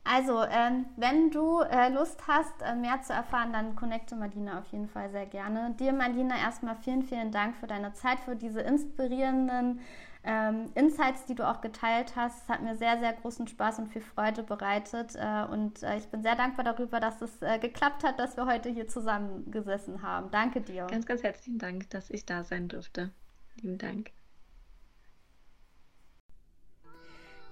Also, 0.05 0.43
ähm, 0.43 0.87
wenn 0.97 1.31
du 1.31 1.61
äh, 1.61 1.89
Lust 1.91 2.27
hast, 2.27 2.61
äh, 2.63 2.75
mehr 2.75 3.03
zu 3.03 3.13
erfahren, 3.13 3.53
dann 3.53 3.77
connecte 3.77 4.17
Marlina 4.17 4.59
auf 4.59 4.67
jeden 4.73 4.89
Fall 4.89 5.11
sehr 5.11 5.27
gerne. 5.27 5.75
Dir, 5.79 5.93
Marlina, 5.93 6.37
erstmal 6.37 6.75
vielen, 6.77 7.05
vielen 7.05 7.31
Dank 7.31 7.57
für 7.57 7.69
deine 7.69 7.93
Zeit, 7.93 8.19
für 8.19 8.35
diese 8.35 8.63
inspirierenden 8.63 9.81
ähm, 10.25 10.71
Insights, 10.75 11.25
die 11.25 11.35
du 11.35 11.49
auch 11.49 11.61
geteilt 11.61 12.15
hast. 12.15 12.45
Es 12.45 12.49
hat 12.49 12.63
mir 12.63 12.77
sehr, 12.77 12.99
sehr 12.99 13.13
großen 13.13 13.49
Spaß 13.49 13.81
und 13.81 13.89
viel 13.89 14.03
Freude 14.03 14.43
bereitet. 14.43 15.17
Äh, 15.17 15.45
und 15.51 15.83
äh, 15.83 15.97
ich 15.97 16.07
bin 16.07 16.23
sehr 16.23 16.37
dankbar 16.37 16.65
darüber, 16.65 17.01
dass 17.01 17.21
es 17.21 17.43
äh, 17.43 17.59
geklappt 17.59 18.05
hat, 18.05 18.19
dass 18.19 18.37
wir 18.37 18.47
heute 18.47 18.69
hier 18.69 18.87
zusammengesessen 18.87 20.03
haben. 20.03 20.31
Danke 20.31 20.61
dir. 20.61 20.87
Ganz, 20.87 21.07
ganz 21.07 21.23
herzlichen 21.23 21.59
Dank, 21.59 21.91
dass 21.91 22.11
ich 22.11 22.25
da 22.25 22.45
sein 22.45 22.69
durfte. 22.69 23.11
Lieben 23.57 23.79
Dank. 23.79 24.11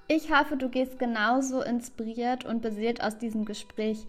Ich 0.07 0.33
hoffe, 0.33 0.57
du 0.57 0.68
gehst 0.68 0.99
genauso 0.99 1.62
inspiriert 1.62 2.45
und 2.45 2.62
beseelt 2.62 3.03
aus 3.03 3.18
diesem 3.18 3.45
Gespräch, 3.45 4.07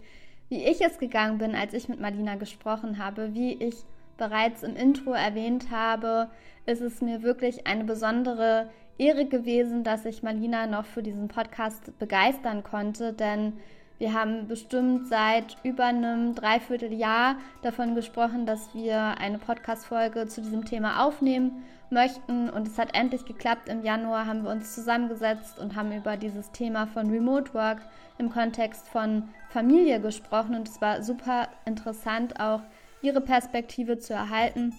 wie 0.48 0.64
ich 0.64 0.80
es 0.80 0.98
gegangen 0.98 1.38
bin, 1.38 1.54
als 1.54 1.74
ich 1.74 1.88
mit 1.88 2.00
Marlina 2.00 2.34
gesprochen 2.34 2.98
habe, 2.98 3.34
wie 3.34 3.52
ich 3.54 3.84
bereits 4.18 4.62
im 4.62 4.76
Intro 4.76 5.12
erwähnt 5.12 5.70
habe, 5.70 6.28
ist 6.66 6.80
es 6.80 7.00
mir 7.00 7.22
wirklich 7.22 7.66
eine 7.66 7.84
besondere 7.84 8.70
Ehre 8.98 9.26
gewesen, 9.26 9.84
dass 9.84 10.04
ich 10.04 10.22
Marlina 10.22 10.66
noch 10.66 10.84
für 10.84 11.02
diesen 11.02 11.28
Podcast 11.28 11.98
begeistern 11.98 12.62
konnte, 12.62 13.12
denn 13.12 13.54
wir 14.02 14.14
haben 14.14 14.48
bestimmt 14.48 15.06
seit 15.06 15.56
über 15.62 15.84
einem 15.84 16.34
Dreivierteljahr 16.34 17.36
davon 17.62 17.94
gesprochen, 17.94 18.46
dass 18.46 18.74
wir 18.74 18.98
eine 19.18 19.38
Podcast-Folge 19.38 20.26
zu 20.26 20.40
diesem 20.40 20.64
Thema 20.64 21.06
aufnehmen 21.06 21.62
möchten. 21.88 22.50
Und 22.50 22.66
es 22.66 22.78
hat 22.78 22.96
endlich 22.96 23.24
geklappt. 23.26 23.68
Im 23.68 23.84
Januar 23.84 24.26
haben 24.26 24.42
wir 24.42 24.50
uns 24.50 24.74
zusammengesetzt 24.74 25.60
und 25.60 25.76
haben 25.76 25.92
über 25.92 26.16
dieses 26.16 26.50
Thema 26.50 26.88
von 26.88 27.10
Remote 27.10 27.54
Work 27.54 27.78
im 28.18 28.28
Kontext 28.30 28.88
von 28.88 29.28
Familie 29.50 30.00
gesprochen. 30.00 30.56
Und 30.56 30.68
es 30.68 30.80
war 30.80 31.04
super 31.04 31.46
interessant, 31.64 32.40
auch 32.40 32.62
ihre 33.02 33.20
Perspektive 33.20 33.98
zu 33.98 34.14
erhalten 34.14 34.74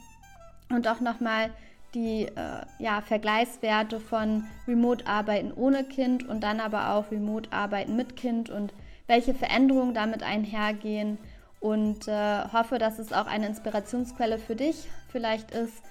und 0.69 0.88
auch 0.88 0.99
nochmal 0.99 1.51
die 1.93 2.25
äh, 2.25 2.65
ja, 2.79 3.01
Vergleichswerte 3.01 3.99
von 3.99 4.45
Remote-Arbeiten 4.67 5.51
ohne 5.53 5.83
Kind 5.83 6.27
und 6.27 6.41
dann 6.41 6.59
aber 6.59 6.93
auch 6.93 7.11
Remote-Arbeiten 7.11 7.95
mit 7.95 8.15
Kind 8.15 8.49
und 8.49 8.73
welche 9.07 9.33
Veränderungen 9.33 9.93
damit 9.93 10.23
einhergehen 10.23 11.17
und 11.59 12.07
äh, 12.07 12.43
hoffe, 12.51 12.77
dass 12.77 12.99
es 12.99 13.13
auch 13.13 13.27
eine 13.27 13.47
Inspirationsquelle 13.47 14.37
für 14.37 14.55
dich 14.55 14.87
vielleicht 15.09 15.51
ist, 15.51 15.83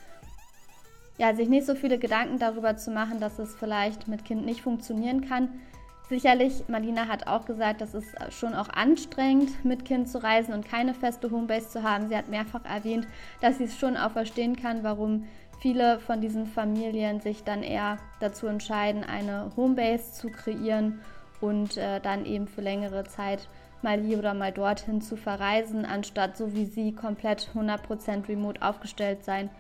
ja, 1.18 1.34
sich 1.34 1.48
nicht 1.48 1.66
so 1.66 1.74
viele 1.74 1.98
Gedanken 1.98 2.38
darüber 2.38 2.76
zu 2.76 2.90
machen, 2.90 3.20
dass 3.20 3.38
es 3.38 3.55
vielleicht 3.55 4.09
mit 4.09 4.24
Kind 4.24 4.44
nicht 4.44 4.62
funktionieren 4.62 5.28
kann, 5.28 5.48
Sicherlich, 6.12 6.64
Marlina 6.68 7.09
hat 7.09 7.26
auch 7.26 7.46
gesagt, 7.46 7.80
das 7.80 7.94
ist 7.94 8.14
schon 8.38 8.55
auch 8.55 8.68
anstrengend, 8.68 9.64
mit 9.64 9.86
Kind 9.86 10.11
zu 10.11 10.22
reisen 10.22 10.53
und 10.53 10.68
keine 10.68 10.92
feste 10.92 11.30
Homebase 11.30 11.70
zu 11.70 11.82
haben. 11.84 12.09
Sie 12.09 12.14
hat 12.14 12.28
mehrfach 12.28 12.66
erwähnt, 12.66 13.07
dass 13.40 13.57
sie 13.57 13.64
es 13.64 13.78
schon 13.78 13.96
auch 13.96 14.11
verstehen 14.11 14.55
kann, 14.57 14.82
warum 14.84 15.26
viele 15.62 16.00
von 16.00 16.20
diesen 16.20 16.46
Familien 16.46 17.20
sich 17.20 17.44
dann 17.44 17.62
eher 17.62 17.98
dazu 18.18 18.48
entscheiden, 18.48 19.04
eine 19.04 19.52
Homebase 19.56 20.12
zu 20.12 20.28
kreieren 20.28 21.00
und 21.40 21.76
äh, 21.76 22.00
dann 22.00 22.26
eben 22.26 22.48
für 22.48 22.60
längere 22.60 23.04
Zeit 23.04 23.48
mal 23.80 24.00
hier 24.00 24.18
oder 24.18 24.34
mal 24.34 24.52
dorthin 24.52 25.00
zu 25.00 25.16
verreisen, 25.16 25.84
anstatt 25.84 26.36
so 26.36 26.52
wie 26.54 26.66
sie 26.66 26.92
komplett 26.92 27.48
100% 27.54 28.28
remote 28.28 28.60
aufgestellt 28.60 29.24
sein, 29.24 29.50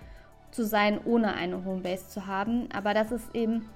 zu 0.50 0.64
sein, 0.64 1.00
ohne 1.04 1.34
eine 1.34 1.64
Homebase 1.64 2.08
zu 2.08 2.26
haben. 2.26 2.68
Aber 2.74 2.94
das 2.94 3.12
ist 3.12 3.34
eben 3.34 3.68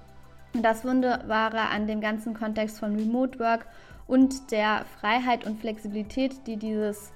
das 0.53 0.85
Wunderbare 0.85 1.69
an 1.69 1.87
dem 1.87 2.01
ganzen 2.01 2.35
Kontext 2.35 2.81
von 2.81 2.97
Remote 2.97 3.39
Work 3.39 3.67
und 4.09 4.51
der 4.51 4.85
Freiheit 5.01 5.47
und 5.47 5.61
Flexibilität, 5.61 6.47
die 6.47 6.57
dieses 6.57 7.13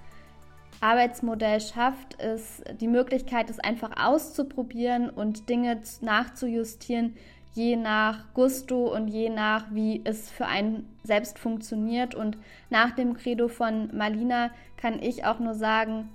Arbeitsmodell 0.81 1.61
schafft, 1.61 2.15
ist 2.23 2.65
die 2.81 2.89
Möglichkeit, 2.89 3.51
es 3.51 3.59
einfach 3.59 4.03
auszuprobieren 4.03 5.11
und 5.11 5.49
Dinge 5.49 5.81
nachzujustieren, 6.01 7.17
je 7.53 7.77
nach 7.77 8.33
Gusto 8.33 8.95
und 8.95 9.09
je 9.09 9.29
nach, 9.29 9.67
wie 9.71 10.01
es 10.05 10.31
für 10.31 10.47
einen 10.47 10.89
selbst 11.03 11.39
funktioniert. 11.39 12.15
Und 12.15 12.39
nach 12.71 12.93
dem 12.93 13.15
Credo 13.15 13.49
von 13.49 13.95
Malina 13.95 14.51
kann 14.77 15.03
ich 15.03 15.25
auch 15.25 15.39
nur 15.39 15.55
sagen, 15.55 16.09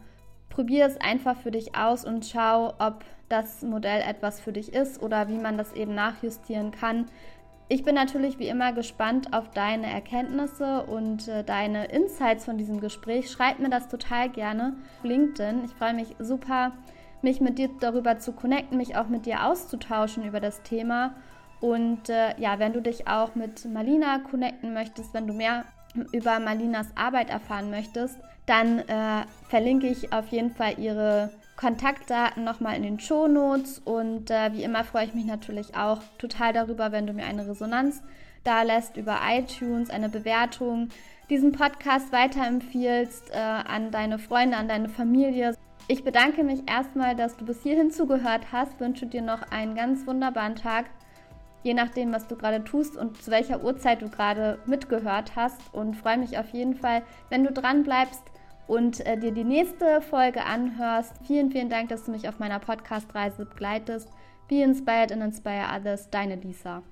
probier 0.49 0.85
es 0.85 0.97
einfach 0.97 1.37
für 1.37 1.51
dich 1.51 1.75
aus 1.75 2.05
und 2.05 2.25
schau, 2.25 2.73
ob 2.79 3.03
das 3.29 3.61
Modell 3.63 4.01
etwas 4.01 4.39
für 4.39 4.53
dich 4.53 4.73
ist 4.73 5.01
oder 5.01 5.27
wie 5.27 5.37
man 5.37 5.57
das 5.57 5.73
eben 5.73 5.93
nachjustieren 5.95 6.71
kann. 6.71 7.07
Ich 7.67 7.83
bin 7.83 7.95
natürlich 7.95 8.37
wie 8.37 8.47
immer 8.47 8.73
gespannt 8.73 9.33
auf 9.33 9.49
deine 9.49 9.91
Erkenntnisse 9.91 10.83
und 10.83 11.27
äh, 11.27 11.43
deine 11.43 11.85
Insights 11.85 12.45
von 12.45 12.59
diesem 12.59 12.79
Gespräch. 12.79 13.31
Schreib 13.31 13.57
mir 13.57 13.69
das 13.69 13.87
total 13.87 14.29
gerne 14.29 14.75
LinkedIn. 15.01 15.65
Ich 15.65 15.71
freue 15.71 15.95
mich 15.95 16.15
super, 16.19 16.73
mich 17.23 17.41
mit 17.41 17.57
dir 17.57 17.69
darüber 17.79 18.19
zu 18.19 18.33
connecten, 18.33 18.77
mich 18.77 18.95
auch 18.95 19.07
mit 19.07 19.25
dir 19.25 19.45
auszutauschen 19.45 20.23
über 20.25 20.39
das 20.39 20.61
Thema. 20.61 21.15
Und 21.59 22.07
äh, 22.09 22.39
ja, 22.39 22.59
wenn 22.59 22.73
du 22.73 22.83
dich 22.83 23.07
auch 23.07 23.33
mit 23.33 23.65
Malina 23.65 24.19
connecten 24.19 24.73
möchtest, 24.73 25.15
wenn 25.15 25.25
du 25.25 25.33
mehr 25.33 25.65
über 26.11 26.39
Malinas 26.39 26.89
Arbeit 26.95 27.31
erfahren 27.31 27.71
möchtest, 27.71 28.19
dann 28.45 28.79
äh, 28.79 29.23
verlinke 29.49 29.87
ich 29.87 30.13
auf 30.13 30.27
jeden 30.27 30.51
Fall 30.51 30.77
ihre 30.77 31.31
Kontaktdaten 31.55 32.43
nochmal 32.43 32.75
in 32.75 32.83
den 32.83 32.99
Shownotes. 32.99 33.79
Und 33.79 34.29
äh, 34.31 34.53
wie 34.53 34.63
immer 34.63 34.83
freue 34.83 35.05
ich 35.05 35.13
mich 35.13 35.25
natürlich 35.25 35.75
auch 35.75 36.01
total 36.17 36.53
darüber, 36.53 36.91
wenn 36.91 37.07
du 37.07 37.13
mir 37.13 37.25
eine 37.25 37.47
Resonanz 37.47 38.01
da 38.43 38.61
lässt 38.61 38.95
über 38.95 39.19
iTunes, 39.27 39.89
eine 39.89 40.07
Bewertung, 40.07 40.89
diesen 41.29 41.51
Podcast 41.51 42.11
weiterempfiehlst 42.11 43.31
äh, 43.31 43.37
an 43.37 43.91
deine 43.91 44.19
Freunde, 44.19 44.57
an 44.57 44.67
deine 44.67 44.89
Familie. 44.89 45.55
Ich 45.87 46.03
bedanke 46.03 46.43
mich 46.43 46.63
erstmal, 46.67 47.15
dass 47.15 47.35
du 47.37 47.45
bis 47.45 47.63
hierhin 47.63 47.91
zugehört 47.91 48.51
hast, 48.51 48.79
wünsche 48.79 49.07
dir 49.07 49.21
noch 49.21 49.51
einen 49.51 49.75
ganz 49.75 50.05
wunderbaren 50.05 50.55
Tag, 50.55 50.85
je 51.63 51.73
nachdem, 51.73 52.13
was 52.13 52.27
du 52.27 52.35
gerade 52.35 52.63
tust 52.63 52.95
und 52.95 53.21
zu 53.21 53.31
welcher 53.31 53.63
Uhrzeit 53.63 54.01
du 54.01 54.09
gerade 54.09 54.59
mitgehört 54.65 55.35
hast. 55.35 55.59
Und 55.73 55.95
freue 55.95 56.17
mich 56.17 56.37
auf 56.37 56.49
jeden 56.49 56.75
Fall, 56.75 57.01
wenn 57.29 57.43
du 57.43 57.51
dran 57.51 57.83
bleibst 57.83 58.21
und 58.67 59.05
äh, 59.05 59.17
dir 59.17 59.31
die 59.31 59.43
nächste 59.43 60.01
Folge 60.01 60.43
anhörst. 60.43 61.13
Vielen, 61.25 61.51
vielen 61.51 61.69
Dank, 61.69 61.89
dass 61.89 62.03
du 62.03 62.11
mich 62.11 62.27
auf 62.27 62.39
meiner 62.39 62.59
Podcast-Reise 62.59 63.45
begleitest. 63.45 64.09
Be 64.47 64.61
inspired 64.61 65.11
and 65.11 65.23
inspire 65.23 65.67
others. 65.75 66.09
Deine 66.09 66.35
Lisa. 66.35 66.83